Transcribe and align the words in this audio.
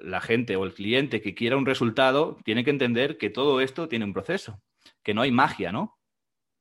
la 0.00 0.20
gente 0.20 0.56
o 0.56 0.64
el 0.64 0.74
cliente 0.74 1.20
que 1.20 1.34
quiera 1.34 1.56
un 1.56 1.66
resultado 1.66 2.38
tiene 2.44 2.64
que 2.64 2.70
entender 2.70 3.18
que 3.18 3.30
todo 3.30 3.60
esto 3.60 3.88
tiene 3.88 4.04
un 4.04 4.12
proceso, 4.12 4.62
que 5.02 5.14
no 5.14 5.22
hay 5.22 5.30
magia, 5.30 5.72
¿no? 5.72 5.98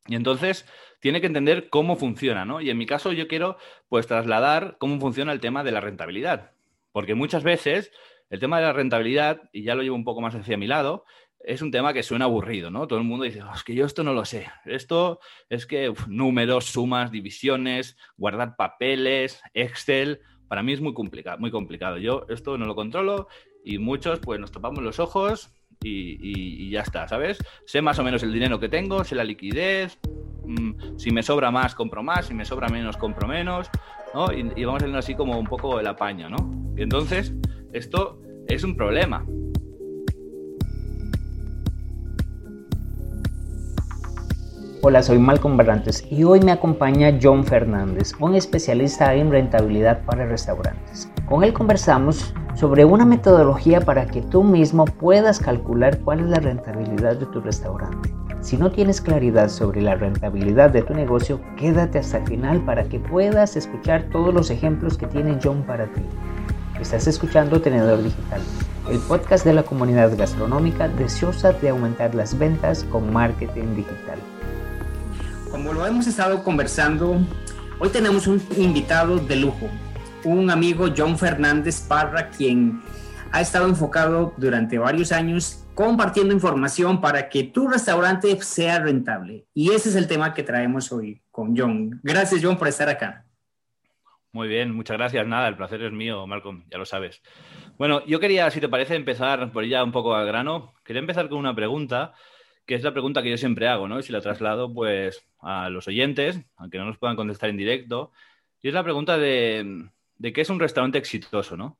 Y 0.08 0.16
entonces 0.16 0.66
tiene 1.00 1.22
que 1.22 1.28
entender 1.28 1.70
cómo 1.70 1.96
funciona, 1.96 2.46
¿no? 2.46 2.62
Y 2.62 2.70
en 2.70 2.78
mi 2.78 2.86
caso 2.86 3.12
yo 3.12 3.28
quiero 3.28 3.58
pues 3.88 4.08
trasladar 4.08 4.78
cómo 4.80 5.00
funciona 5.00 5.32
el 5.32 5.40
tema 5.40 5.64
de 5.64 5.72
la 5.72 5.82
rentabilidad, 5.82 6.52
porque 6.92 7.16
muchas 7.16 7.44
veces 7.44 7.92
el 8.30 8.40
tema 8.40 8.60
de 8.60 8.66
la 8.66 8.74
rentabilidad, 8.74 9.50
y 9.52 9.64
ya 9.64 9.76
lo 9.76 9.82
llevo 9.82 9.96
un 9.96 10.04
poco 10.04 10.22
más 10.22 10.36
hacia 10.36 10.58
mi 10.58 10.68
lado, 10.68 11.06
es 11.40 11.62
un 11.62 11.72
tema 11.72 11.94
que 11.94 12.04
suena 12.04 12.26
aburrido, 12.26 12.70
¿no? 12.70 12.88
Todo 12.88 13.00
el 13.00 13.06
mundo 13.06 13.26
dice, 13.26 13.42
oh, 13.42 13.54
es 13.54 13.64
que 13.64 13.74
yo 13.74 13.86
esto 13.86 14.04
no 14.04 14.14
lo 14.14 14.26
sé. 14.26 14.48
Esto 14.66 15.20
es 15.48 15.66
que 15.66 15.94
números, 16.08 16.66
sumas, 16.66 17.12
divisiones, 17.12 17.98
guardar 18.18 18.56
papeles, 18.56 19.42
Excel, 19.54 20.22
para 20.50 20.64
mí 20.64 20.74
es 20.74 20.82
muy 20.82 20.94
complicado, 20.94 21.38
muy 21.38 21.52
complicado. 21.52 21.98
Yo 21.98 22.26
esto 22.28 22.58
no 22.58 22.66
lo 22.66 22.76
controlo 22.76 23.28
y 23.64 23.78
muchos 23.78 24.20
pues 24.20 24.40
nos 24.40 24.52
topamos 24.52 24.84
los 24.84 25.00
ojos 25.00 25.54
y, 25.82 26.70
ya 26.72 26.82
está, 26.82 27.08
¿sabes? 27.08 27.38
Sé 27.66 27.82
más 27.82 28.00
o 28.00 28.04
menos 28.04 28.22
el 28.24 28.34
dinero 28.34 28.60
que 28.60 28.68
tengo, 28.68 29.04
sé 29.06 29.16
la 29.16 29.24
liquidez, 29.24 29.98
mm, 30.46 30.98
si 30.98 31.12
me 31.12 31.24
sobra 31.24 31.52
más, 31.52 31.76
compro 31.76 32.04
más, 32.04 32.26
si 32.26 32.34
me 32.34 32.44
sobra 32.44 32.68
menos, 32.68 32.98
compro 32.98 33.28
menos, 33.28 33.70
¿no? 34.14 34.34
Y, 34.34 34.66
vamos 34.66 34.82
haciendo 34.82 34.98
así 34.98 35.16
como 35.16 35.40
un 35.40 35.46
poco 35.46 35.80
el 35.80 35.88
apaño, 35.88 36.30
¿no? 36.30 36.74
Y 36.76 36.82
entonces, 36.82 37.34
esto 37.72 38.20
es 38.48 38.64
un 38.64 38.76
problema, 38.76 39.26
Hola, 44.82 45.04
soy 45.04 45.20
Malcolm 45.20 45.58
Barrantes 45.58 46.06
y 46.10 46.24
hoy 46.24 46.40
me 46.40 46.54
acompaña 46.54 47.20
John 47.22 47.44
Fernández, 47.44 48.14
un 48.18 48.34
especialista 48.36 49.14
en 49.14 49.30
rentabilidad 49.30 50.06
para 50.06 50.26
restaurantes. 50.26 51.12
Con 51.28 51.44
él 51.44 51.52
conversamos 51.52 52.34
sobre 52.56 52.86
una 52.86 53.04
metodología 53.04 53.82
para 53.82 54.06
que 54.06 54.22
tú 54.22 54.42
mismo 54.42 54.86
puedas 54.86 55.40
calcular 55.40 56.00
cuál 56.00 56.22
es 56.22 56.28
la 56.28 56.40
rentabilidad 56.40 57.18
de 57.18 57.26
tu 57.26 57.42
restaurante. 57.42 58.10
Si 58.40 58.56
no 58.56 58.72
tienes 58.72 59.02
claridad 59.02 59.50
sobre 59.50 59.82
la 59.82 59.96
rentabilidad 59.96 60.70
de 60.70 60.82
tu 60.82 60.94
negocio, 60.94 61.42
quédate 61.58 62.00
hasta 62.00 62.20
el 62.20 62.28
final 62.28 62.62
para 62.62 62.86
que 62.86 63.02
puedas 63.02 63.58
escuchar 63.58 64.04
todos 64.14 64.34
los 64.34 64.50
ejemplos 64.50 64.98
que 64.98 65.08
tiene 65.08 65.40
John 65.44 65.64
para 65.64 65.88
ti. 65.88 66.02
Estás 66.80 67.06
escuchando 67.06 67.60
Tenedor 67.60 68.02
Digital, 68.02 68.40
el 68.90 69.00
podcast 69.00 69.44
de 69.44 69.56
la 69.56 69.64
comunidad 69.64 70.16
gastronómica 70.16 70.88
deseosa 70.88 71.52
de 71.52 71.68
aumentar 71.68 72.16
las 72.16 72.40
ventas 72.40 72.86
con 72.86 73.12
marketing 73.12 73.76
digital 73.76 74.20
como 75.50 75.74
lo 75.74 75.86
hemos 75.86 76.08
estado 76.08 76.44
conversando, 76.44 77.18
hoy 77.80 77.90
tenemos 77.90 78.28
un 78.28 78.42
invitado 78.58 79.18
de 79.18 79.36
lujo, 79.36 79.70
un 80.24 80.50
amigo 80.50 80.88
John 80.96 81.18
Fernández 81.18 81.82
Parra, 81.82 82.30
quien 82.30 82.82
ha 83.32 83.42
estado 83.42 83.68
enfocado 83.68 84.34
durante 84.38 84.78
varios 84.78 85.12
años 85.12 85.66
compartiendo 85.74 86.34
información 86.34 87.02
para 87.02 87.30
que 87.30 87.44
tu 87.44 87.68
restaurante 87.68 88.42
sea 88.42 88.80
rentable. 88.80 89.46
Y 89.54 89.72
ese 89.72 89.90
es 89.90 89.96
el 89.96 90.08
tema 90.08 90.34
que 90.34 90.44
traemos 90.44 90.92
hoy 90.92 91.22
con 91.32 91.56
John. 91.56 92.00
Gracias, 92.04 92.42
John, 92.44 92.58
por 92.58 92.68
estar 92.68 92.90
acá. 92.90 93.26
Muy 94.32 94.48
bien, 94.48 94.76
muchas 94.76 94.98
gracias. 94.98 95.26
Nada, 95.26 95.48
el 95.48 95.58
placer 95.58 95.82
es 95.82 95.92
mío, 95.92 96.28
Malcolm, 96.28 96.66
ya 96.70 96.78
lo 96.78 96.86
sabes. 96.86 97.22
Bueno, 97.78 98.06
yo 98.06 98.20
quería, 98.20 98.52
si 98.52 98.60
te 98.60 98.70
parece, 98.70 98.96
empezar 98.96 99.52
por 99.52 99.66
ya 99.66 99.84
un 99.84 99.92
poco 99.92 100.14
al 100.14 100.28
grano. 100.28 100.74
Quería 100.84 101.00
empezar 101.00 101.30
con 101.30 101.40
una 101.40 101.56
pregunta 101.56 102.14
que 102.70 102.76
es 102.76 102.84
la 102.84 102.94
pregunta 102.94 103.24
que 103.24 103.32
yo 103.32 103.38
siempre 103.38 103.68
hago, 103.68 103.88
¿no? 103.88 103.98
Y 103.98 104.04
si 104.04 104.14
la 104.14 104.22
traslado, 104.22 104.72
pues, 104.72 105.26
a 105.40 105.72
los 105.72 105.88
oyentes, 105.88 106.40
aunque 106.56 106.78
no 106.78 106.86
nos 106.86 107.00
puedan 107.00 107.16
contestar 107.16 107.50
en 107.50 107.58
directo, 107.58 108.12
y 108.62 108.68
es 108.68 108.76
la 108.76 108.84
pregunta 108.84 109.18
de, 109.18 109.90
qué 110.22 110.42
es 110.42 110.52
un 110.52 110.60
restaurante 110.60 111.00
exitoso, 111.00 111.58
¿no? 111.58 111.80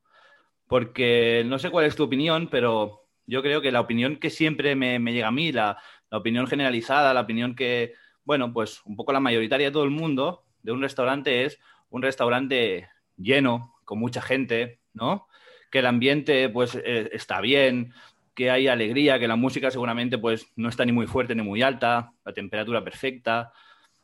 Porque 0.66 1.44
no 1.46 1.60
sé 1.60 1.70
cuál 1.70 1.86
es 1.86 1.94
tu 1.94 2.02
opinión, 2.02 2.48
pero 2.50 3.06
yo 3.24 3.40
creo 3.40 3.60
que 3.62 3.70
la 3.70 3.78
opinión 3.78 4.16
que 4.16 4.30
siempre 4.30 4.74
me, 4.74 4.98
llega 5.12 5.28
a 5.28 5.30
mí, 5.30 5.52
la, 5.52 5.78
opinión 6.10 6.48
generalizada, 6.48 7.14
la 7.14 7.20
opinión 7.20 7.54
que, 7.54 7.94
bueno, 8.24 8.52
pues 8.52 8.82
un 8.84 8.96
poco 8.96 9.12
la 9.12 9.20
mayoritaria 9.20 9.68
de 9.68 9.72
todo 9.72 9.84
el 9.84 9.90
mundo 9.90 10.42
de 10.64 10.72
un 10.72 10.82
restaurante 10.82 11.44
es 11.44 11.60
un 11.90 12.02
restaurante 12.02 12.88
lleno, 13.16 13.76
con 13.84 14.00
mucha 14.00 14.22
gente, 14.22 14.80
¿no? 14.92 15.28
Que 15.70 15.78
el 15.78 15.86
ambiente, 15.86 16.48
pues, 16.48 16.74
eh, 16.74 17.10
está 17.12 17.40
bien, 17.40 17.94
que 18.40 18.50
hay 18.50 18.68
alegría, 18.68 19.18
que 19.18 19.28
la 19.28 19.36
música 19.36 19.70
seguramente 19.70 20.16
pues 20.16 20.50
no 20.56 20.70
está 20.70 20.86
ni 20.86 20.92
muy 20.92 21.06
fuerte 21.06 21.34
ni 21.34 21.42
muy 21.42 21.60
alta, 21.60 22.14
la 22.24 22.32
temperatura 22.32 22.82
perfecta, 22.82 23.52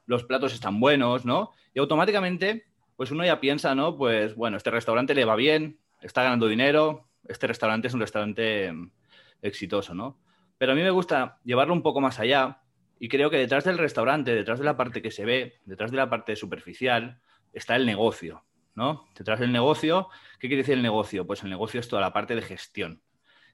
los 0.05 0.25
platos 0.25 0.53
están 0.53 0.79
buenos, 0.79 1.25
¿no? 1.25 1.53
Y 1.73 1.79
automáticamente 1.79 2.67
pues 2.97 3.11
uno 3.11 3.25
ya 3.25 3.41
piensa, 3.41 3.75
¿no? 3.75 3.97
Pues 3.97 4.35
bueno, 4.35 4.59
este 4.59 4.71
restaurante 4.71 5.15
le 5.15 5.25
va 5.25 5.37
bien, 5.37 5.81
está 6.03 6.23
ganando 6.23 6.49
dinero, 6.49 7.09
este 7.27 7.47
restaurante 7.47 7.89
es 7.89 7.95
un 7.95 8.01
restaurante 8.01 8.75
exitoso, 9.41 9.95
¿no? 9.95 10.21
Pero 10.59 10.73
a 10.73 10.75
mí 10.75 10.83
me 10.83 10.91
gusta 10.91 11.39
llevarlo 11.43 11.73
un 11.73 11.83
poco 11.83 12.03
más 12.03 12.21
allá 12.21 12.61
y 13.01 13.09
creo 13.09 13.31
que 13.31 13.39
detrás 13.39 13.65
del 13.65 13.79
restaurante, 13.79 14.35
detrás 14.35 14.59
de 14.59 14.67
la 14.67 14.77
parte 14.77 15.01
que 15.01 15.11
se 15.11 15.25
ve, 15.25 15.61
detrás 15.65 15.91
de 15.91 15.97
la 15.97 16.11
parte 16.11 16.37
superficial, 16.37 17.23
está 17.55 17.75
el 17.75 17.87
negocio, 17.87 18.45
¿no? 18.75 19.07
Detrás 19.17 19.41
del 19.41 19.51
negocio, 19.51 20.11
¿qué 20.39 20.49
quiere 20.49 20.59
decir 20.59 20.75
el 20.75 20.83
negocio? 20.83 21.27
Pues 21.27 21.43
el 21.43 21.49
negocio 21.49 21.81
es 21.81 21.89
toda 21.89 22.03
la 22.03 22.13
parte 22.13 22.35
de 22.35 22.43
gestión 22.43 23.01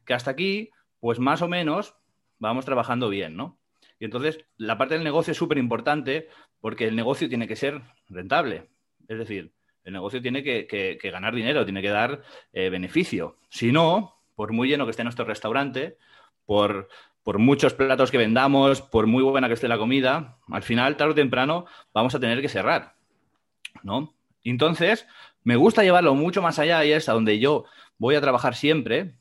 que 0.04 0.14
hasta 0.14 0.30
aquí, 0.30 0.70
pues 1.00 1.18
más 1.18 1.42
o 1.42 1.48
menos 1.48 1.94
vamos 2.38 2.64
trabajando 2.64 3.08
bien, 3.08 3.36
¿no? 3.36 3.58
Y 3.98 4.04
entonces 4.04 4.44
la 4.56 4.78
parte 4.78 4.94
del 4.94 5.04
negocio 5.04 5.30
es 5.30 5.38
súper 5.38 5.58
importante 5.58 6.28
porque 6.60 6.86
el 6.86 6.96
negocio 6.96 7.28
tiene 7.28 7.46
que 7.46 7.56
ser 7.56 7.82
rentable. 8.08 8.68
Es 9.08 9.18
decir, 9.18 9.52
el 9.84 9.92
negocio 9.92 10.22
tiene 10.22 10.42
que, 10.42 10.98
ganar 11.12 11.34
dinero, 11.34 11.64
tiene 11.64 11.82
que 11.82 11.90
dar 11.90 12.22
eh, 12.52 12.68
beneficio. 12.68 13.36
Si 13.48 13.72
no, 13.72 14.16
por 14.34 14.52
muy 14.52 14.68
lleno 14.68 14.84
que 14.84 14.90
esté 14.90 15.04
nuestro 15.04 15.24
restaurante, 15.24 15.98
por, 16.46 16.88
por 17.22 17.38
muchos 17.38 17.74
platos 17.74 18.10
que 18.10 18.18
vendamos, 18.18 18.80
por 18.80 19.06
muy 19.06 19.22
buena 19.22 19.48
que 19.48 19.54
esté 19.54 19.68
la 19.68 19.78
comida, 19.78 20.38
al 20.48 20.62
final, 20.62 20.96
tarde 20.96 21.12
o 21.12 21.16
temprano, 21.16 21.66
vamos 21.92 22.14
a 22.14 22.20
tener 22.20 22.40
que 22.40 22.48
cerrar. 22.48 22.94
¿No? 23.82 24.14
Entonces, 24.44 25.06
me 25.44 25.56
gusta 25.56 25.82
llevarlo 25.82 26.14
mucho 26.14 26.42
más 26.42 26.58
allá 26.58 26.84
y 26.84 26.92
es 26.92 27.08
a 27.08 27.12
donde 27.12 27.38
yo 27.38 27.64
voy 27.98 28.14
a 28.14 28.20
trabajar 28.20 28.54
siempre, 28.54 29.14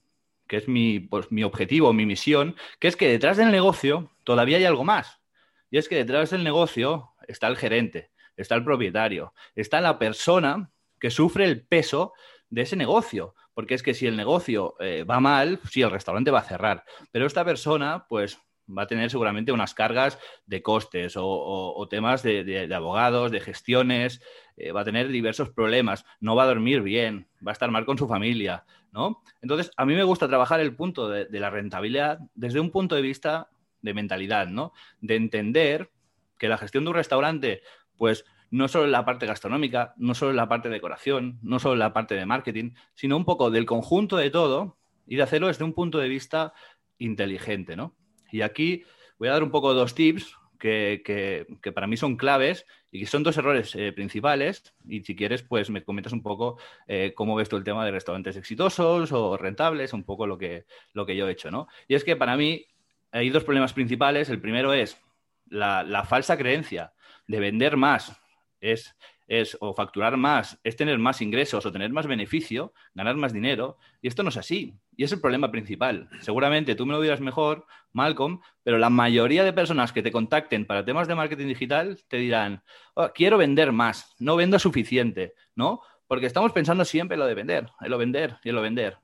que 0.52 0.58
es 0.58 0.68
mi, 0.68 1.00
pues, 1.00 1.32
mi 1.32 1.46
objetivo, 1.46 1.94
mi 1.94 2.06
misión, 2.06 2.58
que 2.82 2.90
es 2.90 2.98
que 2.98 3.08
detrás 3.08 3.38
del 3.38 3.52
negocio 3.52 4.12
todavía 4.26 4.58
hay 4.58 4.66
algo 4.66 4.84
más. 4.84 5.22
Y 5.70 5.78
es 5.78 5.88
que 5.88 5.96
detrás 5.96 6.32
del 6.32 6.44
negocio 6.44 7.14
está 7.26 7.48
el 7.48 7.56
gerente, 7.56 8.12
está 8.36 8.56
el 8.56 8.66
propietario, 8.66 9.34
está 9.56 9.80
la 9.80 9.98
persona 9.98 10.70
que 11.00 11.10
sufre 11.10 11.46
el 11.46 11.66
peso 11.66 12.12
de 12.50 12.64
ese 12.64 12.76
negocio. 12.76 13.34
Porque 13.54 13.76
es 13.76 13.82
que 13.82 13.94
si 13.94 14.08
el 14.08 14.18
negocio 14.18 14.76
eh, 14.82 15.06
va 15.06 15.22
mal, 15.22 15.62
sí, 15.70 15.84
el 15.84 15.90
restaurante 15.90 16.32
va 16.32 16.40
a 16.40 16.44
cerrar. 16.44 16.84
Pero 17.14 17.28
esta 17.28 17.46
persona, 17.46 18.06
pues 18.10 18.38
va 18.78 18.84
a 18.84 18.88
tener 18.88 19.09
seguramente 19.09 19.52
unas 19.52 19.74
cargas 19.74 20.20
de 20.46 20.62
costes 20.62 21.14
o, 21.18 21.88
temas 21.90 22.24
de, 22.24 22.70
abogados, 22.74 23.32
de 23.32 23.40
gestiones, 23.40 24.22
eh, 24.58 24.72
va 24.72 24.82
a 24.82 24.86
tener 24.86 25.08
diversos 25.08 25.50
problemas, 25.50 26.06
no 26.20 26.36
va 26.36 26.44
a 26.44 26.48
dormir 26.48 26.82
bien, 26.82 27.28
va 27.46 27.52
a 27.52 27.54
estar 27.54 27.72
mal 27.72 27.86
con 27.86 27.98
su 27.98 28.08
familia, 28.08 28.66
¿no? 28.92 29.24
Entonces, 29.42 29.72
a 29.78 29.86
mí 29.86 29.96
me 29.96 30.04
gusta 30.04 30.28
trabajar 30.28 30.59
el 30.59 30.76
punto 30.76 31.09
de, 31.09 31.28
la 31.40 31.50
rentabilidad 31.50 32.20
desde 32.36 32.59
un 32.59 32.72
punto 32.72 32.96
de 32.96 33.02
vista 33.02 33.50
de 33.82 33.94
mentalidad, 33.94 34.48
¿no? 34.48 34.74
De 35.00 35.16
entender 35.16 35.92
que 36.38 36.50
la 36.50 36.58
gestión 36.58 36.84
de 36.84 36.90
un 36.90 36.96
restaurante, 36.96 37.62
pues 37.98 38.26
no 38.52 38.68
solo 38.68 38.88
la 38.88 39.06
parte 39.06 39.26
gastronómica, 39.26 39.94
no 39.98 40.14
solo 40.14 40.34
la 40.34 40.50
parte 40.50 40.68
de 40.68 40.76
decoración, 40.76 41.40
no 41.42 41.59
solo 41.59 41.76
la 41.76 41.94
parte 41.94 42.16
de 42.16 42.26
marketing, 42.26 42.72
sino 42.94 43.16
un 43.16 43.26
poco 43.26 43.50
del 43.50 43.66
conjunto 43.66 44.18
de 44.18 44.30
todo 44.30 44.78
y 45.08 45.16
de 45.16 45.24
hacerlo 45.24 45.48
desde 45.48 45.64
un 45.64 45.74
punto 45.74 45.98
de 45.98 46.09
vista 46.09 46.53
inteligente, 46.98 47.76
¿no? 47.76 47.96
Y 48.31 48.42
aquí 48.42 48.84
voy 49.19 49.28
a 49.28 49.34
dar 49.34 49.44
un 49.44 49.52
poco 49.52 49.74
dos 49.74 49.94
tips 49.94 50.36
que, 50.62 51.47
para 51.74 51.88
mí 51.88 51.97
son 51.97 52.18
claves 52.18 52.66
y 52.92 53.00
que 53.00 53.06
son 53.06 53.24
dos 53.24 53.38
errores 53.38 53.75
eh, 53.75 53.92
principales. 53.92 54.74
Y 54.88 55.02
si 55.02 55.16
quieres, 55.16 55.42
pues 55.42 55.69
me 55.69 55.84
comentas 55.84 56.14
un 56.14 56.22
poco 56.22 56.58
eh, 56.88 57.14
cómo 57.16 57.36
ves 57.36 57.50
tú 57.50 57.58
el 57.58 57.64
tema 57.64 57.86
de 57.86 57.91
restaurantes 57.91 58.38
exitosos 58.38 59.12
o 59.12 59.38
rentables, 59.38 59.94
un 59.94 60.03
poco 60.03 60.28
lo 60.28 60.38
que, 60.38 60.66
lo 60.94 61.06
que 61.06 61.16
yo 61.16 61.28
he 61.28 61.32
hecho, 61.32 61.52
¿no? 61.52 61.67
Y 61.88 61.96
es 61.96 62.03
que 62.03 62.16
para 62.16 62.38
mí 62.38 62.67
hay 63.11 63.29
dos 63.29 63.44
problemas 63.44 63.73
principales. 63.73 64.29
El 64.29 64.40
primero 64.41 64.73
es 64.73 65.02
la, 65.47 65.84
la 65.84 66.03
falsa 66.03 66.38
creencia 66.38 66.94
de 67.28 67.40
vender 67.40 67.78
más. 67.78 68.16
Es 68.59 68.96
es 69.32 69.58
o 69.62 69.74
facturar 69.74 70.18
más, 70.18 70.60
es 70.62 70.76
tener 70.76 71.00
más 71.00 71.22
ingresos 71.22 71.66
o 71.66 71.72
tener 71.72 71.90
más 71.94 72.06
beneficio, 72.06 72.74
ganar 72.94 73.16
más 73.16 73.32
dinero. 73.32 73.78
Y 74.02 74.10
esto 74.10 74.24
no 74.24 74.30
es 74.30 74.36
así. 74.36 74.76
Y 74.98 75.06
es 75.06 75.12
el 75.14 75.22
problema 75.22 75.50
principal. 75.52 76.10
Seguramente 76.20 76.76
tú 76.76 76.86
me 76.86 76.92
lo 76.92 77.00
dirás 77.00 77.22
mejor, 77.22 77.66
Malcolm, 77.94 78.42
pero 78.62 78.78
la 78.78 78.90
mayoría 78.90 79.46
de 79.46 79.54
personas 79.54 79.94
que 79.94 80.04
te 80.04 80.12
contacten 80.12 80.66
para 80.66 80.84
temas 80.84 81.08
de 81.08 81.16
marketing 81.16 81.48
digital 81.48 81.98
te 82.10 82.18
dirán, 82.18 82.62
oh, 82.94 83.10
quiero 83.16 83.38
vender 83.38 83.72
más, 83.72 84.14
no 84.20 84.36
vendo 84.36 84.60
suficiente, 84.60 85.34
¿no? 85.56 85.80
Porque 86.08 86.26
estamos 86.26 86.52
pensando 86.52 86.84
siempre 86.84 87.16
en 87.16 87.20
lo 87.20 87.26
de 87.26 87.36
vender, 87.36 87.70
en 87.80 87.90
lo 87.90 87.98
vender 87.98 88.36
y 88.44 88.50
en 88.50 88.56
lo 88.56 88.62
vender. 88.62 88.98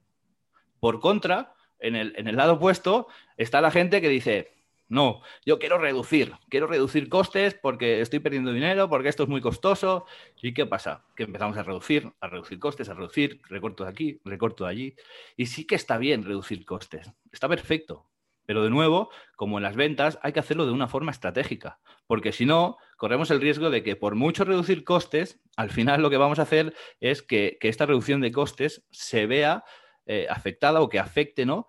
Por 0.82 1.00
contra, 1.00 1.54
en 1.80 1.96
el, 1.96 2.14
en 2.18 2.28
el 2.28 2.36
lado 2.36 2.56
opuesto 2.56 3.08
está 3.38 3.62
la 3.62 3.72
gente 3.72 4.02
que 4.02 4.10
dice, 4.10 4.57
No, 4.90 5.22
yo 5.46 5.60
quiero 5.60 5.78
reducir, 5.78 6.34
quiero 6.50 6.66
reducir 6.68 7.10
costes 7.10 7.54
porque 7.54 8.00
estoy 8.00 8.20
perdiendo 8.20 8.54
dinero, 8.54 8.90
porque 8.90 9.10
esto 9.10 9.24
es 9.24 9.30
muy 9.30 9.42
costoso. 9.42 10.06
¿Y 10.42 10.54
qué 10.54 10.66
pasa? 10.66 11.04
Que 11.16 11.24
empezamos 11.24 11.58
a 11.58 11.64
reducir, 11.64 12.14
a 12.22 12.28
reducir 12.28 12.58
costes, 12.60 12.88
a 12.88 12.94
reducir, 12.94 13.42
recorto 13.50 13.84
de 13.84 13.90
aquí, 13.90 14.22
recorto 14.24 14.64
de 14.64 14.70
allí. 14.70 14.96
Y 15.36 15.48
sí 15.48 15.68
que 15.68 15.76
está 15.76 15.98
bien 15.98 16.24
reducir 16.24 16.66
costes, 16.66 17.12
está 17.32 17.50
perfecto. 17.50 18.08
Pero 18.46 18.64
de 18.64 18.70
nuevo, 18.70 19.10
como 19.36 19.58
en 19.58 19.64
las 19.64 19.76
ventas, 19.76 20.20
hay 20.24 20.32
que 20.32 20.40
hacerlo 20.40 20.66
de 20.66 20.72
una 20.72 20.88
forma 20.88 21.12
estratégica, 21.12 21.80
porque 22.08 22.32
si 22.32 22.46
no, 22.46 22.78
corremos 22.96 23.30
el 23.30 23.42
riesgo 23.42 23.70
de 23.70 23.84
que 23.84 23.98
por 23.98 24.16
mucho 24.16 24.46
reducir 24.46 24.86
costes, 24.86 25.42
al 25.58 25.70
final 25.70 26.02
lo 26.02 26.10
que 26.10 26.16
vamos 26.16 26.40
a 26.40 26.44
hacer 26.44 26.74
es 27.02 27.22
que, 27.22 27.58
esta 27.62 27.86
reducción 27.86 28.22
de 28.22 28.32
costes 28.32 28.86
se 28.90 29.26
vea 29.26 29.66
eh, 30.06 30.28
afectada 30.30 30.80
o 30.80 30.88
que 30.88 30.98
afecte, 30.98 31.46
¿no? 31.46 31.68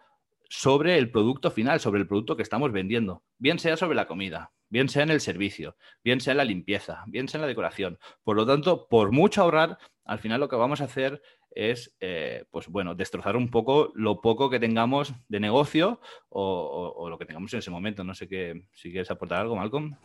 Sobre 0.49 0.97
el 0.99 1.11
producto 1.11 1.50
final, 1.50 1.81
sobre 1.81 2.00
el 2.00 2.06
producto 2.06 2.37
que 2.37 2.43
estamos 2.43 2.73
vendiendo, 2.73 3.23
bien 3.39 3.59
sea 3.59 3.77
sobre 3.77 3.97
la 3.97 4.06
comida, 4.06 4.53
bien 4.71 4.89
sea 4.89 5.03
en 5.03 5.11
el 5.11 5.21
servicio, 5.21 5.77
bien 6.03 6.21
sea 6.21 6.33
en 6.33 6.39
la 6.39 6.45
limpieza, 6.45 7.05
bien 7.06 7.29
sea 7.29 7.39
en 7.39 7.43
la 7.43 7.49
decoración. 7.49 7.99
Por 8.25 8.37
lo 8.37 8.47
tanto, 8.47 8.89
por 8.89 9.12
mucho 9.12 9.43
ahorrar, 9.43 9.79
al 10.05 10.19
final 10.19 10.41
lo 10.41 10.49
que 10.49 10.56
vamos 10.56 10.81
a 10.81 10.85
hacer 10.85 11.23
es, 11.50 11.95
eh, 12.00 12.45
pues 12.50 12.69
bueno, 12.69 12.95
destrozar 12.95 13.37
un 13.37 13.50
poco 13.50 13.93
lo 13.95 14.21
poco 14.21 14.49
que 14.49 14.61
tengamos 14.61 15.12
de 15.29 15.41
negocio 15.41 16.00
o, 16.29 17.09
lo 17.09 17.19
que 17.19 17.27
tengamos 17.27 17.53
en 17.53 17.59
ese 17.59 17.71
momento. 17.71 18.05
No 18.05 18.15
sé 18.15 18.29
qué, 18.29 18.69
si 18.73 18.91
quieres 18.91 19.11
aportar 19.11 19.41
algo, 19.41 19.56
Malcolm. 19.56 19.97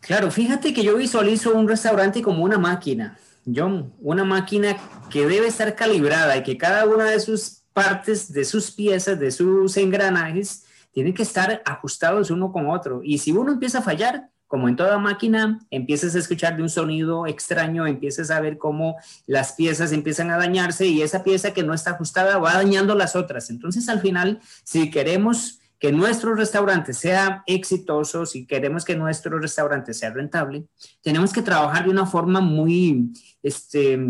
Claro, 0.00 0.30
fíjate 0.30 0.72
que 0.72 0.82
yo 0.82 0.96
visualizo 0.96 1.54
un 1.54 1.68
restaurante 1.68 2.22
como 2.22 2.44
una 2.44 2.58
máquina, 2.58 3.18
John, 3.44 3.94
una 3.98 4.24
máquina 4.24 4.76
que 5.10 5.26
debe 5.26 5.48
estar 5.48 5.74
calibrada 5.74 6.36
y 6.36 6.42
que 6.42 6.56
cada 6.56 6.86
una 6.86 7.06
de 7.06 7.18
sus 7.18 7.64
partes 7.72 8.32
de 8.32 8.44
sus 8.44 8.70
piezas, 8.70 9.18
de 9.18 9.30
sus 9.30 9.76
engranajes, 9.76 10.64
tienen 10.92 11.14
que 11.14 11.22
estar 11.22 11.62
ajustados 11.64 12.30
uno 12.30 12.52
con 12.52 12.68
otro. 12.68 13.00
Y 13.04 13.18
si 13.18 13.32
uno 13.32 13.52
empieza 13.52 13.78
a 13.78 13.82
fallar, 13.82 14.30
como 14.48 14.68
en 14.68 14.76
toda 14.76 14.98
máquina, 14.98 15.60
empiezas 15.70 16.14
a 16.14 16.18
escuchar 16.18 16.56
de 16.56 16.62
un 16.62 16.70
sonido 16.70 17.26
extraño, 17.26 17.86
empiezas 17.86 18.30
a 18.30 18.40
ver 18.40 18.56
cómo 18.56 18.96
las 19.26 19.52
piezas 19.52 19.92
empiezan 19.92 20.30
a 20.30 20.38
dañarse 20.38 20.86
y 20.86 21.02
esa 21.02 21.22
pieza 21.22 21.52
que 21.52 21.62
no 21.62 21.74
está 21.74 21.92
ajustada 21.92 22.38
va 22.38 22.54
dañando 22.54 22.94
las 22.94 23.14
otras. 23.14 23.50
Entonces, 23.50 23.88
al 23.88 24.00
final, 24.00 24.40
si 24.64 24.90
queremos 24.90 25.60
que 25.78 25.92
nuestro 25.92 26.34
restaurante 26.34 26.94
sea 26.94 27.44
exitoso, 27.46 28.26
si 28.26 28.46
queremos 28.46 28.84
que 28.84 28.96
nuestro 28.96 29.38
restaurante 29.38 29.94
sea 29.94 30.10
rentable, 30.10 30.64
tenemos 31.02 31.32
que 31.32 31.42
trabajar 31.42 31.84
de 31.84 31.90
una 31.90 32.06
forma 32.06 32.40
muy, 32.40 33.12
este, 33.42 34.00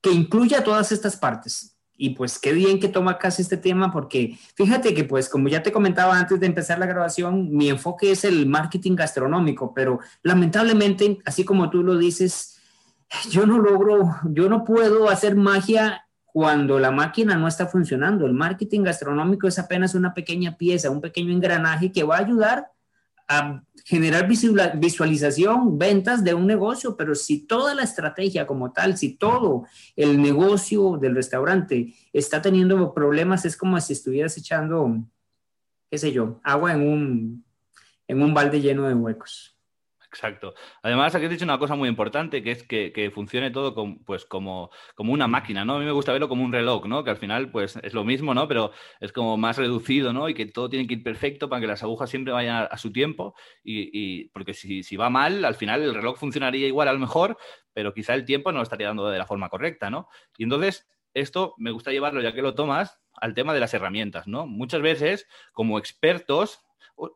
que 0.00 0.10
incluya 0.10 0.64
todas 0.64 0.90
estas 0.90 1.16
partes 1.16 1.77
y 1.98 2.10
pues 2.10 2.38
qué 2.38 2.52
bien 2.52 2.78
que 2.78 2.88
toma 2.88 3.18
casi 3.18 3.42
este 3.42 3.56
tema 3.56 3.90
porque 3.90 4.38
fíjate 4.54 4.94
que 4.94 5.04
pues 5.04 5.28
como 5.28 5.48
ya 5.48 5.62
te 5.62 5.72
comentaba 5.72 6.16
antes 6.16 6.38
de 6.38 6.46
empezar 6.46 6.78
la 6.78 6.86
grabación, 6.86 7.50
mi 7.50 7.68
enfoque 7.68 8.12
es 8.12 8.24
el 8.24 8.46
marketing 8.46 8.94
gastronómico, 8.94 9.74
pero 9.74 9.98
lamentablemente, 10.22 11.18
así 11.26 11.44
como 11.44 11.68
tú 11.68 11.82
lo 11.82 11.98
dices, 11.98 12.60
yo 13.30 13.46
no 13.46 13.58
logro, 13.58 14.16
yo 14.30 14.48
no 14.48 14.64
puedo 14.64 15.10
hacer 15.10 15.34
magia 15.34 16.06
cuando 16.24 16.78
la 16.78 16.92
máquina 16.92 17.34
no 17.34 17.48
está 17.48 17.66
funcionando. 17.66 18.26
El 18.26 18.34
marketing 18.34 18.82
gastronómico 18.82 19.48
es 19.48 19.58
apenas 19.58 19.96
una 19.96 20.14
pequeña 20.14 20.56
pieza, 20.56 20.90
un 20.90 21.00
pequeño 21.00 21.32
engranaje 21.32 21.90
que 21.90 22.04
va 22.04 22.16
a 22.16 22.20
ayudar 22.20 22.70
a 23.28 23.62
generar 23.84 24.26
visualización, 24.26 25.78
ventas 25.78 26.24
de 26.24 26.34
un 26.34 26.46
negocio, 26.46 26.96
pero 26.96 27.14
si 27.14 27.46
toda 27.46 27.74
la 27.74 27.82
estrategia 27.82 28.46
como 28.46 28.72
tal, 28.72 28.96
si 28.96 29.16
todo 29.16 29.66
el 29.96 30.20
negocio 30.20 30.98
del 30.98 31.14
restaurante 31.14 31.94
está 32.12 32.40
teniendo 32.40 32.92
problemas, 32.94 33.44
es 33.44 33.56
como 33.56 33.80
si 33.80 33.92
estuvieras 33.92 34.36
echando, 34.36 35.04
qué 35.90 35.98
sé 35.98 36.12
yo, 36.12 36.40
agua 36.42 36.72
en 36.72 36.82
un, 36.82 37.44
en 38.08 38.22
un 38.22 38.34
balde 38.34 38.60
lleno 38.60 38.88
de 38.88 38.94
huecos. 38.94 39.57
Exacto. 40.10 40.54
Además, 40.82 41.14
aquí 41.14 41.26
has 41.26 41.30
dicho 41.30 41.44
una 41.44 41.58
cosa 41.58 41.74
muy 41.74 41.86
importante, 41.86 42.42
que 42.42 42.50
es 42.52 42.62
que, 42.62 43.10
funcione 43.14 43.50
todo 43.50 43.74
pues, 44.06 44.24
como, 44.24 44.70
como, 44.94 45.12
una 45.12 45.28
máquina, 45.28 45.66
¿no? 45.66 45.74
A 45.76 45.78
mí 45.78 45.84
me 45.84 45.92
gusta 45.92 46.12
verlo 46.12 46.30
como 46.30 46.44
un 46.44 46.52
reloj, 46.52 46.86
¿no? 46.86 47.04
Que 47.04 47.10
al 47.10 47.18
final, 47.18 47.50
pues, 47.50 47.76
es 47.82 47.92
lo 47.92 48.04
mismo, 48.04 48.32
¿no? 48.32 48.48
Pero 48.48 48.72
es 49.00 49.12
como 49.12 49.36
más 49.36 49.58
reducido, 49.58 50.14
¿no? 50.14 50.28
Y 50.30 50.34
que 50.34 50.46
todo 50.46 50.70
tiene 50.70 50.86
que 50.86 50.94
ir 50.94 51.02
perfecto 51.02 51.50
para 51.50 51.60
que 51.60 51.66
las 51.66 51.82
agujas 51.82 52.08
siempre 52.08 52.32
vayan 52.32 52.68
a, 52.70 52.78
su 52.78 52.90
tiempo. 52.90 53.34
Y, 53.62 54.28
porque 54.30 54.54
si, 54.54 54.82
si, 54.82 54.96
va 54.96 55.10
mal, 55.10 55.44
al 55.44 55.56
final 55.56 55.82
el 55.82 55.94
reloj 55.94 56.18
funcionaría 56.18 56.66
igual 56.66 56.88
a 56.88 56.94
lo 56.94 56.98
mejor, 56.98 57.36
pero 57.74 57.92
quizá 57.92 58.14
el 58.14 58.24
tiempo 58.24 58.50
no 58.50 58.58
lo 58.58 58.62
estaría 58.62 58.86
dando 58.86 59.08
de 59.10 59.18
la 59.18 59.26
forma 59.26 59.50
correcta, 59.50 59.90
¿no? 59.90 60.08
Y 60.38 60.44
entonces, 60.44 60.88
esto 61.12 61.54
me 61.58 61.70
gusta 61.70 61.92
llevarlo, 61.92 62.22
ya 62.22 62.32
que 62.32 62.42
lo 62.42 62.54
tomas, 62.54 62.98
al 63.12 63.34
tema 63.34 63.52
de 63.52 63.60
las 63.60 63.74
herramientas, 63.74 64.26
¿no? 64.26 64.46
Muchas 64.46 64.80
veces, 64.80 65.28
como 65.52 65.78
expertos, 65.78 66.60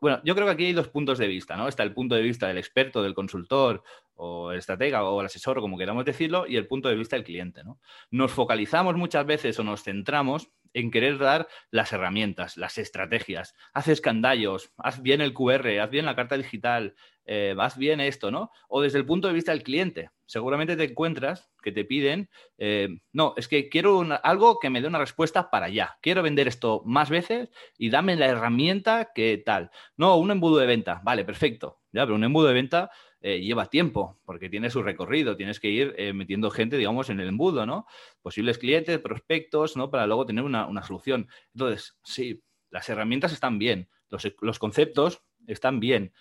bueno, 0.01 0.21
yo 0.23 0.35
creo 0.35 0.47
que 0.47 0.53
aquí 0.53 0.65
hay 0.65 0.73
dos 0.73 0.87
puntos 0.87 1.17
de 1.17 1.27
vista, 1.27 1.55
¿no? 1.55 1.67
Está 1.67 1.83
el 1.83 1.93
punto 1.93 2.15
de 2.15 2.21
vista 2.21 2.47
del 2.47 2.57
experto, 2.57 3.03
del 3.03 3.13
consultor 3.13 3.83
o 4.23 4.51
el 4.51 4.59
estratega 4.59 5.03
o 5.03 5.19
el 5.19 5.25
asesor, 5.25 5.59
como 5.59 5.77
queramos 5.77 6.05
decirlo, 6.05 6.47
y 6.47 6.55
el 6.55 6.65
punto 6.65 6.87
de 6.87 6.95
vista 6.95 7.17
del 7.17 7.25
cliente, 7.25 7.63
¿no? 7.63 7.79
Nos 8.09 8.31
focalizamos 8.31 8.95
muchas 8.95 9.25
veces 9.25 9.59
o 9.59 9.63
nos 9.63 9.83
centramos 9.83 10.49
en 10.73 10.91
querer 10.91 11.17
dar 11.17 11.47
las 11.71 11.91
herramientas, 11.91 12.57
las 12.57 12.77
estrategias. 12.77 13.53
Haz 13.73 13.89
escandallos, 13.89 14.71
haz 14.77 15.01
bien 15.01 15.21
el 15.21 15.33
QR, 15.33 15.79
haz 15.79 15.89
bien 15.89 16.05
la 16.05 16.15
carta 16.15 16.37
digital, 16.37 16.95
eh, 17.25 17.53
haz 17.59 17.77
bien 17.77 17.99
esto, 17.99 18.31
¿no? 18.31 18.49
O 18.69 18.81
desde 18.81 18.97
el 18.97 19.05
punto 19.05 19.27
de 19.27 19.33
vista 19.33 19.51
del 19.51 19.61
cliente. 19.61 20.09
Seguramente 20.25 20.75
te 20.75 20.85
encuentras 20.85 21.51
que 21.61 21.71
te 21.71 21.85
piden, 21.85 22.29
eh, 22.57 22.87
no, 23.11 23.33
es 23.37 23.47
que 23.47 23.69
quiero 23.69 24.03
algo 24.23 24.57
que 24.59 24.69
me 24.69 24.81
dé 24.81 24.87
una 24.87 24.99
respuesta 24.99 25.51
para 25.51 25.67
allá. 25.67 25.97
Quiero 26.01 26.23
vender 26.23 26.47
esto 26.47 26.81
más 26.85 27.09
veces 27.09 27.49
y 27.77 27.89
dame 27.89 28.15
la 28.15 28.27
herramienta 28.27 29.11
que 29.13 29.37
tal. 29.45 29.69
No, 29.97 30.15
un 30.15 30.31
embudo 30.31 30.57
de 30.57 30.65
venta. 30.65 31.01
Vale, 31.03 31.23
perfecto. 31.25 31.81
Ya, 31.91 32.05
pero 32.05 32.15
un 32.15 32.23
embudo 32.23 32.47
de 32.47 32.53
venta 32.53 32.89
eh, 33.25 33.39
lleva 33.39 33.67
tiempo, 33.67 34.19
porque 34.25 34.49
tiene 34.49 34.69
su 34.69 34.83
recorrido, 34.83 35.37
tienes 35.37 35.61
que 35.61 35.69
ir 35.69 35.95
eh, 35.97 36.11
metiendo 36.11 36.51
gente, 36.51 36.75
digamos, 36.77 37.09
en 37.09 37.21
el 37.21 37.29
embudo, 37.29 37.65
¿no? 37.65 37.87
Posibles 38.21 38.57
clientes, 38.57 38.99
prospectos, 38.99 39.77
¿no? 39.77 39.89
Para 39.89 40.05
luego 40.07 40.25
tener 40.25 40.43
una, 40.43 40.83
solución. 40.83 41.29
Entonces, 41.53 41.97
sí, 42.03 42.43
las 42.69 42.89
herramientas 42.89 43.31
están 43.31 43.59
bien, 43.59 43.87
los, 44.09 44.59
conceptos 44.59 45.23
están 45.47 45.79
bien, 45.79 46.11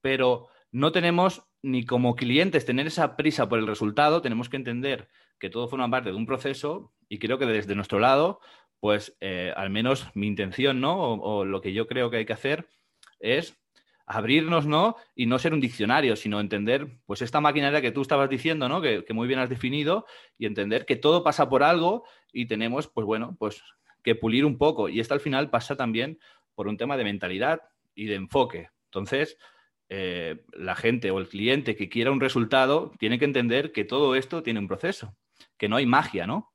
pero 0.00 0.48
no 0.72 0.90
tenemos 0.90 1.44
ni 1.62 1.86
como 1.86 2.16
clientes 2.16 2.64
tener 2.64 2.88
esa 2.88 3.16
prisa 3.16 3.48
por 3.48 3.60
el 3.60 3.68
resultado, 3.68 4.20
tenemos 4.20 4.48
que 4.48 4.56
entender 4.56 5.08
que 5.38 5.50
todo 5.50 5.68
forma 5.68 5.88
parte 5.88 6.10
de 6.10 6.16
un 6.16 6.26
proceso 6.26 6.92
y 7.08 7.20
creo 7.20 7.38
que 7.38 7.46
desde 7.46 7.76
nuestro 7.76 8.00
lado, 8.00 8.40
pues 8.80 9.16
eh, 9.20 9.52
al 9.56 9.70
menos 9.70 10.08
mi 10.14 10.26
intención, 10.26 10.80
¿no? 10.80 11.14
o, 11.14 11.44
lo 11.44 11.60
que 11.60 11.72
yo 11.72 11.86
creo 11.86 12.10
que 12.10 12.16
hay 12.16 12.26
que 12.26 12.32
hacer 12.32 12.68
es 13.20 13.56
abrirnos, 14.08 14.66
¿no? 14.66 14.96
Y 15.14 15.26
no 15.26 15.38
ser 15.38 15.52
un 15.52 15.60
diccionario, 15.60 16.16
sino 16.16 16.40
entender, 16.40 16.88
pues, 17.06 17.22
esta 17.22 17.40
maquinaria 17.40 17.82
que 17.82 17.92
tú 17.92 18.00
estabas 18.00 18.30
diciendo, 18.30 18.68
¿no? 18.68 18.80
Que, 18.80 19.04
muy 19.10 19.28
bien 19.28 19.38
has 19.38 19.50
definido 19.50 20.06
y 20.38 20.46
entender 20.46 20.86
que 20.86 20.96
todo 20.96 21.22
pasa 21.22 21.48
por 21.48 21.62
algo 21.62 22.04
y 22.32 22.46
tenemos, 22.46 22.88
pues, 22.88 23.06
bueno, 23.06 23.36
pues, 23.38 23.62
que 24.02 24.14
pulir 24.14 24.46
un 24.46 24.56
poco. 24.56 24.88
Y 24.88 25.00
esto 25.00 25.14
al 25.14 25.20
final 25.20 25.50
pasa 25.50 25.76
también 25.76 26.18
por 26.54 26.68
un 26.68 26.78
tema 26.78 26.96
de 26.96 27.04
mentalidad 27.04 27.60
y 27.94 28.06
de 28.06 28.14
enfoque. 28.14 28.70
Entonces, 28.86 29.36
eh, 29.90 30.42
la 30.52 30.74
gente 30.74 31.10
o 31.10 31.18
el 31.18 31.28
cliente 31.28 31.76
que 31.76 31.88
quiera 31.88 32.10
un 32.10 32.20
resultado 32.20 32.92
tiene 32.98 33.18
que 33.18 33.26
entender 33.26 33.72
que 33.72 33.84
todo 33.84 34.14
esto 34.14 34.42
tiene 34.42 34.60
un 34.60 34.68
proceso, 34.68 35.14
que 35.58 35.68
no 35.68 35.76
hay 35.76 35.86
magia, 35.86 36.26
¿no? 36.26 36.52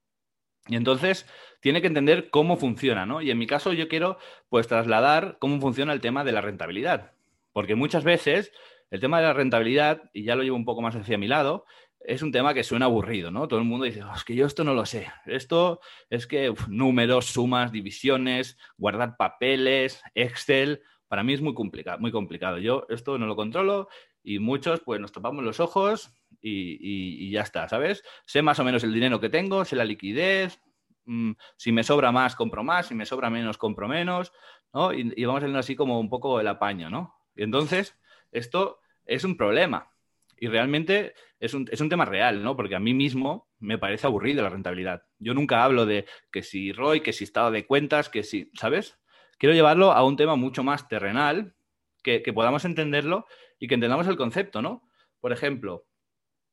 Y 0.68 0.76
entonces 0.76 1.28
tiene 1.60 1.82
que 1.82 1.88
entender 1.88 2.30
cómo 2.30 2.58
funciona, 2.58 3.06
¿no? 3.06 3.22
Y 3.22 3.30
en 3.30 3.38
mi 3.38 3.48
caso 3.48 3.74
yo 3.74 3.88
quiero 3.88 4.18
pues 4.50 4.68
trasladar 4.68 5.38
cómo 5.40 5.60
funciona 5.60 5.94
el 5.94 6.02
tema 6.02 6.24
de 6.24 6.32
la 6.32 6.42
rentabilidad. 6.42 7.14
Porque 7.54 7.76
muchas 7.76 8.04
veces 8.04 8.52
el 8.92 9.00
tema 9.00 9.20
de 9.20 9.28
la 9.28 9.34
rentabilidad, 9.34 10.10
y 10.14 10.24
ya 10.24 10.36
lo 10.36 10.44
llevo 10.44 10.58
un 10.58 10.66
poco 10.66 10.82
más 10.82 10.96
hacia 10.96 11.18
mi 11.18 11.28
lado, 11.28 11.66
es 12.00 12.22
un 12.22 12.32
tema 12.32 12.54
que 12.54 12.64
suena 12.64 12.86
aburrido, 12.86 13.32
¿no? 13.32 13.48
Todo 13.48 13.60
el 13.60 13.66
mundo 13.66 13.86
dice, 13.86 14.04
oh, 14.04 14.14
es 14.14 14.24
que 14.24 14.36
yo 14.36 14.46
esto 14.46 14.64
no 14.64 14.74
lo 14.74 14.86
sé. 14.86 15.08
Esto 15.26 15.80
es 16.10 16.28
que 16.28 16.54
números, 16.68 17.28
sumas, 17.28 17.72
divisiones, 17.72 18.58
guardar 18.78 19.16
papeles, 19.18 20.04
Excel, 20.14 20.82
para 21.08 21.24
mí 21.24 21.34
es 21.34 21.42
muy 21.42 21.54
complicado, 21.54 22.00
muy 22.00 22.12
complicado. 22.12 22.58
Yo 22.58 22.86
esto 22.90 23.18
no 23.18 23.26
lo 23.26 23.36
controlo 23.36 23.88
y 24.24 24.40
muchos 24.40 24.82
pues 24.82 25.00
nos 25.00 25.12
tapamos 25.12 25.44
los 25.44 25.60
ojos 25.60 26.12
y, 26.42 27.32
ya 27.32 27.42
está, 27.42 27.70
¿sabes? 27.70 28.04
Sé 28.26 28.42
más 28.42 28.60
o 28.60 28.64
menos 28.64 28.84
el 28.84 28.94
dinero 28.94 29.20
que 29.20 29.30
tengo, 29.30 29.64
sé 29.64 29.76
la 29.76 29.86
liquidez, 29.86 30.60
mm, 31.06 31.32
si 31.58 31.72
me 31.72 31.84
sobra 31.84 32.12
más, 32.12 32.36
compro 32.36 32.64
más, 32.64 32.88
si 32.88 32.96
me 32.96 33.06
sobra 33.06 33.30
menos, 33.30 33.58
compro 33.58 33.88
menos, 33.88 34.34
¿no? 34.74 34.94
Y, 34.94 35.24
vamos 35.26 35.40
haciendo 35.40 35.60
así 35.60 35.76
como 35.76 36.00
un 36.00 36.10
poco 36.10 36.40
el 36.40 36.48
apaño, 36.48 36.90
¿no? 36.90 37.16
Y 37.36 37.44
entonces, 37.44 37.96
esto 38.32 38.80
es 39.06 39.24
un 39.24 39.38
problema. 39.38 39.90
Y 40.38 40.48
realmente 40.48 41.14
es 41.40 41.54
un, 41.54 41.90
tema 41.90 42.06
real, 42.06 42.44
¿no? 42.44 42.56
Porque 42.56 42.76
a 42.76 42.80
mí 42.80 42.94
mismo 42.94 43.50
me 43.60 43.78
parece 43.78 44.08
aburrido 44.08 44.44
la 44.44 44.50
rentabilidad. 44.50 45.04
Yo 45.20 45.34
nunca 45.34 45.64
hablo 45.64 45.86
de 45.86 46.06
que 46.32 46.42
si 46.42 46.72
ROI, 46.72 47.02
que 47.02 47.14
si 47.14 47.24
estado 47.24 47.52
de 47.52 47.66
cuentas, 47.66 48.10
que 48.10 48.24
si, 48.24 48.50
¿sabes? 48.54 48.98
Quiero 49.38 49.54
llevarlo 49.54 49.92
a 49.92 50.04
un 50.06 50.18
tema 50.18 50.36
mucho 50.36 50.64
más 50.64 50.88
terrenal, 50.88 51.54
que, 52.02 52.22
podamos 52.34 52.66
entenderlo 52.66 53.26
y 53.60 53.68
que 53.68 53.76
entendamos 53.76 54.08
el 54.08 54.18
concepto, 54.18 54.62
¿no? 54.62 54.84
Por 55.20 55.32
ejemplo, 55.32 55.86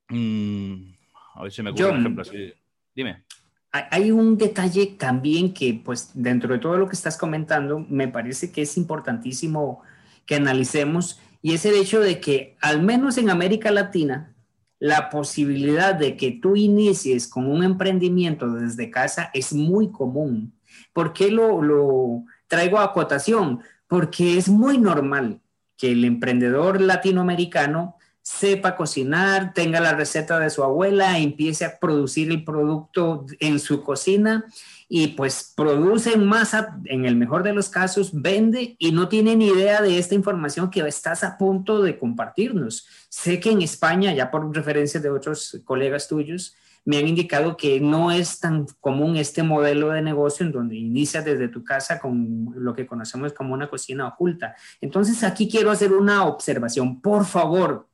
mm, 0.09 0.93
a 1.35 1.43
ver 1.43 1.53
si 1.53 1.63
me 1.63 1.71
ocurre 1.71 1.91
un 1.91 2.01
ejemplo 2.01 2.23
así. 2.23 2.53
Dime. 2.95 3.25
Hay 3.73 4.11
un 4.11 4.37
detalle 4.37 4.87
también 4.99 5.55
que, 5.55 5.81
pues, 5.85 6.11
dentro 6.15 6.53
de 6.53 6.59
todo 6.59 6.77
lo 6.77 6.89
que 6.89 6.97
estás 6.97 7.17
comentando, 7.17 7.85
me 7.89 8.09
parece 8.09 8.51
que 8.51 8.63
es 8.63 8.77
importantísimo 8.77 9.83
que 10.27 10.37
analicemos 10.37 11.21
y 11.43 11.55
es 11.55 11.65
el 11.65 11.75
hecho 11.75 12.01
de 12.01 12.21
que 12.21 12.57
al 12.61 12.83
menos 12.83 13.19
en 13.19 13.31
América 13.31 13.71
Latina, 13.71 14.35
la 14.79 15.11
posibilidad 15.11 15.95
de 15.95 16.17
que 16.17 16.33
tú 16.33 16.57
inicies 16.57 17.29
con 17.29 17.47
un 17.47 17.63
emprendimiento 17.63 18.51
desde 18.51 18.91
casa 18.91 19.31
es 19.35 19.53
muy 19.53 19.91
común. 19.91 20.55
¿Por 20.93 21.13
qué 21.13 21.31
lo, 21.31 21.63
lo 21.63 22.25
traigo 22.47 22.79
a 22.79 22.85
acotación? 22.85 23.61
Porque 23.87 24.39
es 24.39 24.49
muy 24.49 24.79
normal 24.79 25.41
que 25.77 25.93
el 25.93 26.05
emprendedor 26.05 26.81
latinoamericano 26.81 27.97
sepa 28.23 28.77
cocinar, 28.77 29.53
tenga 29.55 29.81
la 29.81 29.95
receta 29.95 30.39
de 30.39 30.51
su 30.51 30.63
abuela, 30.63 31.19
empiece 31.19 31.65
a 31.65 31.79
producir 31.79 32.31
el 32.31 32.45
producto 32.45 33.27
en 33.41 33.59
su 33.59 33.83
cocina 33.83 34.45
y 34.93 35.07
pues 35.07 35.55
produce 35.57 36.15
en 36.15 36.27
masa, 36.27 36.77
en 36.87 37.05
el 37.05 37.15
mejor 37.15 37.45
de 37.45 37.53
los 37.53 37.69
casos, 37.69 38.11
vende 38.13 38.75
y 38.77 38.91
no 38.91 39.09
tiene 39.09 39.37
ni 39.37 39.47
idea 39.47 39.81
de 39.81 39.97
esta 39.97 40.17
información 40.17 40.69
que 40.69 40.81
estás 40.81 41.23
a 41.23 41.39
punto 41.39 41.81
de 41.81 41.97
compartirnos. 41.97 42.89
Sé 43.09 43.39
que 43.39 43.53
en 43.53 43.63
España, 43.63 44.13
ya 44.13 44.33
por 44.33 44.53
referencias 44.53 45.01
de 45.01 45.09
otros 45.09 45.63
colegas 45.65 46.09
tuyos, 46.09 46.57
me 46.85 46.99
han 46.99 47.07
indicado 47.07 47.57
que 47.57 47.79
no 47.81 48.11
es 48.11 48.41
tan 48.41 48.67
común 48.81 49.17
este 49.17 49.45
modelo 49.45 49.91
de 49.91 50.03
negocio 50.03 50.45
en 50.45 50.51
donde 50.51 50.75
inicias 50.75 51.25
desde 51.25 51.47
tu 51.47 51.63
casa 51.63 52.01
con 52.01 52.53
lo 52.57 52.75
que 52.75 52.85
conocemos 52.85 53.33
como 53.33 53.55
una 53.55 53.71
cocina 53.71 54.09
oculta. 54.09 54.57
Entonces 54.81 55.23
aquí 55.23 55.49
quiero 55.49 55.71
hacer 55.71 55.93
una 55.93 56.25
observación. 56.25 57.01
Por 57.01 57.27
favor, 57.27 57.87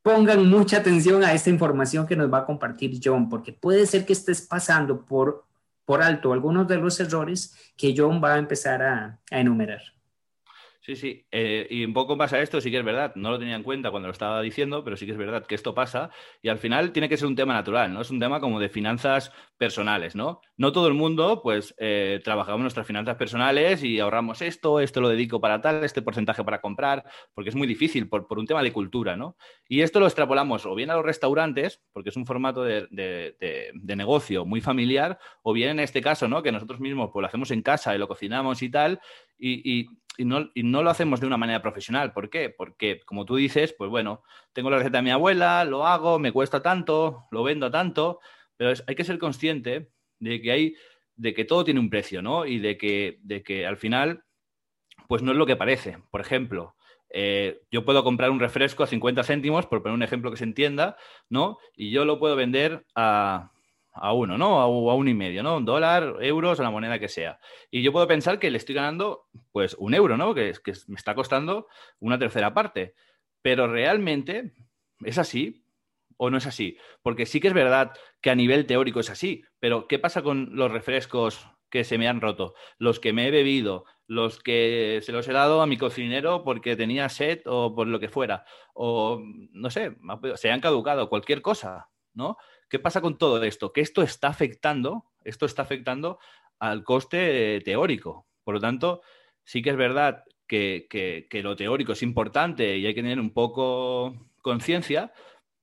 pongan 0.00 0.48
mucha 0.48 0.76
atención 0.76 1.24
a 1.24 1.32
esta 1.32 1.50
información 1.50 2.06
que 2.06 2.14
nos 2.14 2.32
va 2.32 2.38
a 2.38 2.46
compartir 2.46 3.00
John, 3.02 3.28
porque 3.28 3.52
puede 3.52 3.84
ser 3.84 4.06
que 4.06 4.12
estés 4.12 4.42
pasando 4.42 5.04
por 5.04 5.49
por 5.90 6.04
alto 6.04 6.32
algunos 6.32 6.68
de 6.68 6.76
los 6.76 7.00
errores 7.00 7.52
que 7.76 7.92
John 7.96 8.22
va 8.22 8.34
a 8.34 8.38
empezar 8.38 8.80
a, 8.80 9.18
enumerar. 9.28 9.82
Sí, 10.82 10.96
sí, 10.96 11.26
eh, 11.30 11.66
y 11.68 11.84
un 11.84 11.92
poco 11.92 12.16
pasa 12.16 12.40
esto, 12.40 12.58
sí 12.58 12.70
que 12.70 12.78
es 12.78 12.84
verdad, 12.84 13.12
no 13.14 13.30
lo 13.30 13.38
tenía 13.38 13.54
en 13.54 13.62
cuenta 13.62 13.90
cuando 13.90 14.08
lo 14.08 14.12
estaba 14.12 14.40
diciendo, 14.40 14.82
pero 14.82 14.96
sí 14.96 15.04
que 15.04 15.12
es 15.12 15.18
verdad 15.18 15.44
que 15.44 15.54
esto 15.54 15.74
pasa 15.74 16.08
y 16.40 16.48
al 16.48 16.56
final 16.56 16.92
tiene 16.92 17.06
que 17.06 17.18
ser 17.18 17.28
un 17.28 17.36
tema 17.36 17.52
natural, 17.52 17.92
¿no? 17.92 18.00
Es 18.00 18.10
un 18.10 18.18
tema 18.18 18.40
como 18.40 18.58
de 18.58 18.70
finanzas 18.70 19.30
personales, 19.58 20.16
¿no? 20.16 20.40
No 20.56 20.72
todo 20.72 20.88
el 20.88 20.94
mundo, 20.94 21.42
pues, 21.42 21.74
eh, 21.76 22.20
trabajamos 22.24 22.62
nuestras 22.62 22.86
finanzas 22.86 23.16
personales 23.16 23.84
y 23.84 24.00
ahorramos 24.00 24.40
esto, 24.40 24.80
esto 24.80 25.02
lo 25.02 25.10
dedico 25.10 25.38
para 25.38 25.60
tal, 25.60 25.84
este 25.84 26.00
porcentaje 26.00 26.42
para 26.44 26.62
comprar, 26.62 27.04
porque 27.34 27.50
es 27.50 27.56
muy 27.56 27.66
difícil 27.66 28.08
por, 28.08 28.26
un 28.38 28.46
tema 28.46 28.62
de 28.62 28.72
cultura, 28.72 29.16
¿no? 29.16 29.36
Y 29.68 29.82
esto 29.82 30.00
lo 30.00 30.06
extrapolamos 30.06 30.64
o 30.64 30.74
bien 30.74 30.88
a 30.88 30.94
los 30.94 31.04
restaurantes, 31.04 31.82
porque 31.92 32.08
es 32.08 32.16
un 32.16 32.24
formato 32.24 32.64
de, 32.64 32.88
negocio 33.84 34.46
muy 34.46 34.62
familiar, 34.62 35.18
o 35.42 35.52
bien 35.52 35.72
en 35.72 35.80
este 35.80 36.00
caso, 36.00 36.26
¿no? 36.26 36.42
Que 36.42 36.52
nosotros 36.52 36.80
mismos 36.80 37.10
pues, 37.12 37.20
lo 37.20 37.26
hacemos 37.26 37.50
en 37.50 37.60
casa 37.60 37.94
y 37.94 37.98
lo 37.98 38.08
cocinamos 38.08 38.62
y 38.62 38.70
tal, 38.70 38.98
y 39.38 39.86
no, 40.24 40.82
lo 40.82 40.90
hacemos 40.90 41.20
de 41.20 41.26
una 41.26 41.36
manera 41.36 41.62
profesional. 41.62 42.12
¿Por 42.12 42.30
qué? 42.30 42.50
Porque, 42.50 43.00
como 43.04 43.24
tú 43.24 43.36
dices, 43.36 43.74
pues 43.76 43.90
bueno, 43.90 44.22
tengo 44.52 44.70
la 44.70 44.78
receta 44.78 44.98
de 44.98 45.02
mi 45.02 45.10
abuela, 45.10 45.64
lo 45.64 45.86
hago, 45.86 46.18
me 46.18 46.32
cuesta 46.32 46.62
tanto, 46.62 47.26
lo 47.30 47.42
vendo 47.42 47.70
tanto, 47.70 48.20
pero 48.56 48.72
hay 48.86 48.94
que 48.94 49.04
ser 49.04 49.18
consciente 49.18 49.90
de 50.18 50.40
que 50.40 50.52
hay, 50.52 50.74
de 51.16 51.34
que 51.34 51.44
todo 51.44 51.64
tiene 51.64 51.80
un 51.80 51.90
precio, 51.90 52.22
¿no? 52.22 52.46
Y 52.46 52.58
de 52.58 52.76
que, 52.76 53.18
de 53.22 53.42
que 53.42 53.66
al 53.66 53.76
final, 53.76 54.24
pues 55.08 55.22
no 55.22 55.32
es 55.32 55.38
lo 55.38 55.46
que 55.46 55.56
parece. 55.56 55.98
Por 56.10 56.20
ejemplo, 56.20 56.76
eh, 57.08 57.60
yo 57.70 57.84
puedo 57.84 58.04
comprar 58.04 58.30
un 58.30 58.40
refresco 58.40 58.82
a 58.82 58.86
50 58.86 59.24
céntimos, 59.24 59.66
por 59.66 59.82
poner 59.82 59.94
un 59.94 60.02
ejemplo 60.02 60.30
que 60.30 60.36
se 60.36 60.44
entienda, 60.44 60.96
¿no? 61.28 61.58
Y 61.76 61.90
yo 61.90 62.04
lo 62.04 62.18
puedo 62.18 62.36
vender 62.36 62.84
a 62.94 63.52
a 63.92 64.12
uno, 64.12 64.38
¿no? 64.38 64.66
O 64.66 64.90
a 64.90 64.94
uno 64.94 65.10
y 65.10 65.14
medio, 65.14 65.42
¿no? 65.42 65.56
Un 65.56 65.64
dólar, 65.64 66.16
euros 66.20 66.58
o 66.60 66.62
la 66.62 66.70
moneda 66.70 66.98
que 66.98 67.08
sea. 67.08 67.40
Y 67.70 67.82
yo 67.82 67.92
puedo 67.92 68.06
pensar 68.06 68.38
que 68.38 68.50
le 68.50 68.58
estoy 68.58 68.74
ganando, 68.74 69.26
pues, 69.52 69.74
un 69.78 69.94
euro, 69.94 70.16
¿no? 70.16 70.34
Que, 70.34 70.52
que 70.64 70.72
me 70.86 70.96
está 70.96 71.14
costando 71.14 71.66
una 71.98 72.18
tercera 72.18 72.54
parte. 72.54 72.94
Pero 73.42 73.66
realmente, 73.66 74.52
¿es 75.04 75.18
así? 75.18 75.64
¿O 76.16 76.30
no 76.30 76.38
es 76.38 76.46
así? 76.46 76.76
Porque 77.02 77.26
sí 77.26 77.40
que 77.40 77.48
es 77.48 77.54
verdad 77.54 77.92
que 78.20 78.30
a 78.30 78.34
nivel 78.34 78.66
teórico 78.66 79.00
es 79.00 79.10
así, 79.10 79.42
pero 79.58 79.88
¿qué 79.88 79.98
pasa 79.98 80.22
con 80.22 80.50
los 80.54 80.70
refrescos 80.70 81.48
que 81.70 81.84
se 81.84 81.96
me 81.96 82.08
han 82.08 82.20
roto? 82.20 82.54
Los 82.78 83.00
que 83.00 83.12
me 83.12 83.28
he 83.28 83.30
bebido, 83.30 83.84
los 84.06 84.42
que 84.42 85.00
se 85.02 85.12
los 85.12 85.26
he 85.28 85.32
dado 85.32 85.62
a 85.62 85.66
mi 85.66 85.78
cocinero 85.78 86.44
porque 86.44 86.76
tenía 86.76 87.08
sed 87.08 87.40
o 87.46 87.74
por 87.74 87.86
lo 87.86 88.00
que 88.00 88.08
fuera, 88.08 88.44
o 88.74 89.22
no 89.52 89.70
sé, 89.70 89.96
se 90.34 90.50
han 90.50 90.60
caducado, 90.60 91.08
cualquier 91.08 91.40
cosa, 91.40 91.88
¿no? 92.12 92.36
¿Qué 92.70 92.78
pasa 92.78 93.00
con 93.00 93.18
todo 93.18 93.42
esto? 93.42 93.72
Que 93.72 93.80
esto 93.80 94.00
está 94.00 94.28
afectando, 94.28 95.04
esto 95.24 95.44
está 95.44 95.62
afectando 95.62 96.20
al 96.60 96.84
coste 96.84 97.60
teórico. 97.64 98.28
Por 98.44 98.54
lo 98.54 98.60
tanto, 98.60 99.02
sí 99.42 99.60
que 99.60 99.70
es 99.70 99.76
verdad 99.76 100.22
que, 100.46 101.26
lo 101.42 101.56
teórico 101.56 101.92
es 101.92 102.02
importante 102.02 102.78
y 102.78 102.86
hay 102.86 102.94
que 102.94 103.02
tener 103.02 103.18
un 103.18 103.32
poco 103.32 104.14
conciencia, 104.40 105.12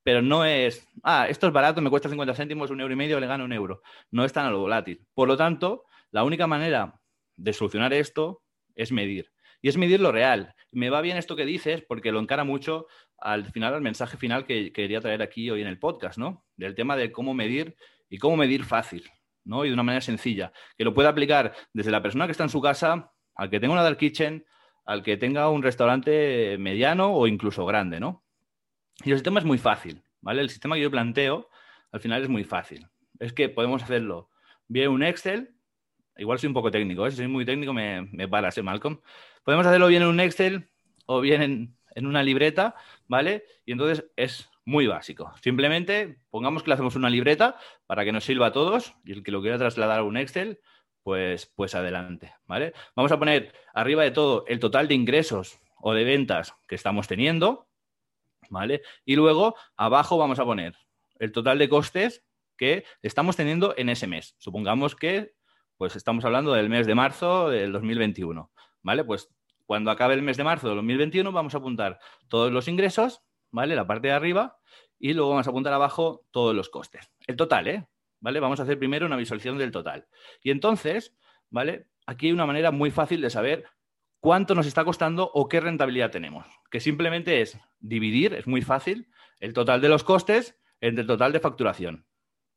pero 0.02 0.20
no 0.20 0.44
es, 0.44 0.86
ah, 1.02 1.26
esto 1.28 1.46
es 1.46 1.52
barato, 1.52 1.80
me 1.80 1.88
cuesta 1.88 2.10
50 2.10 2.34
céntimos, 2.34 2.70
un 2.70 2.80
euro 2.80 2.92
y 2.92 2.96
medio, 2.96 3.18
le 3.18 3.26
gano 3.26 3.44
un 3.44 3.54
euro. 3.54 3.80
No 4.10 4.26
es 4.26 4.32
tan 4.34 4.44
a 4.44 4.50
lo 4.50 4.60
volátil. 4.60 5.06
Por 5.14 5.28
lo 5.28 5.36
tanto, 5.38 5.84
la 6.10 6.24
única 6.24 6.46
manera 6.46 7.00
de 7.36 7.54
solucionar 7.54 7.94
esto 7.94 8.42
es 8.74 8.92
medir. 8.92 9.32
Y 9.62 9.70
es 9.70 9.78
medir 9.78 10.00
lo 10.00 10.12
real. 10.12 10.54
Me 10.70 10.90
va 10.90 11.00
bien 11.00 11.16
esto 11.16 11.36
que 11.36 11.46
dices 11.46 11.82
porque 11.88 12.12
lo 12.12 12.20
encara 12.20 12.44
mucho 12.44 12.86
al 13.18 13.50
final, 13.50 13.74
al 13.74 13.80
mensaje 13.80 14.16
final 14.16 14.44
que 14.44 14.72
quería 14.72 15.00
traer 15.00 15.22
aquí 15.22 15.50
hoy 15.50 15.60
en 15.62 15.68
el 15.68 15.78
podcast, 15.78 16.18
¿no? 16.18 16.44
Del 16.56 16.74
tema 16.74 16.96
de 16.96 17.10
cómo 17.10 17.34
medir 17.34 17.76
y 18.08 18.18
cómo 18.18 18.36
medir 18.36 18.64
fácil, 18.64 19.10
¿no? 19.44 19.64
Y 19.64 19.68
de 19.68 19.74
una 19.74 19.82
manera 19.82 20.00
sencilla, 20.00 20.52
que 20.76 20.84
lo 20.84 20.94
pueda 20.94 21.10
aplicar 21.10 21.54
desde 21.72 21.90
la 21.90 22.02
persona 22.02 22.26
que 22.26 22.32
está 22.32 22.44
en 22.44 22.50
su 22.50 22.60
casa, 22.60 23.12
al 23.34 23.50
que 23.50 23.60
tenga 23.60 23.72
una 23.72 23.82
dark 23.82 23.98
kitchen, 23.98 24.44
al 24.84 25.02
que 25.02 25.16
tenga 25.16 25.50
un 25.50 25.62
restaurante 25.62 26.56
mediano 26.58 27.12
o 27.12 27.26
incluso 27.26 27.66
grande, 27.66 28.00
¿no? 28.00 28.24
Y 29.04 29.10
el 29.10 29.16
sistema 29.16 29.40
es 29.40 29.44
muy 29.44 29.58
fácil, 29.58 30.02
¿vale? 30.20 30.40
El 30.40 30.50
sistema 30.50 30.76
que 30.76 30.82
yo 30.82 30.90
planteo, 30.90 31.48
al 31.92 32.00
final 32.00 32.22
es 32.22 32.28
muy 32.28 32.44
fácil. 32.44 32.86
Es 33.18 33.32
que 33.32 33.48
podemos 33.48 33.82
hacerlo 33.82 34.30
bien 34.68 34.90
un 34.90 35.02
Excel, 35.02 35.54
igual 36.16 36.38
soy 36.38 36.48
un 36.48 36.54
poco 36.54 36.70
técnico, 36.70 37.06
¿eh? 37.06 37.10
si 37.10 37.18
soy 37.18 37.28
muy 37.28 37.44
técnico 37.44 37.72
me, 37.72 38.02
me 38.12 38.28
paras, 38.28 38.56
¿eh, 38.58 38.62
Malcolm? 38.62 39.00
Podemos 39.44 39.66
hacerlo 39.66 39.88
bien 39.88 40.02
en 40.02 40.08
un 40.08 40.20
Excel 40.20 40.68
o 41.06 41.20
bien 41.20 41.42
en, 41.42 41.77
en 41.94 42.06
una 42.06 42.22
libreta, 42.22 42.74
¿vale? 43.06 43.44
Y 43.64 43.72
entonces 43.72 44.10
es 44.16 44.50
muy 44.64 44.86
básico. 44.86 45.32
Simplemente 45.42 46.20
pongamos 46.30 46.62
que 46.62 46.68
le 46.68 46.74
hacemos 46.74 46.96
una 46.96 47.10
libreta 47.10 47.56
para 47.86 48.04
que 48.04 48.12
nos 48.12 48.24
sirva 48.24 48.46
a 48.46 48.52
todos 48.52 48.94
y 49.04 49.12
el 49.12 49.22
que 49.22 49.30
lo 49.30 49.40
quiera 49.40 49.58
trasladar 49.58 50.00
a 50.00 50.04
un 50.04 50.16
Excel, 50.16 50.60
pues, 51.02 51.46
pues 51.56 51.74
adelante, 51.74 52.34
¿vale? 52.46 52.74
Vamos 52.94 53.12
a 53.12 53.18
poner 53.18 53.54
arriba 53.72 54.02
de 54.02 54.10
todo 54.10 54.44
el 54.46 54.58
total 54.58 54.88
de 54.88 54.94
ingresos 54.94 55.58
o 55.80 55.94
de 55.94 56.04
ventas 56.04 56.54
que 56.66 56.74
estamos 56.74 57.08
teniendo, 57.08 57.68
¿vale? 58.50 58.82
Y 59.04 59.16
luego 59.16 59.56
abajo 59.76 60.18
vamos 60.18 60.38
a 60.38 60.44
poner 60.44 60.76
el 61.18 61.32
total 61.32 61.58
de 61.58 61.68
costes 61.68 62.24
que 62.58 62.84
estamos 63.02 63.36
teniendo 63.36 63.74
en 63.78 63.88
ese 63.88 64.06
mes. 64.06 64.34
Supongamos 64.38 64.94
que 64.96 65.32
pues 65.78 65.96
estamos 65.96 66.24
hablando 66.24 66.52
del 66.52 66.68
mes 66.68 66.86
de 66.86 66.94
marzo 66.94 67.48
del 67.48 67.72
2021, 67.72 68.50
¿vale? 68.82 69.04
Pues 69.04 69.30
cuando 69.68 69.90
acabe 69.90 70.14
el 70.14 70.22
mes 70.22 70.38
de 70.38 70.44
marzo 70.44 70.66
de 70.66 70.76
2021 70.76 71.30
vamos 71.30 71.54
a 71.54 71.58
apuntar 71.58 71.98
todos 72.28 72.50
los 72.50 72.68
ingresos, 72.68 73.20
¿vale? 73.50 73.76
La 73.76 73.86
parte 73.86 74.08
de 74.08 74.14
arriba 74.14 74.56
y 74.98 75.12
luego 75.12 75.32
vamos 75.32 75.46
a 75.46 75.50
apuntar 75.50 75.74
abajo 75.74 76.24
todos 76.30 76.56
los 76.56 76.70
costes. 76.70 77.12
El 77.26 77.36
total, 77.36 77.68
¿eh? 77.68 77.86
¿Vale? 78.18 78.40
Vamos 78.40 78.60
a 78.60 78.62
hacer 78.62 78.78
primero 78.78 79.04
una 79.04 79.16
visualización 79.16 79.58
del 79.58 79.70
total. 79.70 80.08
Y 80.42 80.52
entonces, 80.52 81.14
¿vale? 81.50 81.86
Aquí 82.06 82.28
hay 82.28 82.32
una 82.32 82.46
manera 82.46 82.70
muy 82.70 82.90
fácil 82.90 83.20
de 83.20 83.28
saber 83.28 83.66
cuánto 84.20 84.54
nos 84.54 84.66
está 84.66 84.86
costando 84.86 85.30
o 85.34 85.50
qué 85.50 85.60
rentabilidad 85.60 86.10
tenemos. 86.10 86.46
Que 86.70 86.80
simplemente 86.80 87.42
es 87.42 87.60
dividir, 87.78 88.32
es 88.32 88.46
muy 88.46 88.62
fácil, 88.62 89.10
el 89.38 89.52
total 89.52 89.82
de 89.82 89.90
los 89.90 90.02
costes 90.02 90.58
entre 90.80 91.02
el 91.02 91.06
total 91.06 91.30
de 91.30 91.40
facturación. 91.40 92.06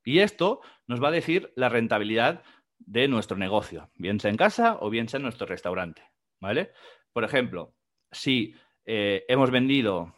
Y 0.06 0.20
esto 0.20 0.62
nos 0.88 1.04
va 1.04 1.10
a 1.10 1.12
decir 1.12 1.52
la 1.58 1.68
rentabilidad 1.68 2.42
de 2.80 3.10
nuestro 3.10 3.36
negocio, 3.36 3.92
bien 3.96 4.22
sea 4.22 4.32
en 4.32 4.38
casa 4.38 4.78
o 4.80 4.90
bien 4.90 5.10
sea 5.10 5.18
en 5.18 5.24
nuestro 5.24 5.46
restaurante, 5.46 6.04
¿vale? 6.40 6.72
Por 7.14 7.24
ejemplo, 7.24 7.74
si 8.12 8.56
eh, 8.86 9.26
hemos 9.28 9.52
vendido 9.52 10.16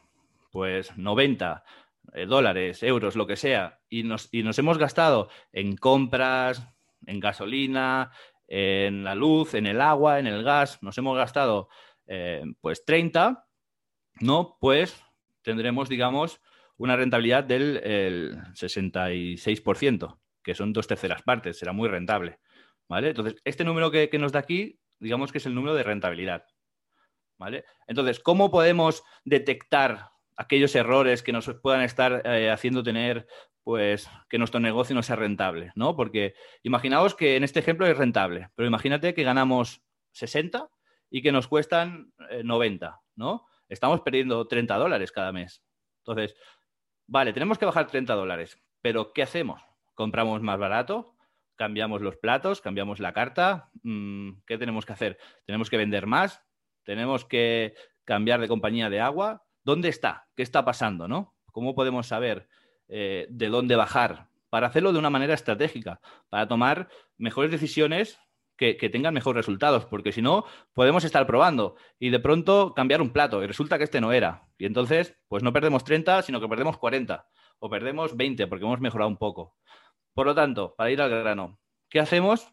pues 0.52 0.96
90 0.98 1.64
eh, 2.14 2.26
dólares, 2.26 2.84
euros, 2.84 3.16
lo 3.16 3.26
que 3.26 3.36
sea, 3.36 3.80
y 3.90 4.04
nos, 4.04 4.30
hemos 4.32 4.78
gastado 4.78 5.30
en 5.52 5.76
compras, 5.76 6.68
en 7.06 7.20
gasolina, 7.20 8.12
en 8.48 9.04
la 9.04 9.16
luz, 9.16 9.56
en 9.56 9.66
el 9.66 9.82
agua, 9.82 10.20
en 10.20 10.28
el 10.28 10.44
gas, 10.44 10.82
nos 10.84 10.98
hemos 10.98 11.18
gastado 11.18 11.70
eh, 12.06 12.44
pues 12.62 12.86
30, 12.86 13.48
¿no? 14.20 14.58
Pues 14.60 15.02
tendremos, 15.42 15.90
digamos, 15.90 16.40
una 16.78 16.96
rentabilidad 16.96 17.44
del 17.44 17.82
66%, 18.54 20.20
que 20.44 20.56
son 20.56 20.74
dos 20.74 20.88
terceras 20.88 21.24
partes, 21.24 21.58
será 21.58 21.74
muy 21.74 21.90
rentable, 21.90 22.40
¿vale? 22.88 23.10
Entonces, 23.10 23.42
este 23.44 23.64
número 23.64 23.90
que 23.92 24.10
nos 24.20 24.32
da 24.32 24.40
aquí, 24.40 24.80
digamos 25.00 25.32
que 25.32 25.40
es 25.40 25.46
el 25.46 25.56
número 25.56 25.74
de 25.74 25.84
rentabilidad. 25.84 26.46
Entonces, 27.88 28.20
¿cómo 28.20 28.52
podemos 28.52 29.04
detectar 29.26 30.10
aquellos 30.38 30.76
errores 30.76 31.24
que 31.24 31.32
nos 31.32 31.50
puedan 31.62 31.82
estar 31.82 32.22
eh, 32.26 32.50
haciendo 32.50 32.84
tener 32.84 33.28
pues 33.64 34.10
que 34.30 34.38
nuestro 34.38 34.60
negocio 34.60 34.94
no 34.94 35.04
sea 35.04 35.16
rentable, 35.16 35.72
Porque 35.76 36.36
imaginaos 36.64 37.16
que 37.16 37.38
en 37.38 37.44
este 37.44 37.60
ejemplo 37.60 37.88
es 37.88 37.98
rentable, 37.98 38.50
pero 38.56 38.68
imagínate 38.68 39.14
que 39.14 39.24
ganamos 39.24 39.82
60 40.12 40.70
y 41.10 41.22
que 41.22 41.32
nos 41.32 41.48
cuestan 41.48 42.12
90, 42.44 42.88
eh, 42.88 42.92
¿no? 43.16 43.46
Estamos 43.70 44.02
perdiendo 44.02 44.48
30 44.48 44.76
dólares 44.76 45.12
cada 45.12 45.32
mes. 45.32 45.64
Entonces, 46.00 46.36
vale, 47.08 47.32
tenemos 47.32 47.58
que 47.58 47.66
bajar 47.66 47.88
30 47.88 48.14
dólares, 48.16 48.58
pero 48.82 49.14
¿qué 49.14 49.24
hacemos? 49.24 49.62
¿Compramos 49.94 50.42
más 50.42 50.60
barato? 50.60 51.16
¿Cambiamos 51.56 52.02
los 52.02 52.18
platos? 52.18 52.60
¿Cambiamos 52.60 53.00
la 53.00 53.14
carta? 53.14 53.70
Mm, 53.84 54.42
¿Qué 54.46 54.58
tenemos 54.58 54.86
que 54.86 54.94
hacer? 54.94 55.18
¿Tenemos 55.46 55.70
que 55.70 55.78
vender 55.78 56.06
más? 56.06 56.44
¿Tenemos 56.84 57.26
que 57.26 57.74
cambiar 58.06 58.40
de 58.42 58.48
compañía 58.48 58.90
de 58.90 59.00
agua? 59.00 59.44
¿Dónde 59.64 59.90
está? 59.90 60.28
¿Qué 60.36 60.44
está 60.44 60.66
pasando? 60.66 61.08
¿no? 61.08 61.36
¿Cómo 61.52 61.76
podemos 61.76 62.08
saber 62.08 62.48
eh, 62.88 63.28
de 63.30 63.50
dónde 63.50 63.76
bajar? 63.76 64.28
Para 64.50 64.68
hacerlo 64.68 64.94
de 64.94 65.00
una 65.00 65.10
manera 65.10 65.34
estratégica, 65.34 66.00
para 66.30 66.48
tomar 66.48 66.90
mejores 67.18 67.50
decisiones 67.50 68.20
que, 68.56 68.90
tengan 68.90 69.14
mejores 69.14 69.46
resultados, 69.46 69.86
porque 69.86 70.12
si 70.12 70.22
no, 70.22 70.46
podemos 70.74 71.04
estar 71.04 71.26
probando 71.28 71.76
y 72.00 72.10
de 72.10 72.20
pronto 72.20 72.74
cambiar 72.74 73.02
un 73.02 73.12
plato 73.12 73.44
y 73.44 73.48
resulta 73.48 73.78
que 73.78 73.84
este 73.84 74.00
no 74.00 74.14
era. 74.14 74.48
Y 74.58 74.66
entonces, 74.66 75.18
pues 75.28 75.44
no 75.44 75.52
perdemos 75.52 75.84
30, 75.84 76.22
sino 76.22 76.40
que 76.40 76.48
perdemos 76.48 76.78
40 76.78 77.28
o 77.60 77.70
perdemos 77.70 78.16
20 78.16 78.48
porque 78.48 78.66
hemos 78.66 78.80
mejorado 78.80 79.10
un 79.10 79.18
poco. 79.18 79.58
Por 80.14 80.28
lo 80.28 80.36
tanto, 80.36 80.76
para 80.78 80.92
ir 80.92 81.02
al 81.02 81.10
grano, 81.10 81.60
¿qué 81.90 82.00
hacemos? 82.00 82.48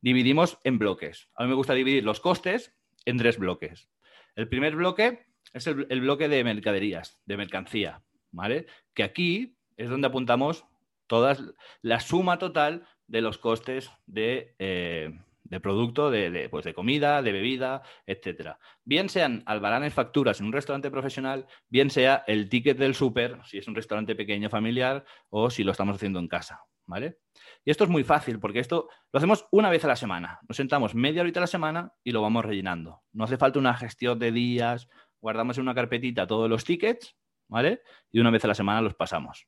Dividimos 0.00 0.58
en 0.64 0.78
bloques. 0.78 1.28
A 1.36 1.44
mí 1.44 1.50
me 1.50 1.54
gusta 1.54 1.74
dividir 1.74 2.02
los 2.02 2.20
costes 2.20 2.74
en 3.04 3.18
tres 3.18 3.38
bloques. 3.38 3.88
El 4.34 4.48
primer 4.48 4.76
bloque 4.76 5.26
es 5.52 5.66
el, 5.66 6.00
bloque 6.00 6.28
de 6.28 6.44
mercaderías, 6.44 7.20
de 7.26 7.36
mercancía, 7.36 8.02
¿vale? 8.30 8.66
Que 8.94 9.02
aquí 9.02 9.56
es 9.76 9.90
donde 9.90 10.06
apuntamos 10.06 10.64
todas 11.06 11.42
la 11.82 12.00
suma 12.00 12.38
total 12.38 12.86
de 13.06 13.20
los 13.20 13.38
costes 13.38 13.90
de, 14.06 14.54
eh, 14.58 15.10
de 15.44 15.60
producto, 15.60 16.10
de, 16.10 16.48
pues 16.50 16.64
de, 16.64 16.72
comida, 16.72 17.20
de 17.20 17.32
bebida, 17.32 17.82
etcétera. 18.06 18.58
Bien 18.84 19.10
sean 19.10 19.42
albaranes 19.44 19.92
facturas 19.92 20.40
en 20.40 20.46
un 20.46 20.52
restaurante 20.52 20.90
profesional, 20.90 21.46
bien 21.68 21.90
sea 21.90 22.24
el 22.26 22.48
ticket 22.48 22.78
del 22.78 22.94
súper, 22.94 23.38
si 23.44 23.58
es 23.58 23.68
un 23.68 23.74
restaurante 23.74 24.14
pequeño 24.14 24.48
familiar 24.48 25.04
o 25.28 25.50
si 25.50 25.62
lo 25.64 25.72
estamos 25.72 25.96
haciendo 25.96 26.20
en 26.20 26.28
casa, 26.28 26.62
¿vale? 26.86 27.18
Y 27.64 27.70
esto 27.70 27.84
es 27.84 27.90
muy 27.90 28.04
fácil 28.04 28.38
porque 28.38 28.58
esto 28.58 28.88
lo 29.12 29.18
hacemos 29.18 29.46
una 29.50 29.70
vez 29.70 29.84
a 29.84 29.88
la 29.88 29.96
semana. 29.96 30.40
Nos 30.48 30.56
sentamos 30.56 30.94
media 30.94 31.22
horita 31.22 31.40
a 31.40 31.42
la 31.42 31.46
semana 31.46 31.92
y 32.02 32.12
lo 32.12 32.22
vamos 32.22 32.44
rellenando. 32.44 33.02
No 33.12 33.24
hace 33.24 33.36
falta 33.36 33.58
una 33.58 33.74
gestión 33.74 34.18
de 34.18 34.32
días, 34.32 34.88
guardamos 35.20 35.56
en 35.58 35.62
una 35.62 35.74
carpetita 35.74 36.26
todos 36.26 36.50
los 36.50 36.64
tickets, 36.64 37.16
¿vale? 37.48 37.82
Y 38.10 38.20
una 38.20 38.30
vez 38.30 38.44
a 38.44 38.48
la 38.48 38.54
semana 38.54 38.80
los 38.80 38.94
pasamos. 38.94 39.46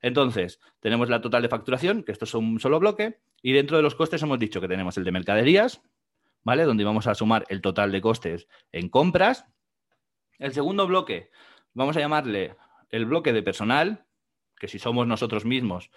Entonces, 0.00 0.60
tenemos 0.80 1.08
la 1.08 1.20
total 1.20 1.42
de 1.42 1.48
facturación, 1.48 2.02
que 2.02 2.10
esto 2.10 2.24
es 2.24 2.34
un 2.34 2.58
solo 2.58 2.80
bloque, 2.80 3.20
y 3.40 3.52
dentro 3.52 3.76
de 3.76 3.84
los 3.84 3.94
costes 3.94 4.22
hemos 4.22 4.38
dicho 4.38 4.60
que 4.60 4.66
tenemos 4.66 4.96
el 4.98 5.04
de 5.04 5.12
mercaderías, 5.12 5.80
¿vale? 6.42 6.64
Donde 6.64 6.82
vamos 6.82 7.06
a 7.06 7.14
sumar 7.14 7.44
el 7.48 7.60
total 7.60 7.92
de 7.92 8.00
costes 8.00 8.48
en 8.72 8.88
compras. 8.88 9.46
El 10.38 10.52
segundo 10.52 10.88
bloque, 10.88 11.30
vamos 11.72 11.96
a 11.96 12.00
llamarle 12.00 12.56
el 12.90 13.06
bloque 13.06 13.32
de 13.32 13.44
personal, 13.44 14.06
que 14.58 14.66
si 14.66 14.80
somos 14.80 15.06
nosotros 15.06 15.44
mismos, 15.44 15.90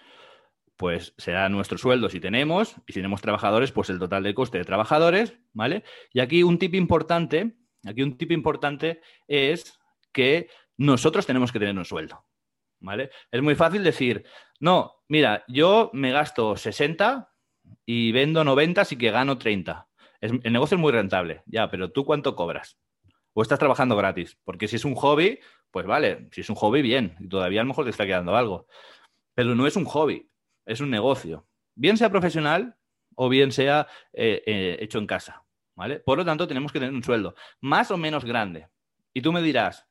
pues 0.78 1.14
será 1.18 1.48
nuestro 1.50 1.78
sueldo 1.78 2.10
si 2.10 2.20
tenemos, 2.20 2.76
y 2.88 2.94
si 2.94 3.00
tenemos 3.00 3.22
trabajadores, 3.22 3.72
pues 3.72 3.90
el 3.90 4.00
total 4.00 4.24
de 4.24 4.34
coste 4.34 4.58
de 4.58 4.66
trabajadores, 4.66 5.38
¿vale? 5.54 5.84
Y 6.14 6.20
aquí 6.20 6.44
un 6.44 6.60
tip 6.60 6.76
importante, 6.76 7.56
aquí 7.86 8.02
un 8.02 8.18
tip 8.18 8.32
importante 8.32 9.02
es 9.28 9.80
que 10.12 10.50
nosotros 10.78 11.26
tenemos 11.26 11.52
que 11.52 11.60
tener 11.60 11.78
un 11.78 11.86
sueldo. 11.86 12.26
Es 13.32 13.42
muy 13.42 13.56
fácil 13.56 13.84
decir, 13.84 14.26
no, 14.60 15.04
mira, 15.08 15.44
yo 15.48 15.90
me 15.94 16.12
gasto 16.12 16.56
60 16.56 17.32
y 17.86 18.12
vendo 18.12 18.44
90, 18.44 18.82
así 18.82 18.98
que 18.98 19.12
gano 19.12 19.38
30. 19.38 19.88
el 20.22 20.54
negocio 20.54 20.76
es 20.76 20.82
muy 20.82 20.92
rentable, 20.92 21.44
ya, 21.46 21.70
pero 21.70 21.92
¿tú 21.92 22.06
cuánto 22.06 22.36
cobras? 22.36 22.78
O 23.34 23.42
estás 23.42 23.60
trabajando 23.60 23.96
gratis, 23.96 24.38
porque 24.44 24.68
si 24.68 24.76
es 24.76 24.86
un 24.86 24.96
hobby, 24.96 25.40
pues 25.72 25.86
vale, 25.86 26.30
si 26.32 26.42
es 26.42 26.50
un 26.50 26.56
hobby, 26.56 26.82
bien, 26.82 27.16
y 27.20 27.28
todavía 27.28 27.62
a 27.62 27.64
lo 27.64 27.70
mejor 27.70 27.86
te 27.86 27.92
está 27.92 28.06
quedando 28.06 28.36
algo. 28.36 28.68
Pero 29.34 29.56
no 29.56 29.68
es 29.68 29.76
un 29.76 29.86
hobby, 29.86 30.30
es 30.66 30.82
un 30.82 30.90
negocio. 30.90 31.48
Bien 31.76 31.98
sea 31.98 32.10
profesional 32.10 32.78
o 33.16 33.30
bien 33.30 33.52
sea 33.52 33.88
eh, 34.14 34.44
eh, 34.46 34.78
hecho 34.80 35.00
en 35.00 35.08
casa, 35.08 35.46
¿vale? 35.76 36.00
Por 36.00 36.18
lo 36.18 36.26
tanto, 36.26 36.48
tenemos 36.48 36.72
que 36.72 36.80
tener 36.80 36.94
un 36.94 37.04
sueldo 37.04 37.36
más 37.62 37.92
o 37.92 37.98
menos 37.98 38.26
grande. 38.26 38.68
Y 39.14 39.22
tú 39.22 39.32
me 39.32 39.42
dirás, 39.42 39.88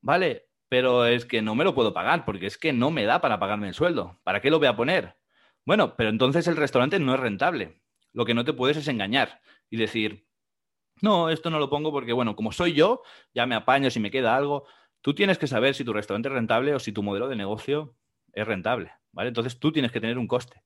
vale, 0.00 0.48
pero 0.68 1.06
es 1.06 1.24
que 1.24 1.42
no 1.42 1.54
me 1.54 1.64
lo 1.64 1.74
puedo 1.74 1.92
pagar 1.92 2.24
porque 2.24 2.46
es 2.46 2.58
que 2.58 2.72
no 2.72 2.90
me 2.90 3.04
da 3.04 3.20
para 3.20 3.38
pagarme 3.38 3.68
el 3.68 3.74
sueldo. 3.74 4.20
¿Para 4.22 4.40
qué 4.40 4.50
lo 4.50 4.58
voy 4.58 4.68
a 4.68 4.76
poner? 4.76 5.16
Bueno, 5.64 5.96
pero 5.96 6.10
entonces 6.10 6.46
el 6.46 6.56
restaurante 6.56 6.98
no 6.98 7.14
es 7.14 7.20
rentable. 7.20 7.82
Lo 8.12 8.24
que 8.24 8.34
no 8.34 8.44
te 8.44 8.52
puedes 8.52 8.76
es 8.76 8.88
engañar 8.88 9.40
y 9.70 9.76
decir, 9.76 10.26
no, 11.02 11.30
esto 11.30 11.50
no 11.50 11.58
lo 11.58 11.70
pongo 11.70 11.92
porque, 11.92 12.12
bueno, 12.12 12.34
como 12.36 12.52
soy 12.52 12.72
yo, 12.72 13.02
ya 13.34 13.46
me 13.46 13.54
apaño 13.54 13.90
si 13.90 14.00
me 14.00 14.10
queda 14.10 14.36
algo. 14.36 14.66
Tú 15.00 15.14
tienes 15.14 15.38
que 15.38 15.46
saber 15.46 15.74
si 15.74 15.84
tu 15.84 15.92
restaurante 15.92 16.28
es 16.28 16.34
rentable 16.34 16.74
o 16.74 16.78
si 16.78 16.92
tu 16.92 17.02
modelo 17.02 17.28
de 17.28 17.36
negocio 17.36 17.94
es 18.40 18.46
rentable, 18.46 18.92
¿vale? 19.12 19.28
Entonces 19.28 19.58
tú 19.58 19.72
tienes 19.72 19.92
que 19.92 20.00
tener 20.00 20.18
un 20.18 20.26
coste, 20.26 20.62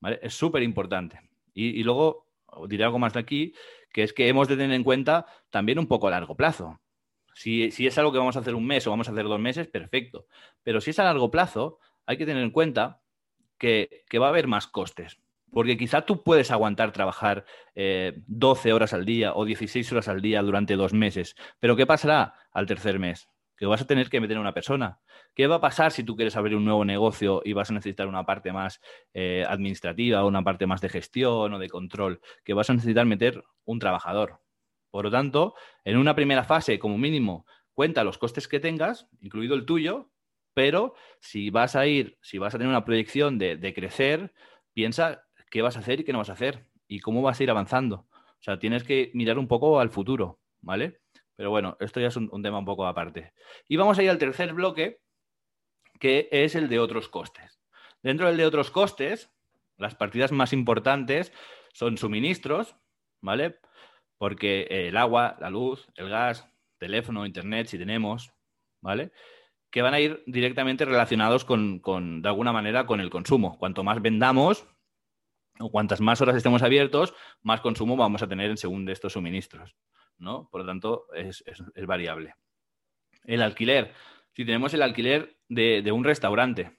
¿vale? 0.00 0.18
Es 0.22 0.34
súper 0.34 0.62
importante. 0.62 1.20
Y, 1.54 1.82
luego 1.82 2.26
diré 2.68 2.84
algo 2.84 3.00
más 3.00 3.14
de 3.14 3.20
aquí, 3.20 3.52
que 3.92 4.04
es 4.04 4.12
que 4.12 4.28
hemos 4.28 4.46
de 4.46 4.56
tener 4.56 4.72
en 4.72 4.84
cuenta 4.84 5.26
también 5.50 5.78
un 5.78 5.88
poco 5.88 6.06
a 6.06 6.10
largo 6.10 6.36
plazo. 6.36 6.80
Si, 7.34 7.64
es 7.64 7.98
algo 7.98 8.12
que 8.12 8.18
vamos 8.18 8.36
a 8.36 8.40
hacer 8.40 8.54
un 8.54 8.66
mes 8.66 8.86
o 8.86 8.90
vamos 8.90 9.08
a 9.08 9.12
hacer 9.12 9.24
dos 9.24 9.40
meses, 9.40 9.66
perfecto. 9.66 10.26
Pero 10.62 10.80
si 10.80 10.90
es 10.90 10.98
a 10.98 11.04
largo 11.04 11.30
plazo, 11.30 11.78
hay 12.06 12.16
que 12.16 12.26
tener 12.26 12.42
en 12.42 12.50
cuenta 12.50 13.00
que, 13.58 14.04
va 14.20 14.26
a 14.26 14.30
haber 14.30 14.46
más 14.46 14.68
costes. 14.68 15.18
Porque 15.50 15.76
quizá 15.76 16.02
tú 16.02 16.22
puedes 16.22 16.50
aguantar 16.50 16.92
trabajar 16.92 17.44
12 17.74 18.68
eh, 18.68 18.72
horas 18.72 18.92
al 18.92 19.04
día 19.04 19.34
o 19.34 19.44
16 19.44 19.90
horas 19.92 20.08
al 20.08 20.20
día 20.20 20.42
durante 20.42 20.76
dos 20.76 20.92
meses. 20.92 21.36
Pero 21.58 21.74
¿qué 21.74 21.86
pasará 21.86 22.34
al 22.52 22.66
tercer 22.66 22.98
mes? 22.98 23.28
Que 23.58 23.66
vas 23.66 23.82
a 23.82 23.86
tener 23.86 24.08
que 24.08 24.20
meter 24.20 24.36
a 24.36 24.40
una 24.40 24.54
persona. 24.54 25.00
¿Qué 25.34 25.46
va 25.46 25.56
a 25.56 25.60
pasar 25.60 25.92
si 25.92 26.04
tú 26.04 26.16
quieres 26.16 26.36
abrir 26.36 26.56
un 26.56 26.64
nuevo 26.64 26.84
negocio 26.84 27.42
y 27.44 27.52
vas 27.52 27.70
a 27.70 27.74
necesitar 27.74 28.06
una 28.06 28.24
parte 28.24 28.52
más 28.52 28.80
eh, 29.12 29.44
administrativa, 29.48 30.24
una 30.24 30.42
parte 30.42 30.66
más 30.66 30.80
de 30.80 30.88
gestión 30.88 31.52
o 31.52 31.58
de 31.58 31.68
control? 31.68 32.20
Que 32.44 32.54
vas 32.54 32.70
a 32.70 32.74
necesitar 32.74 33.04
meter 33.04 33.44
un 33.64 33.78
trabajador. 33.78 34.40
Por 34.90 35.04
lo 35.04 35.10
tanto, 35.10 35.54
en 35.84 35.98
una 35.98 36.14
primera 36.14 36.44
fase, 36.44 36.78
como 36.78 36.96
mínimo, 36.96 37.46
cuenta 37.74 38.04
los 38.04 38.18
costes 38.18 38.48
que 38.48 38.60
tengas, 38.60 39.08
incluido 39.20 39.54
el 39.54 39.66
tuyo, 39.66 40.10
pero 40.54 40.94
si 41.20 41.50
vas 41.50 41.76
a 41.76 41.86
ir, 41.86 42.18
si 42.20 42.38
vas 42.38 42.54
a 42.54 42.58
tener 42.58 42.68
una 42.68 42.84
proyección 42.84 43.38
de, 43.38 43.72
crecer, 43.74 44.32
piensa 44.72 45.24
qué 45.50 45.62
vas 45.62 45.76
a 45.76 45.78
hacer 45.80 46.00
y 46.00 46.04
qué 46.04 46.12
no 46.12 46.18
vas 46.18 46.30
a 46.30 46.32
hacer 46.32 46.66
y 46.88 46.98
cómo 46.98 47.22
vas 47.22 47.38
a 47.38 47.42
ir 47.44 47.50
avanzando. 47.50 48.08
O 48.10 48.42
sea, 48.42 48.58
tienes 48.58 48.82
que 48.82 49.12
mirar 49.14 49.38
un 49.38 49.46
poco 49.46 49.78
al 49.78 49.90
futuro, 49.90 50.40
¿vale? 50.60 51.00
Pero 51.38 51.50
bueno, 51.50 51.78
esto 51.80 52.00
ya 52.00 52.08
es 52.08 52.16
un, 52.16 52.42
tema 52.42 52.58
un 52.58 52.66
poco 52.66 52.86
aparte. 52.86 53.32
Y 53.66 53.76
vamos 53.76 53.98
a 53.98 54.02
ir 54.02 54.10
al 54.10 54.18
tercer 54.18 54.52
bloque, 54.52 55.00
que 55.98 56.28
es 56.30 56.54
el 56.54 56.68
de 56.68 56.80
otros 56.80 57.08
costes. 57.08 57.62
Dentro 58.02 58.26
del 58.26 58.36
de 58.36 58.44
otros 58.44 58.70
costes, 58.70 59.32
las 59.78 59.94
partidas 59.94 60.32
más 60.32 60.52
importantes 60.52 61.32
son 61.72 61.96
suministros, 61.96 62.76
¿vale? 63.22 63.60
porque 64.18 64.66
el 64.68 64.96
agua, 64.96 65.36
la 65.40 65.48
luz, 65.48 65.88
el 65.94 66.10
gas, 66.10 66.46
teléfono, 66.78 67.24
internet, 67.24 67.68
si 67.68 67.78
tenemos, 67.78 68.32
¿vale? 68.82 69.12
Que 69.70 69.82
van 69.82 69.94
a 69.94 70.00
ir 70.00 70.22
directamente 70.26 70.84
relacionados 70.84 71.44
con, 71.44 71.80
de 72.22 72.28
alguna 72.28 72.52
manera, 72.52 72.84
con 72.86 73.00
el 73.00 73.10
consumo. 73.10 73.56
Cuanto 73.58 73.84
más 73.84 74.02
vendamos 74.02 74.66
o 75.60 75.70
cuantas 75.70 76.00
más 76.00 76.20
horas 76.20 76.36
estemos 76.36 76.62
abiertos, 76.62 77.14
más 77.42 77.60
consumo 77.60 77.96
vamos 77.96 78.22
a 78.22 78.28
tener 78.28 78.50
en 78.50 78.56
según 78.56 78.84
de 78.84 78.92
estos 78.92 79.12
suministros, 79.12 79.76
¿no? 80.18 80.48
Por 80.50 80.62
lo 80.62 80.66
tanto, 80.66 81.06
es, 81.14 81.42
variable. 81.86 82.34
El 83.24 83.42
alquiler. 83.42 83.92
Si 84.32 84.44
tenemos 84.44 84.74
el 84.74 84.82
alquiler 84.82 85.36
de 85.48 85.92
un 85.92 86.04
restaurante, 86.04 86.78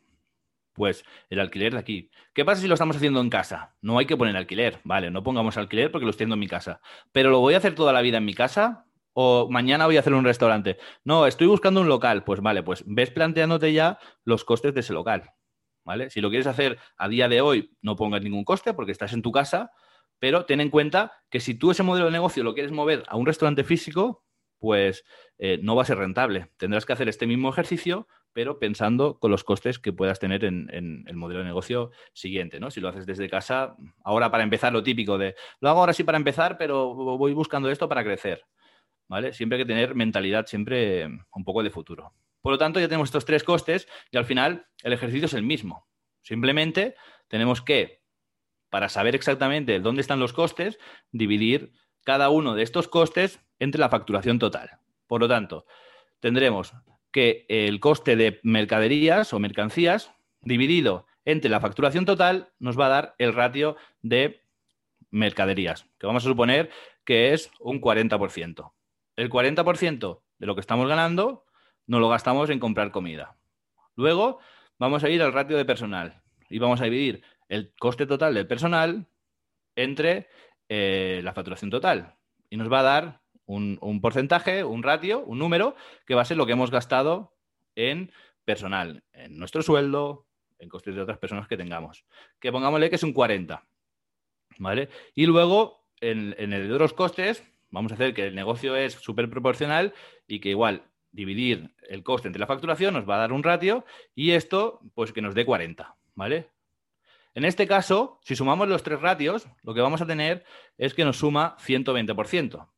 pues 0.80 1.04
el 1.30 1.41
alquiler 1.41 1.73
de 1.73 1.80
aquí. 1.80 2.10
¿Qué 2.34 2.45
pasa 2.45 2.62
si 2.62 2.67
lo 2.69 2.73
estamos 2.73 2.95
haciendo 2.95 3.19
en 3.19 3.30
casa? 3.30 3.75
No 3.82 3.99
hay 3.99 4.06
que 4.06 4.15
poner 4.15 4.38
alquiler, 4.38 4.80
vale, 4.86 5.12
no 5.12 5.23
pongamos 5.23 5.58
alquiler 5.58 5.91
porque 5.91 6.06
lo 6.06 6.12
estoy 6.12 6.23
haciendo 6.23 6.36
en 6.36 6.39
mi 6.39 6.47
casa. 6.47 6.80
Pero 7.12 7.30
lo 7.32 7.39
voy 7.39 7.54
a 7.54 7.58
hacer 7.58 7.75
toda 7.75 7.91
la 7.91 8.02
vida 8.02 8.17
en 8.17 8.25
mi 8.25 8.34
casa 8.34 8.86
o 9.12 9.49
mañana 9.49 9.88
voy 9.88 9.97
a 9.97 9.99
hacer 9.99 10.13
un 10.13 10.23
restaurante. 10.23 10.78
No, 11.04 11.28
estoy 11.28 11.47
buscando 11.47 11.82
un 11.82 11.89
local. 11.89 12.23
Pues 12.23 12.39
vale, 12.39 12.63
pues 12.63 12.84
ves 12.88 13.12
planteándote 13.12 13.73
ya 13.73 13.99
los 14.23 14.45
costes 14.45 14.73
de 14.73 14.80
ese 14.80 14.93
local. 14.93 15.32
¿Vale? 15.84 16.10
Si 16.10 16.21
lo 16.21 16.30
quieres 16.30 16.47
hacer 16.47 16.78
a 16.97 17.10
día 17.10 17.28
de 17.28 17.41
hoy, 17.41 17.75
no 17.82 17.97
pongas 17.97 18.21
ningún 18.21 18.45
coste 18.45 18.73
porque 18.73 18.93
estás 18.93 19.12
en 19.12 19.21
tu 19.21 19.34
casa, 19.34 19.71
pero 20.19 20.45
ten 20.45 20.62
en 20.62 20.69
cuenta 20.69 21.13
que 21.29 21.39
si 21.39 21.55
tú 21.55 21.71
ese 21.71 21.84
modelo 21.84 22.05
de 22.05 22.12
negocio 22.12 22.43
lo 22.43 22.53
quieres 22.53 22.71
mover 22.71 23.03
a 23.08 23.17
un 23.17 23.25
restaurante 23.25 23.63
físico, 23.63 24.23
pues 24.60 25.05
eh, 25.38 25.60
no 25.62 25.75
va 25.75 25.84
a 25.84 25.86
ser 25.86 25.97
rentable. 25.97 26.49
Tendrás 26.58 26.86
que 26.86 26.93
hacer 26.93 27.08
este 27.10 27.25
mismo 27.25 27.49
ejercicio, 27.49 28.08
pero 28.34 28.60
pensando 28.60 29.17
con 29.19 29.32
los 29.32 29.43
costes 29.43 29.79
que 29.79 29.93
puedas 29.93 30.19
tener 30.19 30.43
en, 30.43 30.69
el 31.08 31.15
modelo 31.15 31.39
de 31.39 31.45
negocio 31.45 31.91
siguiente, 32.13 32.60
¿no? 32.60 32.69
Si 32.69 32.82
lo 32.82 32.89
haces 32.89 33.05
desde 33.05 33.29
casa, 33.29 33.75
ahora 34.03 34.29
para 34.29 34.43
empezar 34.43 34.73
lo 34.73 34.84
típico 34.84 35.17
de, 35.17 35.36
lo 35.62 35.69
hago 35.69 35.79
ahora 35.79 35.93
sí 35.93 36.03
para 36.03 36.17
empezar, 36.17 36.58
pero 36.58 36.93
voy 36.93 37.34
buscando 37.34 37.69
esto 37.69 37.89
para 37.89 38.03
crecer, 38.03 38.45
¿vale? 39.08 39.34
Siempre 39.34 39.58
hay 39.58 39.63
que 39.63 39.67
tener 39.67 39.95
mentalidad, 39.95 40.45
siempre 40.45 41.05
un 41.05 41.43
poco 41.43 41.63
de 41.63 41.71
futuro. 41.71 42.13
Por 42.41 42.53
lo 42.53 42.58
tanto, 42.58 42.79
ya 42.79 42.88
tenemos 42.88 43.10
estos 43.10 43.25
tres 43.25 43.43
costes 43.43 43.88
y 44.12 44.17
al 44.17 44.25
final 44.25 44.67
el 44.84 44.93
ejercicio 44.93 45.25
es 45.25 45.34
el 45.34 45.43
mismo. 45.43 45.88
Simplemente 46.21 46.95
tenemos 47.27 47.62
que, 47.62 47.98
para 48.69 48.89
saber 48.89 49.15
exactamente 49.15 49.79
dónde 49.79 50.01
están 50.01 50.19
los 50.19 50.34
costes, 50.34 50.79
dividir 51.12 51.73
cada 52.03 52.29
uno 52.29 52.55
de 52.55 52.63
estos 52.63 52.88
costes 52.88 53.39
entre 53.60 53.79
la 53.79 53.89
facturación 53.89 54.39
total. 54.39 54.79
Por 55.08 55.21
lo 55.21 55.27
tanto, 55.27 55.65
tendremos 56.19 56.73
que 57.12 57.45
el 57.49 57.79
coste 57.79 58.15
de 58.15 58.39
mercaderías 58.43 59.34
o 59.34 59.39
mercancías 59.39 60.12
dividido 60.41 61.08
entre 61.25 61.49
la 61.49 61.60
facturación 61.60 62.05
total 62.05 62.51
nos 62.60 62.79
va 62.79 62.86
a 62.86 62.89
dar 62.89 63.15
el 63.17 63.34
ratio 63.34 63.75
de 64.01 64.43
mercaderías, 65.12 65.86
que 65.97 66.08
vamos 66.08 66.23
a 66.25 66.29
suponer 66.29 66.69
que 67.03 67.34
es 67.34 67.51
un 67.60 67.82
40%. 67.82 68.71
El 69.15 69.29
40% 69.29 70.21
de 70.38 70.45
lo 70.45 70.55
que 70.55 70.62
estamos 70.62 70.88
ganando 70.88 71.45
no 71.88 71.99
lo 71.99 72.10
gastamos 72.10 72.49
en 72.49 72.60
comprar 72.60 72.91
comida. 72.91 73.36
Luego 73.95 74.39
vamos 74.77 75.03
a 75.03 75.10
ir 75.10 75.21
al 75.21 75.34
ratio 75.34 75.58
de 75.58 75.65
personal 75.65 76.21
y 76.49 76.60
vamos 76.60 76.82
a 76.82 76.86
dividir 76.86 77.23
el 77.49 77.73
coste 77.77 78.05
total 78.05 78.33
del 78.33 78.47
personal 78.47 79.07
entre 79.75 80.27
eh, 80.69 81.21
la 81.23 81.33
facturación 81.33 81.69
total. 81.69 82.15
Y 82.49 82.57
nos 82.57 82.71
va 82.71 82.79
a 82.79 82.83
dar 82.83 83.21
un, 83.45 83.77
un, 83.81 84.01
porcentaje, 84.01 84.63
un 84.63 84.83
ratio, 84.83 85.23
un 85.25 85.39
número, 85.39 85.75
que 86.05 86.15
va 86.15 86.21
a 86.21 86.25
ser 86.25 86.38
lo 86.38 86.45
que 86.45 86.53
hemos 86.53 86.71
gastado 86.71 87.35
en 87.75 88.12
personal, 88.45 89.03
en 89.13 89.38
nuestro 89.38 89.62
sueldo, 89.62 90.27
en 90.59 90.69
costes 90.69 90.95
de 90.95 91.01
otras 91.01 91.17
personas 91.17 91.47
que 91.47 91.57
tengamos. 91.57 92.05
Que 92.39 92.51
pongámosle 92.51 92.89
que 92.89 92.97
es 92.97 93.03
un 93.03 93.13
40. 93.13 93.65
¿Vale? 94.57 94.89
Y 95.15 95.25
luego, 95.25 95.85
en, 96.01 96.33
el 96.38 96.67
de 96.67 96.73
otros 96.73 96.93
costes, 96.93 97.43
vamos 97.69 97.91
a 97.91 97.95
hacer 97.95 98.13
que 98.13 98.27
el 98.27 98.35
negocio 98.35 98.75
es 98.75 98.93
súper 98.93 99.29
proporcional 99.29 99.93
y 100.27 100.39
que 100.39 100.49
igual 100.49 100.83
dividir 101.12 101.73
el 101.88 102.03
coste 102.03 102.27
entre 102.27 102.39
la 102.39 102.47
facturación 102.47 102.93
nos 102.93 103.09
va 103.09 103.15
a 103.15 103.19
dar 103.19 103.33
un 103.33 103.41
ratio 103.41 103.85
y 104.13 104.31
esto, 104.31 104.81
pues 104.93 105.12
que 105.12 105.21
nos 105.21 105.33
dé 105.33 105.45
40, 105.45 105.95
¿vale? 106.13 106.49
En 107.39 107.45
este 107.45 107.67
caso, 107.67 108.19
si 108.21 108.36
sumamos 108.36 108.67
los 108.67 108.84
tres 108.84 108.99
ratios, 108.99 109.47
lo 109.63 109.73
que 109.73 109.80
vamos 109.80 110.02
a 110.02 110.06
tener 110.06 110.43
es 110.78 110.93
que 110.93 111.06
nos 111.06 111.19
suma 111.19 111.56
120%. 111.65 112.69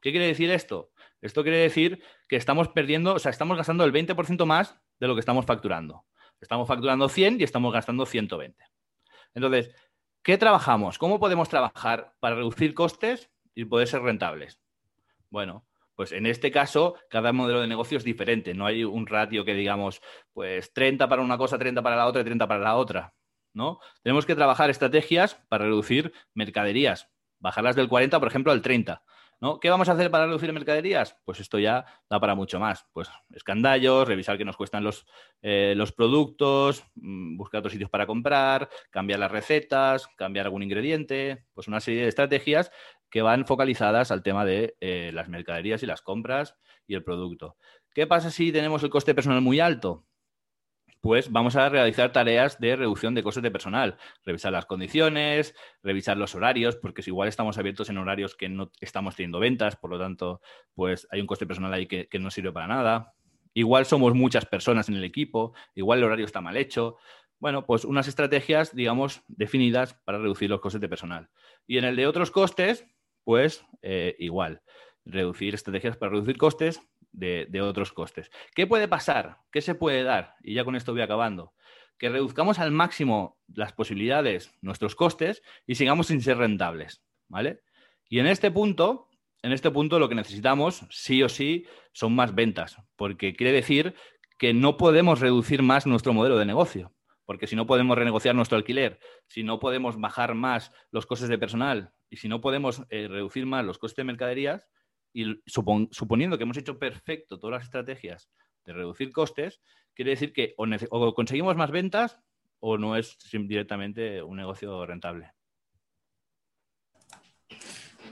¿Qué 0.00 0.10
quiere 0.10 0.26
decir 0.26 0.50
esto? 0.50 0.90
Esto 1.20 1.44
quiere 1.44 1.58
decir 1.58 2.02
que 2.28 2.34
estamos 2.34 2.66
perdiendo, 2.66 3.14
o 3.14 3.20
sea, 3.20 3.30
estamos 3.30 3.56
gastando 3.56 3.84
el 3.84 3.92
20% 3.92 4.44
más 4.44 4.76
de 4.98 5.06
lo 5.06 5.14
que 5.14 5.20
estamos 5.20 5.46
facturando. 5.46 6.04
Estamos 6.40 6.66
facturando 6.66 7.08
100 7.08 7.40
y 7.40 7.44
estamos 7.44 7.72
gastando 7.72 8.06
120. 8.06 8.60
Entonces, 9.34 9.70
¿qué 10.24 10.36
trabajamos? 10.36 10.98
¿Cómo 10.98 11.20
podemos 11.20 11.48
trabajar 11.48 12.16
para 12.18 12.34
reducir 12.34 12.74
costes 12.74 13.30
y 13.54 13.66
poder 13.66 13.86
ser 13.86 14.02
rentables? 14.02 14.60
Bueno, 15.30 15.64
pues 15.94 16.10
en 16.10 16.26
este 16.26 16.50
caso, 16.50 16.96
cada 17.08 17.32
modelo 17.32 17.60
de 17.60 17.68
negocio 17.68 17.98
es 17.98 18.02
diferente. 18.02 18.52
No 18.52 18.66
hay 18.66 18.82
un 18.82 19.06
ratio 19.06 19.44
que 19.44 19.54
digamos, 19.54 20.02
pues 20.32 20.72
30 20.72 21.08
para 21.08 21.22
una 21.22 21.38
cosa, 21.38 21.56
30 21.56 21.80
para 21.82 21.94
la 21.94 22.08
otra 22.08 22.22
y 22.22 22.24
30 22.24 22.48
para 22.48 22.64
la 22.64 22.74
otra. 22.74 23.14
¿No? 23.58 23.80
Tenemos 24.02 24.24
que 24.24 24.34
trabajar 24.34 24.70
estrategias 24.70 25.34
para 25.48 25.66
reducir 25.66 26.12
mercaderías, 26.32 27.10
bajarlas 27.40 27.76
del 27.76 27.88
40, 27.88 28.18
por 28.18 28.28
ejemplo, 28.28 28.52
al 28.52 28.62
30. 28.62 29.02
¿No? 29.40 29.60
¿Qué 29.60 29.70
vamos 29.70 29.88
a 29.88 29.92
hacer 29.92 30.10
para 30.10 30.26
reducir 30.26 30.52
mercaderías? 30.52 31.16
Pues 31.24 31.38
esto 31.38 31.60
ya 31.60 31.86
da 32.10 32.18
para 32.18 32.34
mucho 32.34 32.58
más. 32.58 32.86
Pues 32.92 33.08
escandallos, 33.32 34.08
revisar 34.08 34.36
qué 34.36 34.44
nos 34.44 34.56
cuestan 34.56 34.82
los, 34.82 35.06
eh, 35.42 35.74
los 35.76 35.92
productos, 35.92 36.82
mm, 36.96 37.36
buscar 37.36 37.60
otros 37.60 37.70
sitios 37.70 37.88
para 37.88 38.04
comprar, 38.04 38.68
cambiar 38.90 39.20
las 39.20 39.30
recetas, 39.30 40.08
cambiar 40.16 40.46
algún 40.46 40.64
ingrediente, 40.64 41.44
pues 41.54 41.68
una 41.68 41.78
serie 41.78 42.02
de 42.02 42.08
estrategias 42.08 42.72
que 43.10 43.22
van 43.22 43.46
focalizadas 43.46 44.10
al 44.10 44.24
tema 44.24 44.44
de 44.44 44.76
eh, 44.80 45.12
las 45.14 45.28
mercaderías 45.28 45.84
y 45.84 45.86
las 45.86 46.02
compras 46.02 46.56
y 46.88 46.94
el 46.94 47.04
producto. 47.04 47.56
¿Qué 47.94 48.08
pasa 48.08 48.32
si 48.32 48.50
tenemos 48.50 48.82
el 48.82 48.90
coste 48.90 49.14
personal 49.14 49.40
muy 49.40 49.60
alto? 49.60 50.07
Pues 51.00 51.30
vamos 51.30 51.56
a 51.56 51.68
realizar 51.68 52.12
tareas 52.12 52.58
de 52.58 52.76
reducción 52.76 53.14
de 53.14 53.22
costes 53.22 53.42
de 53.42 53.50
personal, 53.50 53.96
revisar 54.24 54.52
las 54.52 54.66
condiciones, 54.66 55.54
revisar 55.82 56.16
los 56.16 56.34
horarios, 56.34 56.76
porque 56.76 57.02
si 57.02 57.10
igual 57.10 57.28
estamos 57.28 57.56
abiertos 57.58 57.88
en 57.88 57.98
horarios 57.98 58.34
que 58.34 58.48
no 58.48 58.70
estamos 58.80 59.14
teniendo 59.14 59.38
ventas, 59.38 59.76
por 59.76 59.90
lo 59.90 59.98
tanto, 59.98 60.40
pues 60.74 61.06
hay 61.10 61.20
un 61.20 61.26
coste 61.26 61.46
personal 61.46 61.72
ahí 61.72 61.86
que, 61.86 62.08
no 62.18 62.30
sirve 62.30 62.52
para 62.52 62.66
nada. 62.66 63.14
Igual 63.54 63.86
somos 63.86 64.14
muchas 64.14 64.44
personas 64.46 64.88
en 64.88 64.96
el 64.96 65.04
equipo, 65.04 65.54
igual 65.74 66.00
el 66.00 66.04
horario 66.04 66.26
está 66.26 66.40
mal 66.40 66.56
hecho. 66.56 66.96
Bueno, 67.38 67.64
pues 67.64 67.84
unas 67.84 68.08
estrategias, 68.08 68.74
digamos, 68.74 69.22
definidas 69.28 69.94
para 70.04 70.18
reducir 70.18 70.50
los 70.50 70.60
costes 70.60 70.80
de 70.80 70.88
personal. 70.88 71.30
Y 71.66 71.78
en 71.78 71.84
el 71.84 71.94
de 71.94 72.08
otros 72.08 72.32
costes, 72.32 72.84
pues 73.22 73.64
eh, 73.82 74.16
igual, 74.18 74.62
reducir 75.04 75.54
estrategias 75.54 75.96
para 75.96 76.10
reducir 76.10 76.36
costes 76.36 76.82
de, 77.12 77.60
otros 77.62 77.92
costes. 77.92 78.30
¿Qué 78.54 78.66
puede 78.66 78.88
pasar? 78.88 79.38
¿Qué 79.50 79.60
se 79.60 79.74
puede 79.74 80.02
dar? 80.02 80.34
Y 80.42 80.54
ya 80.54 80.64
con 80.64 80.76
esto 80.76 80.92
voy 80.92 81.02
acabando. 81.02 81.52
Que 81.98 82.08
reduzcamos 82.08 82.58
al 82.58 82.70
máximo 82.70 83.38
las 83.54 83.72
posibilidades, 83.72 84.54
nuestros 84.60 84.94
costes, 84.94 85.42
y 85.66 85.74
sigamos 85.74 86.08
sin 86.08 86.20
ser 86.20 86.38
rentables. 86.38 87.02
¿Vale? 87.28 87.60
Y 88.08 88.20
en 88.20 88.26
este 88.26 88.50
punto, 88.50 89.08
en 89.42 89.52
este 89.52 89.70
punto 89.70 89.98
lo 89.98 90.08
que 90.08 90.14
necesitamos, 90.14 90.86
sí 90.90 91.22
o 91.22 91.28
sí, 91.28 91.66
son 91.92 92.14
más 92.14 92.34
ventas, 92.34 92.76
porque 92.96 93.34
quiere 93.34 93.52
decir 93.52 93.94
que 94.38 94.54
no 94.54 94.76
podemos 94.76 95.20
reducir 95.20 95.62
más 95.62 95.86
nuestro 95.86 96.12
modelo 96.12 96.38
de 96.38 96.46
negocio. 96.46 96.92
Porque 97.26 97.46
si 97.46 97.56
no 97.56 97.66
podemos 97.66 97.98
renegociar 97.98 98.34
nuestro 98.34 98.56
alquiler, 98.56 99.00
si 99.26 99.42
no 99.42 99.58
podemos 99.58 100.00
bajar 100.00 100.34
más 100.34 100.72
los 100.90 101.04
costes 101.04 101.28
de 101.28 101.36
personal 101.36 101.92
y 102.08 102.16
si 102.16 102.26
no 102.26 102.40
podemos 102.40 102.84
eh, 102.88 103.06
reducir 103.06 103.44
más 103.44 103.66
los 103.66 103.76
costes 103.76 103.96
de 103.96 104.04
mercaderías, 104.04 104.66
y 105.12 105.40
suponiendo 105.46 106.36
que 106.36 106.44
hemos 106.44 106.56
hecho 106.56 106.78
perfecto 106.78 107.38
todas 107.38 107.58
las 107.58 107.64
estrategias 107.64 108.30
de 108.64 108.72
reducir 108.72 109.12
costes, 109.12 109.60
quiere 109.94 110.12
decir 110.12 110.32
que 110.32 110.54
o, 110.56 111.14
conseguimos 111.14 111.56
más 111.56 111.70
ventas 111.70 112.20
o 112.60 112.78
no 112.78 112.96
es 112.96 113.16
directamente 113.32 114.22
un 114.22 114.36
negocio 114.36 114.84
rentable. 114.86 115.32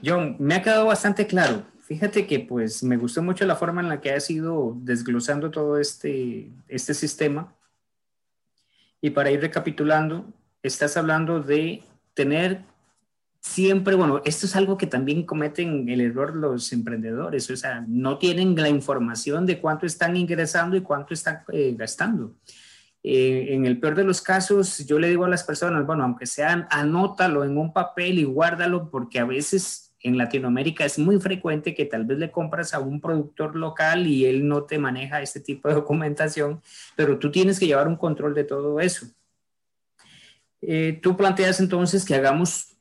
John, 0.03 0.35
me 0.39 0.55
ha 0.55 0.61
quedado 0.61 0.85
bastante 0.85 1.27
claro. 1.27 1.65
Fíjate 1.81 2.27
que 2.27 2.39
pues 2.39 2.83
me 2.83 2.97
gustó 2.97 3.23
mucho 3.23 3.45
la 3.45 3.55
forma 3.55 3.81
en 3.81 3.89
la 3.89 4.01
que 4.01 4.11
has 4.11 4.29
ido 4.29 4.75
desglosando 4.81 5.51
todo 5.51 5.79
este, 5.79 6.51
este 6.67 6.93
sistema. 6.93 7.55
Y 8.99 9.11
para 9.11 9.31
ir 9.31 9.39
recapitulando, 9.41 10.25
estás 10.61 10.97
hablando 10.97 11.39
de 11.39 11.83
tener 12.13 12.63
siempre, 13.47 13.95
bueno, 13.95 14.21
esto 14.25 14.45
es 14.45 14.55
algo 14.55 14.77
que 14.77 14.87
también 14.87 15.25
cometen 15.25 15.87
el 15.89 16.01
error 16.01 16.35
los 16.35 16.71
emprendedores, 16.73 17.49
o 17.49 17.55
sea, 17.55 17.83
no 17.87 18.17
tienen 18.17 18.55
la 18.55 18.69
información 18.69 19.45
de 19.45 19.59
cuánto 19.59 19.85
están 19.85 20.15
ingresando 20.17 20.75
y 20.75 20.81
cuánto 20.81 21.13
están 21.13 21.43
eh, 21.51 21.73
gastando. 21.77 22.35
Eh, 23.03 23.53
en 23.53 23.65
el 23.65 23.79
peor 23.79 23.95
de 23.95 24.03
los 24.03 24.21
casos, 24.21 24.85
yo 24.85 24.99
le 24.99 25.09
digo 25.09 25.25
a 25.25 25.29
las 25.29 25.43
personas, 25.43 25.85
bueno, 25.85 26.03
aunque 26.03 26.25
sean, 26.25 26.67
anótalo 26.69 27.45
en 27.45 27.57
un 27.57 27.71
papel 27.73 28.19
y 28.19 28.25
guárdalo, 28.25 28.89
porque 28.89 29.19
a 29.19 29.25
veces 29.25 29.95
en 30.01 30.17
Latinoamérica 30.17 30.85
es 30.85 30.99
muy 30.99 31.19
frecuente 31.19 31.73
que 31.73 31.85
tal 31.85 32.05
vez 32.05 32.17
le 32.17 32.31
compras 32.31 32.73
a 32.73 32.79
un 32.79 33.01
productor 33.01 33.55
local 33.55 34.07
y 34.07 34.25
él 34.25 34.47
no 34.47 34.63
te 34.63 34.77
maneja 34.77 35.21
este 35.21 35.39
tipo 35.39 35.69
de 35.69 35.75
documentación, 35.75 36.61
pero 36.95 37.17
tú 37.17 37.31
tienes 37.31 37.59
que 37.59 37.67
llevar 37.67 37.87
un 37.87 37.95
control 37.95 38.35
de 38.35 38.43
todo 38.43 38.79
eso. 38.79 39.07
Eh, 40.61 40.99
tú 41.01 41.15
planteas 41.15 41.59
entonces 41.59 42.03
que 42.03 42.15
hagamos 42.15 42.76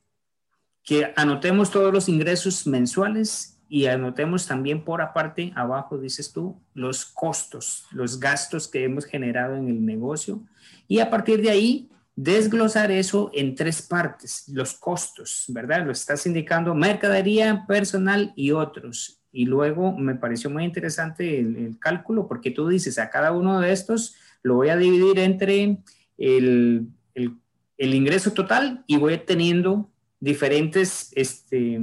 que 0.87 1.12
anotemos 1.16 1.70
todos 1.72 1.92
los 1.92 2.09
ingresos 2.09 2.66
mensuales 2.66 3.59
y 3.68 3.87
anotemos 3.87 4.46
también 4.46 4.85
por 4.85 5.03
aparte, 5.03 5.53
abajo 5.57 5.99
dices 5.99 6.33
tú, 6.33 6.57
los 6.75 7.05
costos, 7.05 7.87
los 7.90 8.20
gastos 8.20 8.68
que 8.68 8.85
hemos 8.85 9.05
generado 9.05 9.57
en 9.57 9.68
el 9.68 9.85
negocio 9.85 10.40
y 10.87 11.01
a 11.01 11.11
partir 11.11 11.42
de 11.42 11.51
ahí 11.51 11.90
desglosar 12.14 12.92
eso 12.92 13.33
en 13.35 13.57
tres 13.57 13.83
partes, 13.83 14.44
los 14.49 14.75
costos, 14.75 15.46
¿verdad? 15.49 15.85
Lo 15.85 15.90
estás 15.90 16.25
indicando 16.25 16.72
mercadería, 16.72 17.64
personal 17.66 18.33
y 18.37 18.53
otros. 18.53 19.20
Y 19.33 19.44
luego 19.44 19.92
me 19.99 20.14
pareció 20.14 20.51
muy 20.51 20.64
interesante 20.64 21.40
el, 21.40 21.77
cálculo 21.81 22.29
porque 22.29 22.53
tú 22.53 22.68
dices 22.68 22.99
a 22.99 23.11
cada 23.11 23.33
uno 23.33 23.61
de 23.61 23.72
estos 23.72 24.14
lo 24.42 24.55
voy 24.55 24.68
a 24.68 24.77
dividir 24.77 25.18
entre 25.18 25.83
el, 26.16 26.88
el, 27.14 27.37
el 27.77 27.94
ingreso 27.94 28.33
total 28.33 28.85
y 28.87 28.96
voy 28.96 29.18
teniendo 29.18 29.90
diferentes 30.20 31.11
este, 31.14 31.81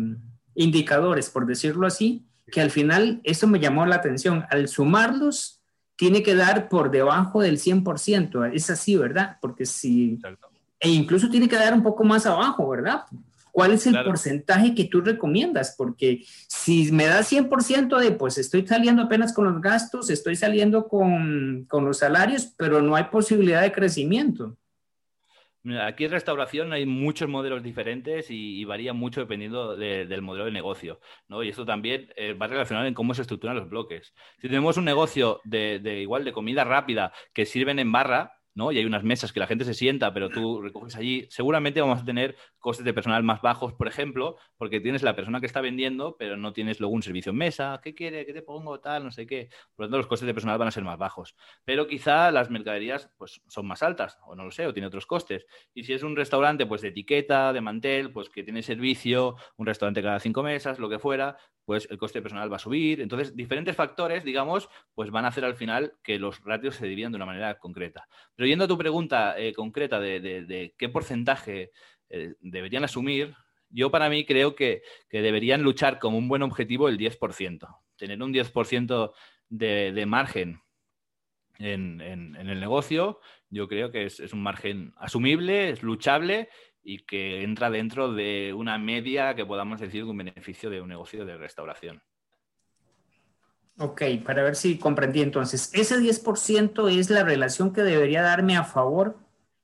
indicadores, 0.56 1.30
por 1.30 1.46
decirlo 1.46 1.88
así, 1.88 2.26
que 2.52 2.62
al 2.62 2.72
final 2.72 3.22
eso 3.24 3.48
me 3.48 3.60
llamó 3.60 3.86
la 3.86 3.96
atención. 3.96 4.46
Al 4.50 4.67
sumarlos, 4.67 5.62
tiene 5.96 6.24
que 6.24 6.36
dar 6.36 6.69
por 6.69 6.91
debajo 6.91 7.41
del 7.41 7.58
100%. 7.58 8.52
Es 8.54 8.69
así, 8.69 8.96
¿verdad? 8.96 9.38
Porque 9.41 9.65
si... 9.65 10.19
E 10.80 10.89
incluso 10.89 11.30
tiene 11.30 11.48
que 11.48 11.56
dar 11.56 11.74
un 11.74 11.84
poco 11.84 12.04
más 12.04 12.26
abajo, 12.26 12.67
¿verdad? 12.67 13.04
¿Cuál 13.52 13.72
es 13.72 13.86
el 13.86 14.04
porcentaje 14.04 14.74
que 14.74 14.86
tú 14.86 15.02
recomiendas? 15.02 15.76
Porque 15.78 16.26
si 16.48 16.91
me 16.91 17.06
da 17.06 17.22
100% 17.22 18.00
de, 18.00 18.12
pues 18.12 18.38
estoy 18.38 18.67
saliendo 18.67 19.04
apenas 19.04 19.32
con 19.32 19.46
los 19.46 19.62
gastos, 19.62 20.10
estoy 20.10 20.36
saliendo 20.36 20.88
con, 20.88 21.65
con 21.69 21.86
los 21.86 22.00
salarios, 22.00 22.52
pero 22.58 22.82
no 22.82 22.96
hay 22.96 23.06
posibilidad 23.06 23.62
de 23.62 23.72
crecimiento 23.72 24.58
aquí 25.82 26.06
en 26.06 26.12
restauración 26.12 26.73
hay 26.73 26.86
muchos 26.86 27.30
modelos 27.30 27.63
diferentes 27.63 28.28
y, 28.30 28.63
varía 28.65 28.93
mucho 28.93 29.21
dependiendo 29.21 29.76
del 29.76 30.21
modelo 30.21 30.45
de 30.45 30.52
negocio. 30.52 30.99
¿no? 31.28 31.43
Y 31.43 31.49
esto 31.49 31.65
también 31.65 32.12
eh, 32.15 32.34
va 32.34 32.47
relacionado 32.47 32.88
en 32.88 32.93
cómo 32.93 33.13
se 33.13 33.21
estructuran 33.21 33.56
los 33.56 33.69
bloques. 33.69 34.13
Si 34.39 34.47
tenemos 34.47 34.78
un 34.78 34.86
negocio 34.86 35.41
de, 35.43 35.80
igual 36.02 36.26
de 36.26 36.34
comida 36.34 36.63
rápida 36.63 37.13
que 37.34 37.45
sirven 37.45 37.80
en 37.80 37.91
barra, 37.91 38.34
¿no? 38.56 38.72
Y 38.72 38.78
hay 38.78 38.86
unas 38.86 39.04
mesas 39.04 39.34
que 39.34 39.39
la 39.39 39.48
gente 39.48 39.66
se 39.66 39.74
sienta, 39.74 40.13
pero 40.13 40.30
tú 40.30 40.62
recoges 40.62 40.96
allí, 40.96 41.28
seguramente 41.30 41.82
vamos 41.82 42.02
a 42.02 42.06
tener 42.06 42.36
costes 42.60 42.86
de 42.86 42.94
personal 42.94 43.24
más 43.24 43.42
bajos, 43.42 43.74
por 43.74 43.88
ejemplo, 43.88 44.38
porque 44.58 44.80
tienes 44.80 45.04
la 45.04 45.16
persona 45.16 45.39
que 45.39 45.46
está 45.46 45.62
vendiendo, 45.62 46.16
pero 46.18 46.38
no 46.38 46.54
tienes 46.54 46.80
luego 46.80 46.96
un 46.96 47.04
servicio 47.04 47.32
en 47.32 47.38
mesa, 47.38 47.80
¿qué 47.84 47.94
quiere? 47.94 48.26
¿Qué 48.26 48.34
te 48.34 48.42
pongo? 48.42 48.80
Tal, 48.80 49.04
no 49.04 49.12
sé 49.12 49.26
qué. 49.26 49.50
Por 49.76 49.86
lo 49.86 49.88
tanto, 49.88 49.98
los 49.98 50.08
costes 50.08 50.28
de 50.28 50.34
personal 50.34 50.58
van 50.58 50.68
a 50.68 50.72
ser 50.72 50.84
más 50.84 50.98
bajos. 50.98 51.36
Pero 51.66 51.88
quizá 51.88 52.32
las 52.32 52.50
mercaderías 52.50 53.10
pues, 53.18 53.42
son 53.48 53.68
más 53.68 53.84
altas, 53.84 54.18
o 54.26 54.36
no 54.36 54.46
lo 54.46 54.52
sé, 54.52 54.68
o 54.68 54.74
tiene 54.74 54.88
otros 54.88 55.06
costes. 55.06 55.46
Y 55.74 55.84
si 55.84 55.94
es 55.94 56.04
un 56.04 56.16
restaurante 56.16 56.66
pues 56.66 56.82
de 56.82 56.89
etiqueta, 56.89 57.54
de 57.54 57.62
mantel, 57.62 58.12
pues 58.12 58.30
que 58.30 58.44
tiene 58.44 58.62
servicio, 58.62 59.36
un 59.58 59.66
restaurante 59.66 60.02
cada 60.02 60.20
cinco 60.20 60.44
mesas, 60.44 60.80
lo 60.80 60.89
que 60.89 61.00
fuera, 61.00 61.38
pues 61.65 61.88
el 61.89 61.97
coste 61.97 62.19
de 62.19 62.23
personal 62.23 62.52
va 62.52 62.58
a 62.58 62.60
subir. 62.60 63.02
Entonces, 63.02 63.36
diferentes 63.36 63.76
factores, 63.76 64.23
digamos, 64.23 64.69
pues 64.93 65.12
van 65.12 65.26
a 65.26 65.30
hacer 65.30 65.45
al 65.45 65.56
final 65.56 65.93
que 66.04 66.19
los 66.19 66.43
ratios 66.43 66.76
se 66.76 66.88
dividan 66.88 67.12
de 67.12 67.17
una 67.17 67.26
manera 67.26 67.58
concreta. 67.60 68.08
Pero 68.36 68.47
yendo 68.47 68.65
a 68.65 68.67
tu 68.67 68.78
pregunta 68.78 69.39
eh, 69.39 69.54
concreta 69.54 69.99
de, 69.99 70.73
qué 70.78 70.89
porcentaje 70.89 71.71
eh, 72.10 72.36
deberían 72.41 72.84
asumir, 72.84 73.36
yo 73.69 73.89
para 73.89 74.10
mí 74.10 74.26
creo 74.26 74.56
que, 74.56 74.84
deberían 75.12 75.63
luchar 75.63 75.99
como 75.99 76.17
un 76.17 76.28
buen 76.28 76.43
objetivo 76.43 76.89
el 76.89 76.97
10%. 76.97 77.67
Tener 77.97 78.21
un 78.21 78.34
10% 78.34 79.13
de, 79.49 79.91
de 79.91 80.06
margen 80.06 80.62
en, 81.60 82.02
el 82.02 82.60
negocio, 82.60 83.19
yo 83.49 83.67
creo 83.67 83.91
que 83.91 84.06
es, 84.06 84.19
es 84.19 84.34
un 84.34 84.43
margen 84.43 84.93
asumible, 84.97 85.69
es 85.69 85.84
luchable 85.84 86.49
y 86.84 87.00
que 87.00 87.43
entra 87.43 87.69
dentro 87.69 88.12
de 88.12 88.54
una 88.54 88.78
media 88.78 89.36
que 89.36 89.46
podamos 89.46 89.80
decir 89.80 90.04
de 90.04 90.12
un 90.12 90.17
beneficio 90.17 90.69
de 90.69 90.82
un 90.82 90.89
negocio 90.89 91.26
de 91.26 91.38
restauración. 91.38 92.04
Ok, 93.80 94.04
para 94.24 94.43
ver 94.43 94.56
si 94.56 94.78
comprendí 94.78 95.22
entonces, 95.22 95.72
ese 95.74 95.98
10% 95.98 96.89
es 96.89 97.10
la 97.10 97.24
relación 97.24 97.74
que 97.74 97.82
debería 97.82 98.22
darme 98.22 98.56
a 98.56 98.63
favor 98.63 99.17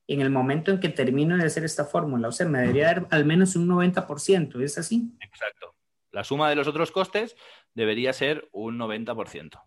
en 0.08 0.22
el 0.22 0.32
momento 0.32 0.72
en 0.72 0.80
que 0.80 0.90
termino 0.90 1.38
de 1.38 1.46
hacer 1.46 1.64
esta 1.64 1.86
fórmula. 1.86 2.30
O 2.30 2.32
sea, 2.32 2.48
me 2.48 2.60
debería 2.60 2.88
dar 2.88 3.08
al 3.12 3.26
menos 3.26 3.56
un 3.56 3.68
90%, 3.68 4.60
¿es 4.62 4.80
así? 4.80 5.12
Exacto. 5.20 5.76
La 6.12 6.24
suma 6.24 6.50
de 6.50 6.56
los 6.56 6.68
otros 6.68 6.92
costes 6.92 7.36
debería 7.76 8.12
ser 8.14 8.50
un 8.52 8.80
90%. 8.80 9.62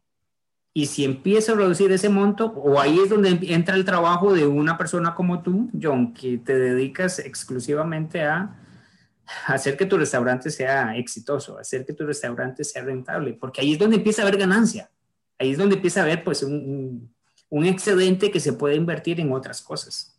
Y 0.75 0.87
si 0.87 1.05
empiezo 1.05 1.53
a 1.53 1.57
reducir 1.57 1.93
ese 1.93 2.09
monto, 2.09 2.47
o 2.47 2.81
ahí 2.81 2.99
es 2.99 3.11
donde 3.11 3.39
entra 3.53 3.75
el 3.75 3.85
trabajo 3.85 4.33
de 4.33 4.47
una 4.47 4.79
persona 4.79 5.15
como 5.15 5.43
tú, 5.43 5.69
John, 5.81 6.15
que 6.15 6.39
te 6.39 6.59
dedicas 6.59 7.19
exclusivamente 7.19 8.23
a 8.23 8.59
hacer 9.47 9.77
que 9.77 9.87
tu 9.87 9.99
restaurante 9.99 10.51
sea 10.51 10.97
exitoso, 10.97 11.59
hacer 11.59 11.85
que 11.85 11.93
tu 11.93 12.07
restaurante 12.07 12.65
sea 12.65 12.83
rentable, 12.83 13.35
porque 13.35 13.61
ahí 13.61 13.73
es 13.73 13.79
donde 13.79 13.97
empieza 13.97 14.23
a 14.23 14.27
haber 14.27 14.39
ganancia. 14.39 14.91
Ahí 15.39 15.51
es 15.51 15.59
donde 15.59 15.77
empieza 15.77 16.01
a 16.01 16.05
haber 16.05 16.25
pues 16.25 16.43
un, 16.43 17.13
un 17.51 17.67
excedente 17.67 18.31
que 18.31 18.41
se 18.41 18.55
puede 18.55 18.75
invertir 18.77 19.21
en 19.21 19.33
otras 19.33 19.61
cosas. 19.61 20.19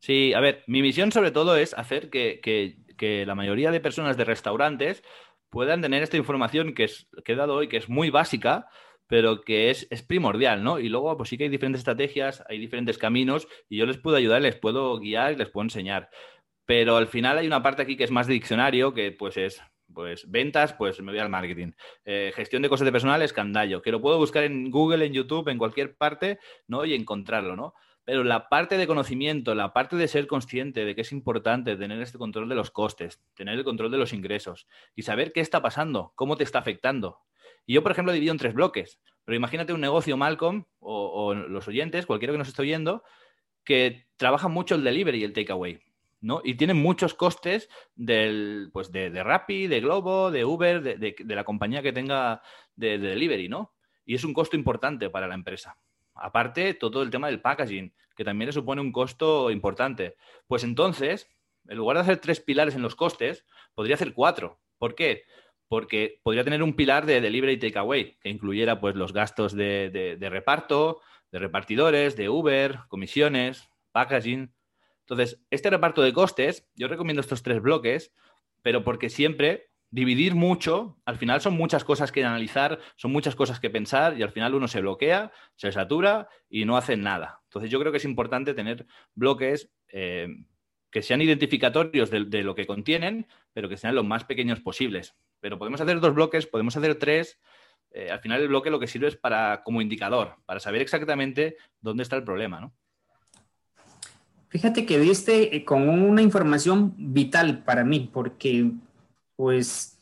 Sí, 0.00 0.34
a 0.34 0.40
ver, 0.40 0.64
mi 0.66 0.82
misión 0.82 1.12
sobre 1.12 1.30
todo 1.30 1.56
es 1.56 1.72
hacer 1.74 2.10
que, 2.10 2.40
que, 2.42 2.76
que 2.98 3.24
la 3.24 3.34
mayoría 3.34 3.70
de 3.70 3.80
personas 3.80 4.16
de 4.16 4.24
restaurantes 4.24 5.02
puedan 5.48 5.80
tener 5.80 6.02
esta 6.02 6.16
información 6.16 6.74
que, 6.74 6.84
es, 6.84 7.06
que 7.24 7.32
he 7.32 7.36
dado 7.36 7.54
hoy, 7.54 7.68
que 7.68 7.76
es 7.76 7.88
muy 7.88 8.10
básica, 8.10 8.68
pero 9.12 9.42
que 9.42 9.68
es, 9.68 9.86
primordial, 10.08 10.64
¿no? 10.64 10.78
Y 10.78 10.88
luego, 10.88 11.14
pues 11.18 11.28
sí 11.28 11.36
que 11.36 11.44
hay 11.44 11.50
diferentes 11.50 11.80
estrategias, 11.80 12.42
hay 12.48 12.56
diferentes 12.56 12.96
caminos, 12.96 13.46
y 13.68 13.76
yo 13.76 13.84
les 13.84 13.98
puedo 13.98 14.16
ayudar, 14.16 14.40
les 14.40 14.56
puedo 14.56 14.98
guiar 14.98 15.36
les 15.36 15.50
puedo 15.50 15.64
enseñar. 15.64 16.08
Pero 16.64 16.96
al 16.96 17.08
final 17.08 17.36
hay 17.36 17.46
una 17.46 17.62
parte 17.62 17.82
aquí 17.82 17.98
que 17.98 18.04
es 18.04 18.10
más 18.10 18.26
de 18.26 18.32
diccionario, 18.32 18.94
que 18.94 19.12
pues 19.12 19.36
es 19.36 19.60
pues 19.92 20.30
ventas, 20.30 20.72
pues 20.72 20.98
me 21.02 21.12
voy 21.12 21.20
al 21.20 21.28
marketing. 21.28 21.72
Eh, 22.06 22.32
gestión 22.34 22.62
de 22.62 22.70
costes 22.70 22.86
de 22.86 22.92
personal, 22.92 23.20
escandallo, 23.20 23.82
que 23.82 23.92
lo 23.92 24.00
puedo 24.00 24.16
buscar 24.16 24.44
en 24.44 24.70
Google, 24.70 25.04
en 25.04 25.12
YouTube, 25.12 25.46
en 25.48 25.58
cualquier 25.58 25.94
parte, 25.94 26.38
¿no? 26.66 26.86
Y 26.86 26.94
encontrarlo, 26.94 27.54
¿no? 27.54 27.74
Pero 28.04 28.24
la 28.24 28.48
parte 28.48 28.78
de 28.78 28.86
conocimiento, 28.86 29.54
la 29.54 29.74
parte 29.74 29.96
de 29.96 30.08
ser 30.08 30.26
consciente 30.26 30.86
de 30.86 30.94
que 30.94 31.02
es 31.02 31.12
importante 31.12 31.76
tener 31.76 32.00
este 32.00 32.16
control 32.16 32.48
de 32.48 32.54
los 32.54 32.70
costes, 32.70 33.20
tener 33.34 33.58
el 33.58 33.64
control 33.64 33.90
de 33.90 33.98
los 33.98 34.14
ingresos 34.14 34.66
y 34.96 35.02
saber 35.02 35.34
qué 35.34 35.40
está 35.40 35.60
pasando, 35.60 36.14
cómo 36.14 36.38
te 36.38 36.44
está 36.44 36.60
afectando, 36.60 37.18
y 37.66 37.74
yo, 37.74 37.82
por 37.82 37.92
ejemplo, 37.92 38.12
divido 38.12 38.32
en 38.32 38.38
tres 38.38 38.54
bloques. 38.54 39.00
Pero 39.24 39.36
imagínate 39.36 39.72
un 39.72 39.80
negocio, 39.80 40.16
Malcolm, 40.16 40.64
o, 40.80 41.34
los 41.34 41.68
oyentes, 41.68 42.06
cualquiera 42.06 42.32
que 42.32 42.38
nos 42.38 42.48
esté 42.48 42.62
oyendo, 42.62 43.04
que 43.64 44.06
trabaja 44.16 44.48
mucho 44.48 44.74
el 44.74 44.84
delivery 44.84 45.20
y 45.20 45.24
el 45.24 45.32
takeaway. 45.32 45.80
¿no? 46.20 46.40
Y 46.44 46.54
tienen 46.54 46.76
muchos 46.76 47.14
costes 47.14 47.68
del, 47.94 48.70
pues 48.72 48.92
de, 48.92 49.10
de 49.10 49.22
Rappi, 49.24 49.66
de 49.66 49.80
Globo, 49.80 50.30
de 50.30 50.44
Uber, 50.44 50.82
de, 50.82 51.14
la 51.26 51.44
compañía 51.44 51.82
que 51.82 51.92
tenga 51.92 52.42
de, 52.76 52.98
delivery, 52.98 53.48
¿no? 53.48 53.74
Y 54.04 54.14
es 54.14 54.24
un 54.24 54.32
costo 54.32 54.56
importante 54.56 55.10
para 55.10 55.26
la 55.26 55.34
empresa. 55.34 55.76
Aparte, 56.14 56.74
todo 56.74 57.02
el 57.02 57.10
tema 57.10 57.26
del 57.26 57.40
packaging, 57.40 57.92
que 58.16 58.24
también 58.24 58.46
le 58.46 58.52
supone 58.52 58.80
un 58.80 58.92
costo 58.92 59.50
importante. 59.50 60.16
Pues 60.46 60.62
entonces, 60.62 61.28
en 61.68 61.76
lugar 61.76 61.96
de 61.96 62.02
hacer 62.02 62.18
tres 62.18 62.40
pilares 62.40 62.74
en 62.74 62.82
los 62.82 62.94
costes, 62.94 63.44
podría 63.74 63.94
hacer 63.94 64.14
cuatro. 64.14 64.60
¿Por 64.78 64.94
qué? 64.94 65.24
Porque 65.72 66.20
podría 66.22 66.44
tener 66.44 66.62
un 66.62 66.74
pilar 66.74 67.06
de 67.06 67.22
delivery 67.22 67.56
takeaway, 67.56 68.18
que 68.20 68.28
incluyera 68.28 68.78
pues, 68.78 68.94
los 68.94 69.14
gastos 69.14 69.54
de, 69.54 70.18
reparto, 70.20 71.00
de 71.30 71.38
repartidores, 71.38 72.14
de 72.14 72.28
Uber, 72.28 72.80
comisiones, 72.88 73.70
packaging. 73.90 74.52
Entonces, 75.00 75.42
este 75.48 75.70
reparto 75.70 76.02
de 76.02 76.12
costes, 76.12 76.68
yo 76.74 76.88
recomiendo 76.88 77.22
estos 77.22 77.42
tres 77.42 77.62
bloques, 77.62 78.12
pero 78.60 78.84
porque 78.84 79.08
siempre 79.08 79.70
dividir 79.88 80.34
mucho, 80.34 81.00
al 81.06 81.16
final 81.16 81.40
son 81.40 81.54
muchas 81.54 81.84
cosas 81.84 82.12
que 82.12 82.22
analizar, 82.22 82.78
son 82.96 83.10
muchas 83.10 83.34
cosas 83.34 83.58
que 83.58 83.70
pensar 83.70 84.18
y 84.18 84.22
al 84.22 84.30
final 84.30 84.54
uno 84.54 84.68
se 84.68 84.82
bloquea, 84.82 85.32
se 85.56 85.72
satura 85.72 86.28
y 86.50 86.66
no 86.66 86.76
hace 86.76 86.98
nada. 86.98 87.40
Entonces 87.44 87.70
yo 87.70 87.80
creo 87.80 87.92
que 87.92 87.96
es 87.96 88.04
importante 88.04 88.52
tener 88.52 88.84
bloques 89.14 89.72
eh, 89.88 90.28
que 90.90 91.00
sean 91.00 91.22
identificatorios 91.22 92.10
de, 92.10 92.42
lo 92.42 92.54
que 92.54 92.66
contienen, 92.66 93.26
pero 93.54 93.70
que 93.70 93.78
sean 93.78 93.94
lo 93.94 94.04
más 94.04 94.24
pequeños 94.24 94.60
posibles. 94.60 95.16
Pero 95.42 95.58
podemos 95.58 95.80
hacer 95.80 95.98
dos 95.98 96.14
bloques, 96.14 96.46
podemos 96.46 96.76
hacer 96.76 96.94
tres. 96.94 97.38
Eh, 97.90 98.10
al 98.10 98.20
final 98.20 98.40
el 98.40 98.48
bloque 98.48 98.70
lo 98.70 98.78
que 98.78 98.86
sirve 98.86 99.08
es 99.08 99.16
para 99.16 99.62
como 99.64 99.82
indicador, 99.82 100.36
para 100.46 100.60
saber 100.60 100.80
exactamente 100.80 101.56
dónde 101.80 102.04
está 102.04 102.16
el 102.16 102.22
problema, 102.22 102.60
¿no? 102.60 102.72
Fíjate 104.48 104.86
que 104.86 104.98
viste 104.98 105.56
eh, 105.56 105.64
con 105.64 105.88
una 105.88 106.22
información 106.22 106.94
vital 106.96 107.64
para 107.64 107.84
mí, 107.84 108.08
porque 108.12 108.70
pues 109.34 109.98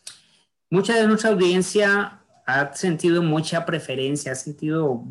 mucha 0.68 0.94
de 0.94 1.07
nuestra 1.07 1.31
audiencia 1.31 2.20
ha 2.46 2.74
sentido 2.74 3.22
mucha 3.22 3.64
preferencia, 3.64 4.33
ha 4.33 4.35
sentido 4.35 5.05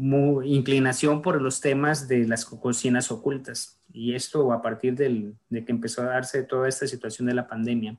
inclinación 0.44 1.22
por 1.22 1.42
los 1.42 1.60
temas 1.62 2.08
de 2.08 2.28
las 2.28 2.46
cocinas 2.46 3.12
ocultas 3.12 3.80
y 3.92 4.13
esto 4.13 4.52
a 4.52 4.62
partir 4.62 4.96
de 4.96 5.34
que 5.65 5.72
empezó 5.72 6.04
a 6.04 6.08
darse 6.08 6.44
toda 6.44 6.68
esta 6.68 6.86
situación 6.86 7.28
de 7.28 7.34
la 7.34 7.48
pandemia. 7.48 7.98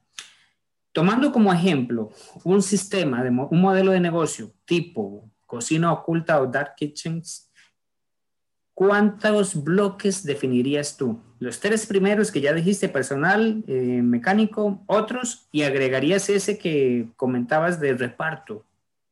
Tomando 0.93 1.33
como 1.33 1.53
ejemplo 1.53 2.11
un 2.45 2.63
sistema, 2.63 3.23
de, 3.23 3.31
un 3.31 3.61
modelo 3.61 3.93
de 3.93 4.01
negocio 4.01 4.53
tipo 4.65 5.31
cocina 5.47 5.93
oculta 5.93 6.41
o 6.41 6.47
dark 6.47 6.75
kitchens, 6.77 7.51
¿cuántos 8.73 9.63
bloques 9.63 10.25
definirías 10.25 10.97
tú? 10.97 11.21
Los 11.41 11.59
tres 11.59 11.87
primeros 11.87 12.31
que 12.31 12.41
ya 12.41 12.53
dijiste, 12.53 12.89
personal, 12.89 13.65
eh, 13.67 14.01
mecánico, 14.03 14.83
otros, 14.87 15.49
y 15.51 15.63
agregarías 15.63 16.29
ese 16.29 16.57
que 16.57 17.09
comentabas 17.17 17.81
de 17.81 17.95
reparto, 17.95 18.65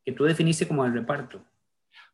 que 0.04 0.12
tú 0.12 0.24
definiste 0.24 0.68
como 0.68 0.84
el 0.84 0.92
reparto. 0.92 1.42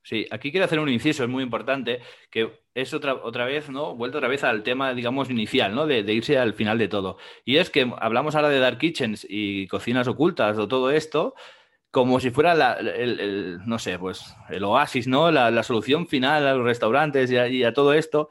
Sí, 0.04 0.26
aquí 0.30 0.50
quiero 0.50 0.66
hacer 0.66 0.78
un 0.80 0.90
inciso, 0.90 1.24
es 1.24 1.30
muy 1.30 1.42
importante, 1.42 2.00
que 2.30 2.60
es 2.74 2.92
otra, 2.92 3.14
otra 3.14 3.46
vez, 3.46 3.70
¿no? 3.70 3.96
Vuelto 3.96 4.18
otra 4.18 4.28
vez 4.28 4.44
al 4.44 4.62
tema, 4.62 4.92
digamos, 4.92 5.30
inicial, 5.30 5.74
¿no? 5.74 5.86
De, 5.86 6.00
irse 6.12 6.36
al 6.36 6.52
final 6.52 6.76
de 6.76 6.88
todo. 6.88 7.16
Y 7.46 7.56
es 7.56 7.70
que 7.70 7.90
hablamos 7.98 8.34
ahora 8.34 8.50
de 8.50 8.58
dark 8.58 8.76
kitchens 8.76 9.26
y 9.26 9.66
cocinas 9.66 10.06
ocultas 10.06 10.58
o 10.58 10.68
todo 10.68 10.90
esto, 10.90 11.34
como 11.90 12.20
si 12.20 12.30
fuera 12.30 12.54
la, 12.54 12.74
el, 12.74 13.60
no 13.64 13.78
sé, 13.78 13.98
pues 13.98 14.36
el 14.50 14.64
oasis, 14.64 15.06
¿no? 15.08 15.30
La, 15.30 15.62
solución 15.62 16.06
final 16.06 16.46
a 16.46 16.54
los 16.54 16.64
restaurantes 16.66 17.30
y 17.30 17.64
a, 17.64 17.72
todo 17.72 17.94
esto. 17.94 18.28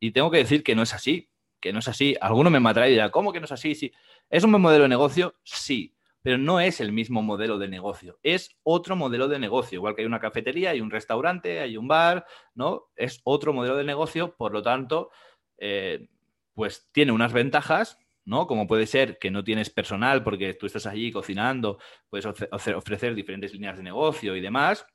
Y 0.00 0.10
tengo 0.10 0.32
que 0.32 0.38
decir 0.38 0.64
que 0.64 0.74
no 0.74 0.82
es 0.82 0.94
así, 0.94 1.30
que 1.60 1.72
no 1.72 1.78
es 1.78 1.86
así. 1.86 2.16
Alguno 2.20 2.50
me 2.50 2.58
matará 2.58 2.88
y 2.88 2.92
dirá, 2.92 3.10
¿cómo 3.10 3.32
que 3.32 3.38
no 3.38 3.46
es 3.46 3.52
así? 3.52 3.76
Sí. 3.76 3.92
¿Es 4.30 4.42
un 4.42 4.50
buen 4.50 4.62
modelo 4.62 4.82
de 4.82 4.88
negocio? 4.88 5.36
Sí 5.44 5.94
pero 6.24 6.38
no 6.38 6.58
es 6.58 6.80
el 6.80 6.90
mismo 6.90 7.20
modelo 7.20 7.58
de 7.58 7.68
negocio, 7.68 8.18
es 8.22 8.56
otro 8.62 8.96
modelo 8.96 9.28
de 9.28 9.38
negocio, 9.38 9.76
igual 9.76 9.94
que 9.94 10.00
hay 10.00 10.06
una 10.06 10.20
cafetería, 10.20 10.70
hay 10.70 10.80
un 10.80 10.90
restaurante, 10.90 11.60
hay 11.60 11.76
un 11.76 11.86
bar, 11.86 12.24
¿no? 12.54 12.86
Es 12.96 13.20
otro 13.24 13.52
modelo 13.52 13.76
de 13.76 13.84
negocio, 13.84 14.34
por 14.34 14.54
lo 14.54 14.62
tanto, 14.62 15.10
eh, 15.58 16.08
pues 16.54 16.88
tiene 16.92 17.12
unas 17.12 17.34
ventajas, 17.34 17.98
¿no? 18.24 18.46
Como 18.46 18.66
puede 18.66 18.86
ser 18.86 19.18
que 19.18 19.30
no 19.30 19.44
tienes 19.44 19.68
personal 19.68 20.24
porque 20.24 20.54
tú 20.54 20.64
estás 20.64 20.86
allí 20.86 21.12
cocinando, 21.12 21.78
puedes 22.08 22.24
ofrecer 22.24 23.14
diferentes 23.14 23.52
líneas 23.52 23.76
de 23.76 23.82
negocio 23.82 24.34
y 24.34 24.40
demás, 24.40 24.86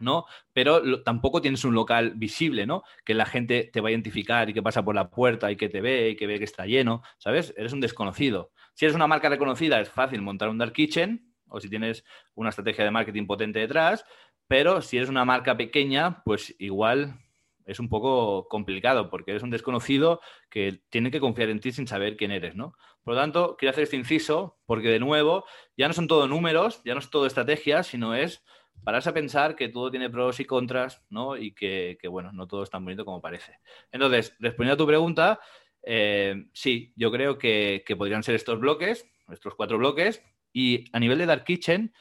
¿no? 0.00 0.26
Pero 0.52 1.02
tampoco 1.02 1.40
tienes 1.40 1.64
un 1.64 1.74
local 1.74 2.14
visible, 2.16 2.66
¿no? 2.66 2.82
Que 3.04 3.14
la 3.14 3.26
gente 3.26 3.70
te 3.72 3.80
va 3.80 3.88
a 3.88 3.92
identificar 3.92 4.48
y 4.48 4.54
que 4.54 4.62
pasa 4.62 4.84
por 4.84 4.94
la 4.94 5.10
puerta 5.10 5.50
y 5.50 5.56
que 5.56 5.68
te 5.68 5.80
ve 5.80 6.10
y 6.10 6.16
que 6.16 6.26
ve 6.26 6.38
que 6.38 6.44
está 6.44 6.66
lleno, 6.66 7.02
¿sabes? 7.18 7.54
Eres 7.56 7.72
un 7.72 7.80
desconocido. 7.80 8.52
Si 8.74 8.84
eres 8.84 8.94
una 8.94 9.06
marca 9.06 9.28
reconocida 9.28 9.80
es 9.80 9.90
fácil 9.90 10.22
montar 10.22 10.48
un 10.48 10.58
dark 10.58 10.72
kitchen 10.72 11.34
o 11.48 11.60
si 11.60 11.68
tienes 11.68 12.04
una 12.34 12.50
estrategia 12.50 12.84
de 12.84 12.90
marketing 12.90 13.26
potente 13.26 13.58
detrás, 13.58 14.04
pero 14.46 14.82
si 14.82 14.96
eres 14.96 15.08
una 15.08 15.24
marca 15.24 15.56
pequeña, 15.56 16.22
pues 16.24 16.54
igual 16.58 17.14
es 17.66 17.78
un 17.78 17.88
poco 17.88 18.48
complicado 18.48 19.10
porque 19.10 19.30
eres 19.30 19.42
un 19.42 19.50
desconocido 19.50 20.20
que 20.48 20.82
tiene 20.90 21.10
que 21.10 21.20
confiar 21.20 21.50
en 21.50 21.60
ti 21.60 21.70
sin 21.70 21.86
saber 21.86 22.16
quién 22.16 22.32
eres, 22.32 22.56
¿no? 22.56 22.74
Por 23.02 23.14
lo 23.14 23.20
tanto, 23.20 23.56
quiero 23.56 23.70
hacer 23.70 23.84
este 23.84 23.96
inciso 23.96 24.58
porque, 24.66 24.88
de 24.88 24.98
nuevo, 24.98 25.44
ya 25.76 25.86
no 25.86 25.94
son 25.94 26.08
todo 26.08 26.26
números, 26.26 26.82
ya 26.84 26.94
no 26.94 27.00
es 27.00 27.10
todo 27.10 27.26
estrategia, 27.26 27.82
sino 27.82 28.14
es 28.14 28.42
pararse 28.84 29.10
a 29.10 29.14
pensar 29.14 29.56
que 29.56 29.68
todo 29.68 29.90
tiene 29.90 30.10
pros 30.10 30.40
y 30.40 30.44
contras, 30.44 31.02
¿no? 31.10 31.36
Y 31.36 31.52
que, 31.52 31.98
bueno, 32.08 32.32
no 32.32 32.46
todo 32.46 32.62
es 32.62 32.70
tan 32.70 32.84
bonito 32.84 33.04
como 33.04 33.20
parece. 33.20 33.58
Entonces, 33.92 34.36
respondiendo 34.40 34.74
a 34.74 34.84
tu 34.84 34.86
pregunta, 34.86 35.40
eh, 35.82 36.46
sí, 36.52 36.92
yo 36.96 37.10
creo 37.10 37.38
que, 37.38 37.82
que 37.86 37.96
podrían 37.96 38.22
ser 38.22 38.34
estos 38.34 38.58
bloques, 38.60 39.06
estos 39.30 39.54
cuatro 39.54 39.78
bloques, 39.78 40.22
y 40.52 40.84
a 40.92 41.00
nivel 41.00 41.18
de 41.18 41.26
Dark 41.26 41.44
Kitchen, 41.44 41.92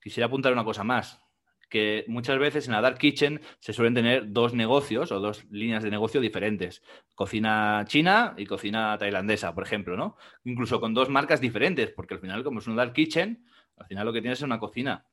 quisiera 0.00 0.26
apuntar 0.26 0.52
una 0.52 0.64
cosa 0.64 0.84
más 0.84 1.20
que 1.68 2.04
muchas 2.08 2.38
veces 2.38 2.66
en 2.66 2.72
la 2.72 2.80
Dark 2.80 2.98
Kitchen 2.98 3.40
se 3.58 3.72
suelen 3.72 3.94
tener 3.94 4.32
dos 4.32 4.54
negocios 4.54 5.12
o 5.12 5.20
dos 5.20 5.44
líneas 5.50 5.82
de 5.82 5.90
negocio 5.90 6.20
diferentes. 6.20 6.82
Cocina 7.14 7.84
china 7.86 8.34
y 8.36 8.46
cocina 8.46 8.96
tailandesa, 8.98 9.54
por 9.54 9.64
ejemplo, 9.64 9.96
¿no? 9.96 10.16
Incluso 10.44 10.80
con 10.80 10.94
dos 10.94 11.08
marcas 11.08 11.40
diferentes, 11.40 11.90
porque 11.90 12.14
al 12.14 12.20
final, 12.20 12.42
como 12.42 12.60
es 12.60 12.66
una 12.66 12.76
Dark 12.76 12.92
Kitchen, 12.94 13.44
al 13.76 13.86
final 13.86 14.06
lo 14.06 14.12
que 14.12 14.20
tienes 14.20 14.38
es 14.38 14.44
una 14.44 14.58
cocina. 14.58 15.04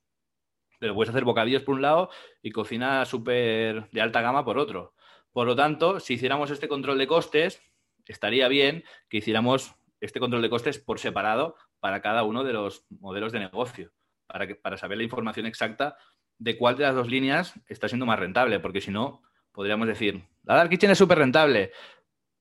Pero 0.80 0.94
puedes 0.94 1.10
hacer 1.10 1.24
bocadillos 1.24 1.64
por 1.64 1.76
un 1.76 1.82
lado 1.82 2.10
y 2.42 2.52
cocina 2.52 3.06
súper 3.06 3.90
de 3.92 4.02
alta 4.02 4.22
gama 4.22 4.46
por 4.46 4.58
otro. 4.58 4.94
Por 5.32 5.48
lo 5.48 5.56
tanto, 5.56 6.00
si 6.00 6.14
hiciéramos 6.14 6.52
este 6.52 6.68
control 6.68 6.98
de 6.98 7.08
costes, 7.08 7.62
estaría 8.06 8.48
bien 8.48 8.84
que 9.10 9.18
hiciéramos 9.18 9.76
este 10.00 10.20
control 10.20 10.42
de 10.42 10.50
costes 10.50 10.80
por 10.80 11.00
separado 11.00 11.56
para 11.80 12.02
cada 12.02 12.24
uno 12.24 12.44
de 12.44 12.54
los 12.54 12.86
modelos 12.90 13.32
de 13.32 13.40
negocio, 13.40 13.92
para, 14.28 14.48
que, 14.48 14.56
para 14.56 14.78
saber 14.78 14.98
la 14.98 15.04
información 15.04 15.46
exacta 15.46 15.98
de 16.38 16.58
cuál 16.58 16.78
de 16.78 16.84
las 16.84 16.96
dos 16.96 17.10
líneas 17.10 17.54
está 17.68 17.88
siendo 17.88 18.06
más 18.06 18.20
rentable, 18.20 18.60
porque 18.60 18.82
si 18.82 18.92
no, 18.92 19.22
podríamos 19.52 19.88
decir, 19.88 20.24
la 20.44 20.56
Dark 20.56 20.70
Kitchen 20.70 20.92
es 20.92 20.98
súper 20.98 21.18
rentable, 21.18 21.72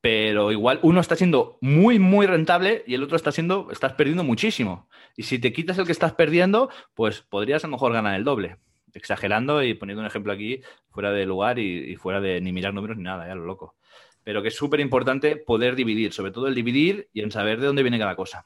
pero 0.05 0.53
igual 0.53 0.81
uno 0.83 1.01
está 1.01 1.17
siendo 1.17 1.57
muy, 1.63 1.99
muy 1.99 2.27
rentable 2.27 2.85
y 2.87 2.93
el 2.93 3.03
otro 3.03 3.17
está 3.17 3.33
siendo, 3.33 3.71
estás 3.71 3.95
perdiendo 3.95 4.23
muchísimo. 4.23 4.87
Y 5.17 5.23
si 5.23 5.39
te 5.39 5.51
quitas 5.55 5.79
el 5.79 5.87
que 5.87 5.93
estás 5.93 6.13
perdiendo, 6.13 6.69
pues 6.93 7.23
podrías 7.23 7.65
a 7.65 7.69
lo 7.69 7.71
mejor 7.71 7.95
ganar 7.95 8.15
el 8.15 8.23
doble. 8.23 8.59
Exagerando 8.93 9.63
y 9.63 9.73
poniendo 9.73 10.03
un 10.03 10.07
ejemplo 10.07 10.31
aquí 10.35 10.61
fuera 10.91 11.11
de 11.11 11.25
lugar 11.25 11.59
y, 11.59 11.97
fuera 11.97 12.21
de 12.21 12.39
ni 12.43 12.53
mirar 12.53 12.75
números 12.75 12.99
ni 12.99 13.03
nada, 13.03 13.27
ya 13.27 13.35
lo 13.35 13.47
loco. 13.47 13.77
Pero 14.23 14.43
que 14.43 14.49
es 14.49 14.55
súper 14.55 14.81
importante 14.81 15.37
poder 15.37 15.75
dividir, 15.75 16.13
sobre 16.13 16.33
todo 16.33 16.49
el 16.49 16.55
dividir 16.55 17.09
y 17.15 17.23
en 17.23 17.31
saber 17.31 17.59
de 17.59 17.67
dónde 17.69 17.83
viene 17.83 17.99
cada 17.99 18.15
cosa. 18.15 18.45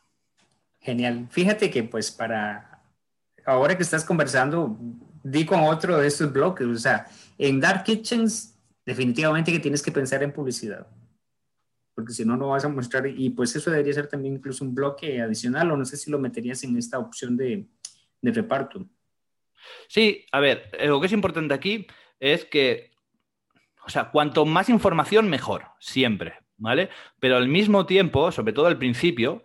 Genial. 0.80 1.26
Fíjate 1.28 1.72
que 1.72 1.82
pues 1.82 2.12
para 2.12 2.84
ahora 3.44 3.76
que 3.76 3.82
estás 3.82 4.04
conversando, 4.04 4.78
di 5.24 5.44
con 5.44 5.58
otro 5.62 5.98
de 5.98 6.06
estos 6.06 6.32
bloques. 6.32 6.68
O 6.68 6.76
sea, 6.76 7.08
en 7.36 7.58
Dark 7.58 7.82
Kitchens, 7.82 8.56
definitivamente 8.86 9.50
que 9.50 9.58
tienes 9.58 9.82
que 9.82 9.90
pensar 9.90 10.22
en 10.22 10.30
publicidad. 10.30 10.86
Porque 11.98 12.12
si 12.12 12.24
no, 12.24 12.36
no 12.36 12.50
vas 12.50 12.64
a 12.64 12.68
mostrar. 12.68 13.08
Y 13.08 13.30
pues 13.30 13.56
eso 13.56 13.72
debería 13.72 13.92
ser 13.92 14.06
también 14.06 14.34
incluso 14.34 14.64
un 14.64 14.72
bloque 14.72 15.20
adicional, 15.20 15.72
o 15.72 15.76
no 15.76 15.84
sé 15.84 15.96
si 15.96 16.12
lo 16.12 16.20
meterías 16.20 16.62
en 16.62 16.78
esta 16.78 16.96
opción 16.96 17.36
de, 17.36 17.66
de 18.22 18.30
reparto. 18.30 18.86
Sí, 19.88 20.24
a 20.30 20.38
ver, 20.38 20.70
lo 20.84 21.00
que 21.00 21.06
es 21.06 21.12
importante 21.12 21.54
aquí 21.54 21.88
es 22.20 22.44
que, 22.44 22.92
o 23.84 23.90
sea, 23.90 24.12
cuanto 24.12 24.46
más 24.46 24.68
información, 24.68 25.28
mejor, 25.28 25.64
siempre, 25.80 26.34
¿vale? 26.56 26.88
Pero 27.18 27.36
al 27.36 27.48
mismo 27.48 27.84
tiempo, 27.84 28.30
sobre 28.30 28.52
todo 28.52 28.66
al 28.66 28.78
principio, 28.78 29.42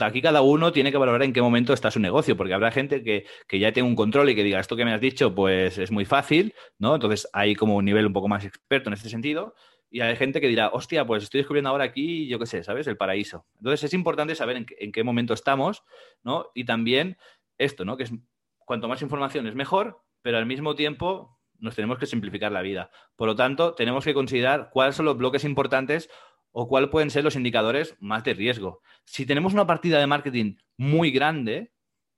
aquí 0.00 0.20
cada 0.20 0.42
uno 0.42 0.72
tiene 0.72 0.90
que 0.90 0.98
valorar 0.98 1.22
en 1.22 1.32
qué 1.32 1.40
momento 1.40 1.72
está 1.72 1.92
su 1.92 2.00
negocio, 2.00 2.36
porque 2.36 2.52
habrá 2.52 2.72
gente 2.72 3.04
que, 3.04 3.26
ya 3.60 3.70
tiene 3.70 3.88
un 3.88 3.94
control 3.94 4.28
y 4.30 4.34
que 4.34 4.42
diga, 4.42 4.58
esto 4.58 4.74
que 4.74 4.84
me 4.84 4.92
has 4.92 5.00
dicho, 5.00 5.32
pues 5.36 5.78
es 5.78 5.92
muy 5.92 6.04
fácil, 6.04 6.52
¿no? 6.80 6.96
Entonces 6.96 7.28
hay 7.32 7.54
como 7.54 7.76
un 7.76 7.84
nivel 7.84 8.06
un 8.06 8.12
poco 8.12 8.26
más 8.26 8.44
experto 8.44 8.90
en 8.90 8.94
este 8.94 9.08
sentido. 9.08 9.54
Y 9.92 10.00
hay 10.00 10.16
gente 10.16 10.40
que 10.40 10.48
dirá, 10.48 10.70
hostia, 10.72 11.06
pues 11.06 11.22
estoy 11.22 11.40
descubriendo 11.40 11.68
ahora 11.68 11.84
aquí, 11.84 12.26
yo 12.26 12.38
qué 12.38 12.46
sé, 12.46 12.64
¿sabes? 12.64 12.86
El 12.86 12.96
paraíso. 12.96 13.44
Entonces 13.58 13.84
es 13.84 13.92
importante 13.92 14.34
saber 14.34 14.56
en, 14.56 14.90
qué 14.90 15.04
momento 15.04 15.34
estamos, 15.34 15.84
¿no? 16.22 16.46
Y 16.54 16.64
también 16.64 17.18
esto, 17.58 17.84
¿no? 17.84 17.98
Que 17.98 18.04
es 18.04 18.12
cuanto 18.58 18.88
más 18.88 19.02
información 19.02 19.46
es 19.46 19.54
mejor, 19.54 20.02
pero 20.22 20.38
al 20.38 20.46
mismo 20.46 20.74
tiempo 20.74 21.38
nos 21.58 21.76
tenemos 21.76 21.98
que 21.98 22.06
simplificar 22.06 22.50
la 22.50 22.62
vida. 22.62 22.90
Por 23.16 23.28
lo 23.28 23.36
tanto, 23.36 23.74
tenemos 23.74 24.02
que 24.06 24.14
considerar 24.14 24.70
cuáles 24.72 24.96
son 24.96 25.04
los 25.04 25.18
bloques 25.18 25.44
importantes 25.44 26.08
o 26.52 26.68
cuáles 26.68 26.88
pueden 26.88 27.10
ser 27.10 27.22
los 27.22 27.36
indicadores 27.36 27.94
más 28.00 28.24
de 28.24 28.32
riesgo. 28.32 28.80
Si 29.04 29.26
tenemos 29.26 29.52
una 29.52 29.66
partida 29.66 30.00
de 30.00 30.06
marketing 30.06 30.56
muy 30.78 31.10
grande, 31.10 31.70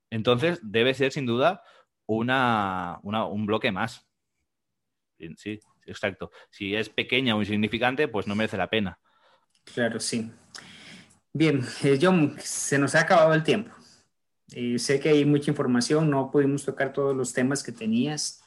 entonces 0.09 0.61
debe 0.63 0.93
ser 0.93 1.11
sin 1.11 1.25
duda 1.25 1.61
una, 2.05 3.01
un 3.03 3.45
bloque 3.45 3.73
más. 3.73 4.07
Sí, 5.35 5.59
exacto. 5.85 6.31
Si 6.49 6.75
es 6.75 6.89
pequeña 6.89 7.35
o 7.35 7.41
insignificante, 7.41 8.07
pues 8.07 8.27
no 8.27 8.35
merece 8.35 8.57
la 8.57 8.69
pena. 8.69 8.99
Claro, 9.73 9.99
sí. 9.99 10.31
Bien, 11.33 11.61
eh, 11.83 11.99
John, 12.01 12.35
se 12.39 12.77
nos 12.77 12.95
ha 12.95 13.01
acabado 13.01 13.33
el 13.33 13.43
tiempo. 13.43 13.71
Sé 14.77 14.99
que 14.99 15.09
hay 15.09 15.25
mucha 15.25 15.51
información, 15.51 16.09
no 16.09 16.31
pudimos 16.31 16.63
tocar 16.63 16.93
todos 16.93 17.15
los 17.15 17.33
temas 17.33 17.63
que 17.63 17.71
tenías, 17.71 18.41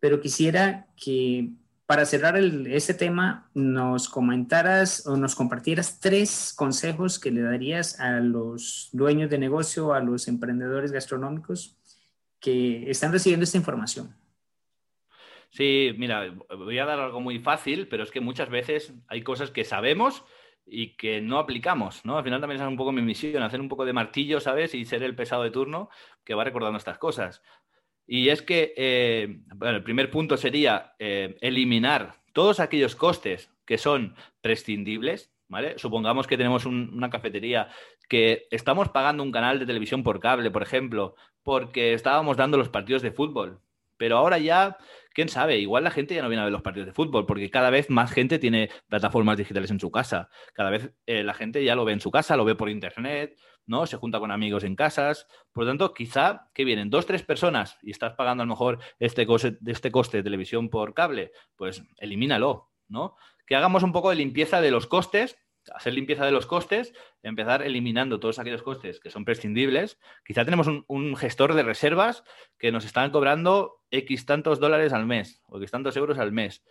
pero 0.00 0.20
quisiera 0.20 0.88
que 0.96 1.52
para 1.88 2.04
cerrar 2.04 2.36
este 2.36 2.92
tema, 2.92 3.48
nos 3.54 4.10
comentaras 4.10 5.06
o 5.06 5.16
nos 5.16 5.34
compartieras 5.34 6.00
tres 6.00 6.52
consejos 6.54 7.18
que 7.18 7.30
le 7.30 7.40
darías 7.40 7.98
a 7.98 8.20
los 8.20 8.90
dueños 8.92 9.30
de 9.30 9.38
negocio, 9.38 9.94
a 9.94 10.00
los 10.00 10.28
emprendedores 10.28 10.92
gastronómicos 10.92 11.78
que 12.40 12.90
están 12.90 13.10
recibiendo 13.10 13.44
esta 13.44 13.56
información. 13.56 14.14
Sí, 15.50 15.94
mira, 15.96 16.34
voy 16.56 16.78
a 16.78 16.84
dar 16.84 17.00
algo 17.00 17.20
muy 17.20 17.38
fácil, 17.38 17.88
pero 17.88 18.02
es 18.02 18.10
que 18.10 18.20
muchas 18.20 18.50
veces 18.50 18.94
hay 19.08 19.22
cosas 19.22 19.50
que 19.50 19.64
sabemos 19.64 20.24
y 20.66 20.96
que 20.96 21.20
no 21.20 21.38
aplicamos, 21.38 22.04
¿no? 22.04 22.18
Al 22.18 22.24
final 22.24 22.40
también 22.40 22.60
es 22.60 22.66
un 22.66 22.76
poco 22.76 22.92
mi 22.92 23.02
misión, 23.02 23.42
hacer 23.42 23.60
un 23.60 23.68
poco 23.68 23.84
de 23.84 23.92
martillo, 23.94 24.40
¿sabes? 24.40 24.74
Y 24.74 24.84
ser 24.84 25.02
el 25.02 25.16
pesado 25.16 25.42
de 25.42 25.50
turno 25.50 25.88
que 26.24 26.34
va 26.34 26.44
recordando 26.44 26.76
estas 26.76 26.98
cosas. 26.98 27.42
Y 28.06 28.28
es 28.28 28.42
que, 28.42 28.74
eh, 28.76 29.40
bueno, 29.54 29.76
el 29.76 29.82
primer 29.82 30.10
punto 30.10 30.36
sería 30.36 30.94
eh, 30.98 31.36
eliminar 31.40 32.20
todos 32.32 32.60
aquellos 32.60 32.94
costes 32.96 33.50
que 33.64 33.78
son 33.78 34.14
prescindibles, 34.40 35.32
¿vale? 35.48 35.78
Supongamos 35.78 36.26
que 36.26 36.36
tenemos 36.36 36.66
una 36.66 37.10
cafetería 37.10 37.68
que 38.08 38.46
estamos 38.50 38.88
pagando 38.90 39.22
un 39.22 39.32
canal 39.32 39.58
de 39.58 39.66
televisión 39.66 40.02
por 40.02 40.20
cable, 40.20 40.50
por 40.50 40.62
ejemplo, 40.62 41.14
porque 41.42 41.94
estábamos 41.94 42.36
dando 42.36 42.56
los 42.58 42.68
partidos 42.68 43.02
de 43.02 43.12
fútbol. 43.12 43.60
Pero 43.98 44.16
ahora 44.16 44.38
ya, 44.38 44.78
quién 45.12 45.28
sabe, 45.28 45.58
igual 45.58 45.84
la 45.84 45.90
gente 45.90 46.14
ya 46.14 46.22
no 46.22 46.28
viene 46.28 46.40
a 46.40 46.44
ver 46.44 46.52
los 46.52 46.62
partidos 46.62 46.86
de 46.86 46.94
fútbol, 46.94 47.26
porque 47.26 47.50
cada 47.50 47.68
vez 47.68 47.90
más 47.90 48.10
gente 48.10 48.38
tiene 48.38 48.70
plataformas 48.88 49.36
digitales 49.36 49.70
en 49.70 49.80
su 49.80 49.90
casa. 49.90 50.30
Cada 50.54 50.70
vez 50.70 50.94
eh, 51.06 51.22
la 51.22 51.34
gente 51.34 51.62
ya 51.62 51.74
lo 51.74 51.84
ve 51.84 51.92
en 51.92 52.00
su 52.00 52.10
casa, 52.10 52.36
lo 52.36 52.44
ve 52.44 52.54
por 52.54 52.70
internet, 52.70 53.38
¿no? 53.66 53.86
Se 53.86 53.96
junta 53.96 54.18
con 54.18 54.30
amigos 54.30 54.64
en 54.64 54.76
casas. 54.76 55.26
Por 55.52 55.64
lo 55.64 55.70
tanto, 55.70 55.92
quizá 55.92 56.48
que 56.54 56.64
vienen 56.64 56.88
dos, 56.88 57.06
tres 57.06 57.22
personas 57.22 57.76
y 57.82 57.90
estás 57.90 58.14
pagando 58.14 58.42
a 58.42 58.46
lo 58.46 58.50
mejor 58.50 58.78
este 58.98 59.26
coste, 59.26 59.58
este 59.66 59.90
coste 59.90 60.18
de 60.18 60.22
televisión 60.22 60.70
por 60.70 60.94
cable, 60.94 61.32
pues 61.56 61.82
elimínalo, 61.98 62.70
¿no? 62.88 63.16
Que 63.46 63.56
hagamos 63.56 63.82
un 63.82 63.92
poco 63.92 64.10
de 64.10 64.16
limpieza 64.16 64.60
de 64.60 64.70
los 64.70 64.86
costes, 64.86 65.36
hacer 65.74 65.94
limpieza 65.94 66.24
de 66.24 66.32
los 66.32 66.46
costes, 66.46 66.92
empezar 67.22 67.62
eliminando 67.62 68.20
todos 68.20 68.38
aquellos 68.38 68.62
costes 68.62 69.00
que 69.00 69.10
son 69.10 69.24
prescindibles. 69.24 69.98
Quizá 70.24 70.44
tenemos 70.44 70.66
un, 70.66 71.16
gestor 71.16 71.54
de 71.54 71.62
reservas 71.62 72.24
que 72.58 72.72
nos 72.72 72.84
están 72.84 73.10
cobrando 73.10 73.82
X 73.90 74.26
tantos 74.26 74.60
dólares 74.60 74.92
al 74.92 75.06
mes 75.06 75.42
o 75.46 75.58
X 75.58 75.70
tantos 75.70 75.96
euros 75.96 76.18
al 76.18 76.32
mes. 76.32 76.64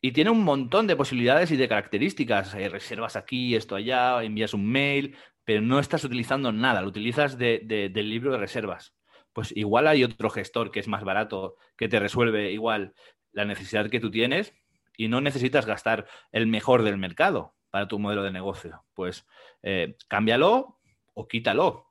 Y 0.00 0.12
tiene 0.12 0.30
un 0.30 0.42
montón 0.42 0.86
de 0.86 0.96
posibilidades 0.96 1.50
y 1.52 1.56
de 1.56 1.68
características. 1.68 2.52
reservas 2.52 3.16
aquí, 3.16 3.54
esto 3.54 3.76
allá, 3.76 4.22
envías 4.22 4.54
un 4.54 4.66
mail, 4.66 5.16
pero 5.44 5.60
no 5.60 5.78
estás 5.78 6.04
utilizando 6.04 6.52
nada, 6.52 6.82
lo 6.82 6.88
utilizas 6.88 7.38
del 7.38 7.92
libro 7.94 8.32
de 8.32 8.38
reservas. 8.38 8.94
Pues 9.32 9.56
igual 9.56 9.86
hay 9.86 10.04
otro 10.04 10.28
gestor 10.28 10.70
que 10.70 10.80
es 10.80 10.88
más 10.88 11.04
barato, 11.04 11.56
que 11.76 11.88
te 11.88 12.00
resuelve 12.00 12.52
igual 12.52 12.94
la 13.32 13.44
necesidad 13.44 13.88
que 13.88 14.00
tú 14.00 14.10
tienes 14.10 14.54
y 14.96 15.08
no 15.08 15.20
necesitas 15.20 15.66
gastar 15.66 16.06
el 16.32 16.46
mejor 16.46 16.82
del 16.82 16.98
mercado 16.98 17.54
para 17.72 17.88
tu 17.88 17.98
modelo 17.98 18.22
de 18.22 18.30
negocio. 18.30 18.84
Pues 18.92 19.26
eh, 19.62 19.96
cámbialo 20.06 20.78
o 21.14 21.26
quítalo 21.26 21.86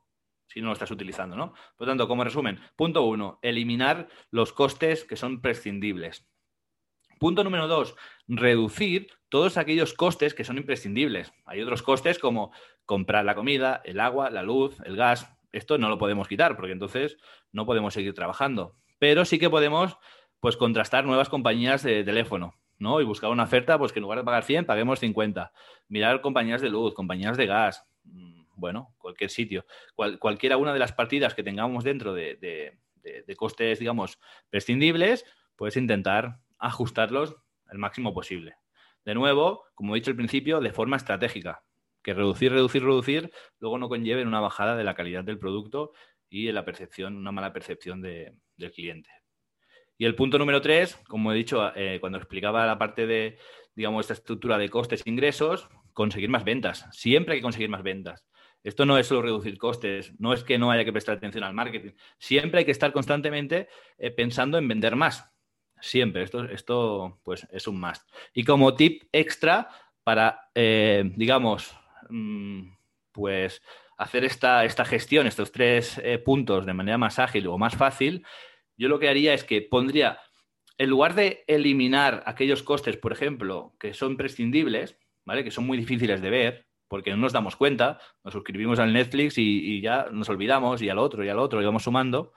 si 0.46 0.60
no 0.60 0.68
lo 0.68 0.74
estás 0.74 0.90
utilizando, 0.90 1.34
¿no? 1.34 1.52
Por 1.76 1.86
lo 1.86 1.90
tanto, 1.90 2.06
como 2.06 2.24
resumen, 2.24 2.60
punto 2.76 3.02
uno, 3.02 3.38
eliminar 3.42 4.08
los 4.30 4.52
costes 4.52 5.04
que 5.04 5.16
son 5.16 5.40
prescindibles. 5.40 6.28
Punto 7.18 7.42
número 7.42 7.66
dos, 7.68 7.96
reducir 8.28 9.08
todos 9.28 9.56
aquellos 9.56 9.94
costes 9.94 10.34
que 10.34 10.44
son 10.44 10.58
imprescindibles. 10.58 11.32
Hay 11.46 11.62
otros 11.62 11.82
costes 11.82 12.18
como 12.18 12.52
comprar 12.84 13.24
la 13.24 13.34
comida, 13.34 13.80
el 13.84 13.98
agua, 13.98 14.30
la 14.30 14.42
luz, 14.42 14.78
el 14.84 14.96
gas. 14.96 15.28
Esto 15.52 15.78
no 15.78 15.88
lo 15.88 15.98
podemos 15.98 16.28
quitar 16.28 16.54
porque 16.54 16.72
entonces 16.72 17.16
no 17.50 17.66
podemos 17.66 17.94
seguir 17.94 18.14
trabajando. 18.14 18.76
Pero 18.98 19.24
sí 19.24 19.38
que 19.38 19.50
podemos 19.50 19.96
pues 20.38 20.56
contrastar 20.56 21.04
nuevas 21.04 21.28
compañías 21.28 21.82
de 21.82 22.04
teléfono, 22.04 22.54
¿no? 22.82 23.00
Y 23.00 23.04
buscar 23.04 23.30
una 23.30 23.44
oferta, 23.44 23.78
pues 23.78 23.92
que 23.92 24.00
en 24.00 24.02
lugar 24.02 24.18
de 24.18 24.24
pagar 24.24 24.44
100, 24.44 24.66
paguemos 24.66 24.98
50. 24.98 25.52
Mirar 25.88 26.20
compañías 26.20 26.60
de 26.60 26.68
luz, 26.68 26.92
compañías 26.94 27.36
de 27.36 27.46
gas, 27.46 27.86
mm, 28.04 28.42
bueno, 28.56 28.94
cualquier 28.98 29.30
sitio. 29.30 29.64
cualquiera 29.94 30.56
una 30.56 30.72
de 30.72 30.78
las 30.78 30.92
partidas 30.92 31.34
que 31.34 31.42
tengamos 31.42 31.84
dentro 31.84 32.12
de, 32.12 32.36
de 33.02 33.36
costes, 33.36 33.78
digamos, 33.78 34.18
prescindibles, 34.50 35.24
puedes 35.56 35.76
intentar 35.76 36.38
ajustarlos 36.58 37.36
el 37.70 37.78
máximo 37.78 38.12
posible. 38.14 38.56
de 39.04 39.14
nuevo, 39.14 39.64
como 39.74 39.94
he 39.94 39.98
dicho 39.98 40.10
al 40.10 40.16
principio, 40.16 40.60
de 40.60 40.72
forma 40.72 40.96
estratégica. 40.96 41.64
Que 42.04 42.14
reducir, 42.14 42.52
reducir, 42.52 42.84
reducir, 42.84 43.32
luego 43.58 43.78
no 43.78 43.88
conlleve 43.88 44.22
una 44.22 44.38
bajada 44.38 44.76
de 44.76 44.84
la 44.84 44.94
calidad 44.94 45.24
del 45.24 45.40
producto 45.40 45.92
y 46.28 46.48
en 46.48 46.54
la 46.54 46.64
percepción, 46.64 47.16
una 47.16 47.32
mala 47.32 47.52
percepción 47.52 48.00
del 48.00 48.72
cliente. 48.72 49.10
Y 50.02 50.04
el 50.04 50.16
punto 50.16 50.36
número 50.36 50.60
tres, 50.60 50.96
como 51.06 51.30
he 51.30 51.36
dicho 51.36 51.70
eh, 51.76 51.98
cuando 52.00 52.18
explicaba 52.18 52.66
la 52.66 52.76
parte 52.76 53.06
de, 53.06 53.38
digamos, 53.76 54.00
esta 54.00 54.14
estructura 54.14 54.58
de 54.58 54.68
costes 54.68 55.06
e 55.06 55.08
ingresos, 55.08 55.68
conseguir 55.92 56.28
más 56.28 56.42
ventas. 56.42 56.88
Siempre 56.90 57.34
hay 57.34 57.38
que 57.38 57.44
conseguir 57.44 57.68
más 57.68 57.84
ventas. 57.84 58.26
Esto 58.64 58.84
no 58.84 58.98
es 58.98 59.06
solo 59.06 59.22
reducir 59.22 59.56
costes, 59.58 60.12
no 60.18 60.32
es 60.32 60.42
que 60.42 60.58
no 60.58 60.72
haya 60.72 60.84
que 60.84 60.90
prestar 60.90 61.18
atención 61.18 61.44
al 61.44 61.54
marketing. 61.54 61.92
Siempre 62.18 62.58
hay 62.58 62.64
que 62.64 62.72
estar 62.72 62.90
constantemente 62.90 63.68
eh, 63.96 64.10
pensando 64.10 64.58
en 64.58 64.66
vender 64.66 64.96
más. 64.96 65.32
Siempre. 65.80 66.24
Esto, 66.24 66.46
esto 66.46 67.20
pues, 67.22 67.46
es 67.52 67.68
un 67.68 67.78
must. 67.78 68.02
Y 68.34 68.42
como 68.42 68.74
tip 68.74 69.04
extra 69.12 69.68
para, 70.02 70.50
eh, 70.52 71.12
digamos, 71.14 71.76
mm, 72.10 72.72
pues 73.12 73.62
hacer 73.98 74.24
esta, 74.24 74.64
esta, 74.64 74.84
gestión, 74.84 75.28
estos 75.28 75.52
tres 75.52 76.02
puntos 76.24 76.66
de 76.66 76.72
manera 76.72 76.98
más 76.98 77.20
ágil 77.20 77.46
o 77.46 77.56
más 77.56 77.76
fácil, 77.76 78.26
yo 78.76 78.88
lo 78.88 78.98
que 78.98 79.08
haría 79.08 79.34
es 79.34 79.44
que 79.44 79.62
pondría, 79.62 80.20
en 80.78 80.90
lugar 80.90 81.14
de 81.14 81.44
eliminar 81.46 82.22
aquellos 82.26 82.62
costes, 82.62 82.96
por 82.96 83.12
ejemplo, 83.12 83.74
que 83.78 83.94
son 83.94 84.16
prescindibles, 84.16 84.98
¿vale? 85.24 85.44
Que 85.44 85.50
son 85.50 85.66
muy 85.66 85.78
difíciles 85.78 86.20
de 86.20 86.30
ver, 86.30 86.66
porque 86.88 87.10
no 87.10 87.16
nos 87.16 87.32
damos 87.32 87.56
cuenta, 87.56 87.98
nos 88.24 88.34
suscribimos 88.34 88.78
al 88.78 88.92
Netflix 88.92 89.38
y, 89.38 89.80
ya 89.80 90.08
nos 90.10 90.28
olvidamos 90.28 90.82
y 90.82 90.88
al 90.88 90.98
otro 90.98 91.24
y 91.24 91.28
al 91.28 91.38
otro 91.38 91.62
y 91.62 91.64
vamos 91.64 91.84
sumando, 91.84 92.32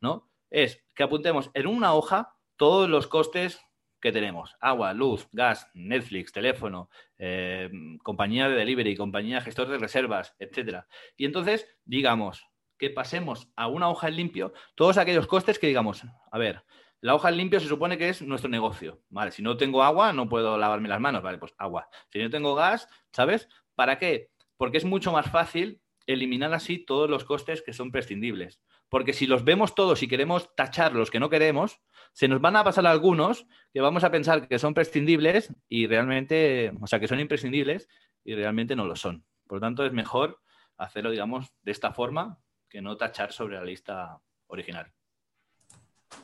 ¿no? 0.00 0.30
Es 0.50 0.82
que 0.94 1.02
apuntemos 1.02 1.50
en 1.54 1.66
una 1.66 1.94
hoja 1.94 2.34
todos 2.56 2.88
los 2.88 3.06
costes 3.06 3.60
que 4.00 4.12
tenemos. 4.12 4.56
Agua, 4.60 4.94
luz, 4.94 5.28
gas, 5.32 5.68
Netflix, 5.74 6.32
teléfono, 6.32 6.88
eh, 7.18 7.68
compañía 8.02 8.48
de 8.48 8.56
delivery, 8.56 8.96
compañía 8.96 9.40
gestor 9.40 9.68
de 9.68 9.78
reservas, 9.78 10.34
etcétera. 10.38 10.86
Y 11.16 11.24
entonces, 11.24 11.68
digamos, 11.84 12.46
que 12.78 12.90
pasemos 12.90 13.50
a 13.56 13.66
una 13.66 13.88
hoja 13.88 14.08
en 14.08 14.16
limpio 14.16 14.52
todos 14.74 14.98
aquellos 14.98 15.26
costes 15.26 15.58
que 15.58 15.66
digamos, 15.66 16.04
a 16.30 16.38
ver, 16.38 16.64
la 17.00 17.14
hoja 17.14 17.28
en 17.28 17.36
limpio 17.36 17.60
se 17.60 17.68
supone 17.68 17.96
que 17.96 18.08
es 18.08 18.22
nuestro 18.22 18.50
negocio, 18.50 19.02
¿vale? 19.08 19.30
Si 19.30 19.40
no 19.42 19.56
tengo 19.56 19.84
agua, 19.84 20.12
no 20.12 20.28
puedo 20.28 20.58
lavarme 20.58 20.88
las 20.88 21.00
manos, 21.00 21.22
¿vale? 21.22 21.38
Pues 21.38 21.54
agua. 21.56 21.88
Si 22.10 22.18
no 22.20 22.28
tengo 22.28 22.56
gas, 22.56 22.88
¿sabes? 23.12 23.48
¿Para 23.76 23.98
qué? 23.98 24.30
Porque 24.56 24.78
es 24.78 24.84
mucho 24.84 25.12
más 25.12 25.30
fácil 25.30 25.80
eliminar 26.06 26.52
así 26.54 26.78
todos 26.78 27.08
los 27.08 27.24
costes 27.24 27.62
que 27.62 27.72
son 27.72 27.92
prescindibles. 27.92 28.60
Porque 28.88 29.12
si 29.12 29.26
los 29.26 29.44
vemos 29.44 29.74
todos 29.74 30.02
y 30.02 30.08
queremos 30.08 30.54
tachar 30.56 30.94
los 30.94 31.10
que 31.10 31.20
no 31.20 31.30
queremos, 31.30 31.80
se 32.12 32.26
nos 32.26 32.40
van 32.40 32.56
a 32.56 32.64
pasar 32.64 32.86
algunos 32.86 33.46
que 33.72 33.80
vamos 33.80 34.02
a 34.02 34.10
pensar 34.10 34.48
que 34.48 34.58
son 34.58 34.74
prescindibles 34.74 35.54
y 35.68 35.86
realmente, 35.86 36.72
o 36.80 36.86
sea, 36.86 36.98
que 36.98 37.06
son 37.06 37.20
imprescindibles 37.20 37.88
y 38.24 38.34
realmente 38.34 38.74
no 38.74 38.86
lo 38.86 38.96
son. 38.96 39.24
Por 39.46 39.58
lo 39.58 39.60
tanto, 39.60 39.84
es 39.84 39.92
mejor 39.92 40.40
hacerlo, 40.78 41.10
digamos, 41.10 41.52
de 41.62 41.72
esta 41.72 41.92
forma 41.92 42.38
que 42.68 42.82
no 42.82 42.96
tachar 42.96 43.32
sobre 43.32 43.56
la 43.56 43.64
lista 43.64 44.20
original. 44.46 44.86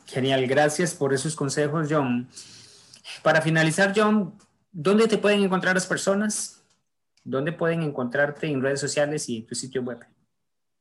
Genial, 0.06 0.46
gracias 0.46 0.94
por 0.94 1.12
esos 1.12 1.34
consejos, 1.36 1.88
John. 1.90 2.26
Para 3.22 3.42
finalizar, 3.42 3.92
John, 3.94 4.38
¿dónde 4.72 5.06
te 5.08 5.18
pueden 5.18 5.42
encontrar 5.42 5.74
las 5.74 5.86
personas? 5.86 6.64
¿Dónde 7.22 7.52
pueden 7.52 7.82
encontrarte 7.82 8.46
en 8.46 8.62
redes 8.62 8.80
sociales 8.80 9.28
y 9.28 9.42
tu 9.42 9.54
sitio 9.54 9.82
web? 9.82 9.98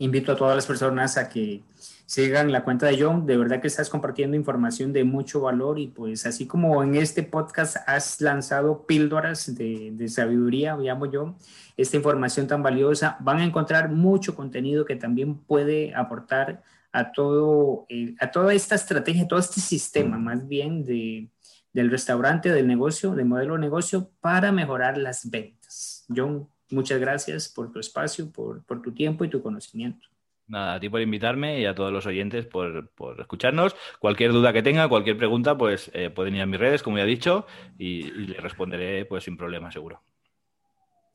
invito 0.00 0.32
a 0.32 0.36
todas 0.36 0.56
las 0.56 0.66
personas 0.66 1.16
a 1.18 1.28
que 1.28 1.62
sigan 2.06 2.50
la 2.50 2.64
cuenta 2.64 2.86
de 2.86 3.00
John. 3.00 3.26
De 3.26 3.36
verdad 3.36 3.60
que 3.60 3.68
estás 3.68 3.90
compartiendo 3.90 4.36
información 4.36 4.92
de 4.92 5.04
mucho 5.04 5.42
valor 5.42 5.78
y 5.78 5.88
pues 5.88 6.26
así 6.26 6.46
como 6.46 6.82
en 6.82 6.96
este 6.96 7.22
podcast 7.22 7.76
has 7.86 8.20
lanzado 8.20 8.86
píldoras 8.86 9.54
de, 9.54 10.08
sabiduría, 10.08 10.76
llamo 10.76 11.06
yo, 11.06 11.36
esta 11.76 11.96
información 11.96 12.46
tan 12.46 12.62
valiosa, 12.62 13.16
van 13.20 13.38
a 13.38 13.44
encontrar 13.44 13.90
mucho 13.90 14.34
contenido 14.34 14.84
que 14.84 14.96
también 14.96 15.36
puede 15.36 15.94
aportar 15.94 16.62
a 16.92 17.12
todo, 17.12 17.86
eh, 17.88 18.16
a 18.20 18.30
toda 18.30 18.54
esta 18.54 18.74
estrategia, 18.74 19.28
todo 19.28 19.38
este 19.38 19.60
sistema 19.60 20.18
más 20.18 20.48
bien 20.48 20.82
de, 20.82 21.28
del 21.74 21.90
restaurante, 21.90 22.50
del 22.50 22.66
negocio, 22.66 23.14
del 23.14 23.26
modelo 23.26 23.54
de 23.54 23.60
negocio 23.60 24.10
para 24.20 24.50
mejorar 24.50 24.96
las 24.96 25.28
ventas. 25.30 26.06
John, 26.08 26.48
Muchas 26.70 27.00
gracias 27.00 27.48
por 27.48 27.72
tu 27.72 27.80
espacio, 27.80 28.30
por, 28.30 28.62
tu 28.82 28.92
tiempo 28.92 29.24
y 29.24 29.28
tu 29.28 29.42
conocimiento. 29.42 30.08
Nada, 30.46 30.74
a 30.74 30.80
ti 30.80 30.88
por 30.88 31.00
invitarme 31.00 31.60
y 31.60 31.66
a 31.66 31.74
todos 31.74 31.92
los 31.92 32.06
oyentes 32.06 32.46
por, 32.46 32.90
escucharnos. 33.18 33.76
Cualquier 34.00 34.32
duda 34.32 34.52
que 34.52 34.62
tenga, 34.62 34.88
cualquier 34.88 35.16
pregunta, 35.16 35.56
pues 35.56 35.90
eh, 35.94 36.10
pueden 36.10 36.34
ir 36.34 36.42
a 36.42 36.46
mis 36.46 36.58
redes, 36.58 36.82
como 36.82 36.98
ya 36.98 37.04
he 37.04 37.06
dicho, 37.06 37.46
y, 37.78 38.06
y 38.06 38.26
le 38.26 38.40
responderé 38.40 39.04
pues 39.04 39.24
sin 39.24 39.36
problema, 39.36 39.70
seguro. 39.70 40.02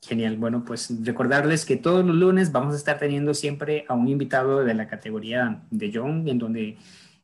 Genial. 0.08 0.38
Bueno, 0.38 0.64
pues 0.64 0.93
recordarles 1.03 1.66
que 1.66 1.78
todos 1.78 2.06
los 2.06 2.16
lunes 2.16 2.51
vamos 2.51 2.76
a 2.76 2.78
estar 2.78 2.99
teniendo 2.99 3.34
siempre 3.34 3.86
a 3.88 3.95
un 3.95 4.08
invitado 4.08 4.64
de 4.64 4.74
la 4.74 4.88
categoría 4.88 5.64
de 5.72 5.91
John, 5.93 6.28
en 6.28 6.38
donde 6.38 6.78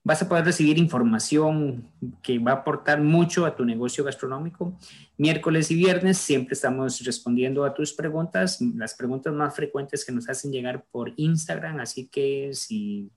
vas 0.04 0.22
a 0.22 0.28
poder 0.28 0.46
recibir 0.46 0.78
información 0.80 1.88
que 2.24 2.40
va 2.40 2.52
a 2.52 2.56
aportar 2.56 3.02
mucho 3.02 3.46
a 3.46 3.56
tu 3.56 3.66
negocio 3.66 4.04
gastronómico. 4.04 4.78
Miércoles 5.18 5.70
y 5.70 5.76
viernes 5.76 6.18
siempre 6.18 6.54
estamos 6.54 7.04
respondiendo 7.06 7.64
a 7.64 7.74
tus 7.74 7.94
preguntas, 7.94 8.60
las 8.62 8.96
preguntas 8.96 9.34
más 9.34 9.56
frecuentes 9.56 10.04
que 10.04 10.12
nos 10.12 10.28
hacen 10.28 10.52
llegar 10.52 10.86
por 10.92 11.14
Instagram, 11.18 11.80
así 11.80 12.08
que 12.08 12.50
si 12.54 13.12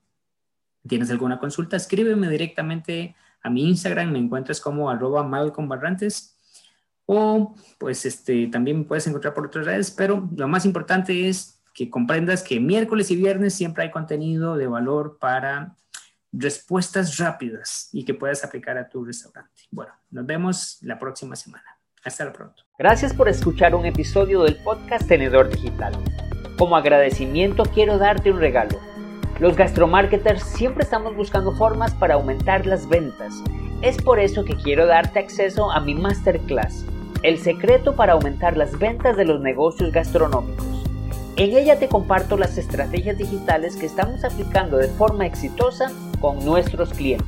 tienes 0.87 1.09
alguna 1.09 1.39
consulta, 1.39 1.75
escríbeme 1.75 2.29
directamente 2.29 3.15
a 3.41 3.49
mi 3.49 3.67
Instagram, 3.67 4.11
me 4.11 4.19
encuentras 4.19 4.61
como 4.61 4.89
arroba 4.89 5.23
Malcolm 5.23 5.67
Barrantes 5.67 6.35
o 7.07 7.55
pues 7.79 8.05
este, 8.05 8.47
también 8.47 8.79
me 8.79 8.85
puedes 8.85 9.05
encontrar 9.07 9.33
por 9.33 9.47
otras 9.47 9.65
redes, 9.65 9.91
pero 9.91 10.27
lo 10.35 10.47
más 10.47 10.65
importante 10.65 11.27
es 11.27 11.61
que 11.73 11.89
comprendas 11.89 12.41
que 12.41 12.59
miércoles 12.59 13.11
y 13.11 13.15
viernes 13.15 13.53
siempre 13.53 13.83
hay 13.83 13.91
contenido 13.91 14.55
de 14.55 14.67
valor 14.67 15.17
para 15.19 15.75
respuestas 16.37 17.17
rápidas 17.17 17.89
y 17.93 18.03
que 18.03 18.13
puedas 18.13 18.43
aplicar 18.43 18.77
a 18.77 18.89
tu 18.89 19.03
restaurante. 19.03 19.63
Bueno, 19.71 19.93
nos 20.09 20.25
vemos 20.25 20.77
la 20.81 20.99
próxima 20.99 21.35
semana. 21.35 21.65
Hasta 22.03 22.31
pronto. 22.31 22.63
Gracias 22.77 23.13
por 23.13 23.29
escuchar 23.29 23.73
un 23.73 23.85
episodio 23.85 24.43
del 24.43 24.57
podcast 24.57 25.07
Tenedor 25.07 25.49
Digital. 25.49 25.93
Como 26.57 26.75
agradecimiento 26.75 27.63
quiero 27.63 27.97
darte 27.97 28.31
un 28.31 28.39
regalo. 28.39 28.79
Los 29.39 29.55
gastromarketers 29.55 30.43
siempre 30.43 30.83
estamos 30.83 31.15
buscando 31.15 31.51
formas 31.53 31.93
para 31.95 32.13
aumentar 32.13 32.65
las 32.65 32.87
ventas. 32.87 33.33
Es 33.81 33.97
por 33.97 34.19
eso 34.19 34.45
que 34.45 34.55
quiero 34.55 34.85
darte 34.85 35.19
acceso 35.19 35.71
a 35.71 35.79
mi 35.79 35.95
masterclass, 35.95 36.85
El 37.23 37.39
secreto 37.39 37.95
para 37.95 38.13
aumentar 38.13 38.55
las 38.55 38.77
ventas 38.77 39.17
de 39.17 39.25
los 39.25 39.41
negocios 39.41 39.91
gastronómicos. 39.91 40.75
En 41.37 41.57
ella 41.57 41.77
te 41.77 41.89
comparto 41.89 42.37
las 42.37 42.57
estrategias 42.57 43.17
digitales 43.17 43.75
que 43.75 43.85
estamos 43.85 44.23
aplicando 44.23 44.77
de 44.77 44.87
forma 44.87 45.25
exitosa 45.25 45.91
con 46.25 46.43
nuestros 46.43 46.89
clientes. 46.89 47.27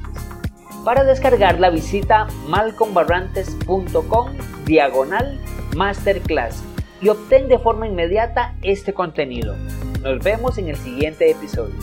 Para 0.83 1.03
descargarla 1.03 1.69
visita 1.69 2.25
malcombarrantes.com 2.47 4.29
diagonal 4.65 5.39
masterclass 5.75 6.63
y 6.99 7.09
obtén 7.09 7.47
de 7.47 7.59
forma 7.59 7.85
inmediata 7.85 8.55
este 8.63 8.95
contenido. 8.95 9.55
Nos 10.01 10.23
vemos 10.23 10.57
en 10.57 10.69
el 10.69 10.77
siguiente 10.77 11.29
episodio. 11.29 11.75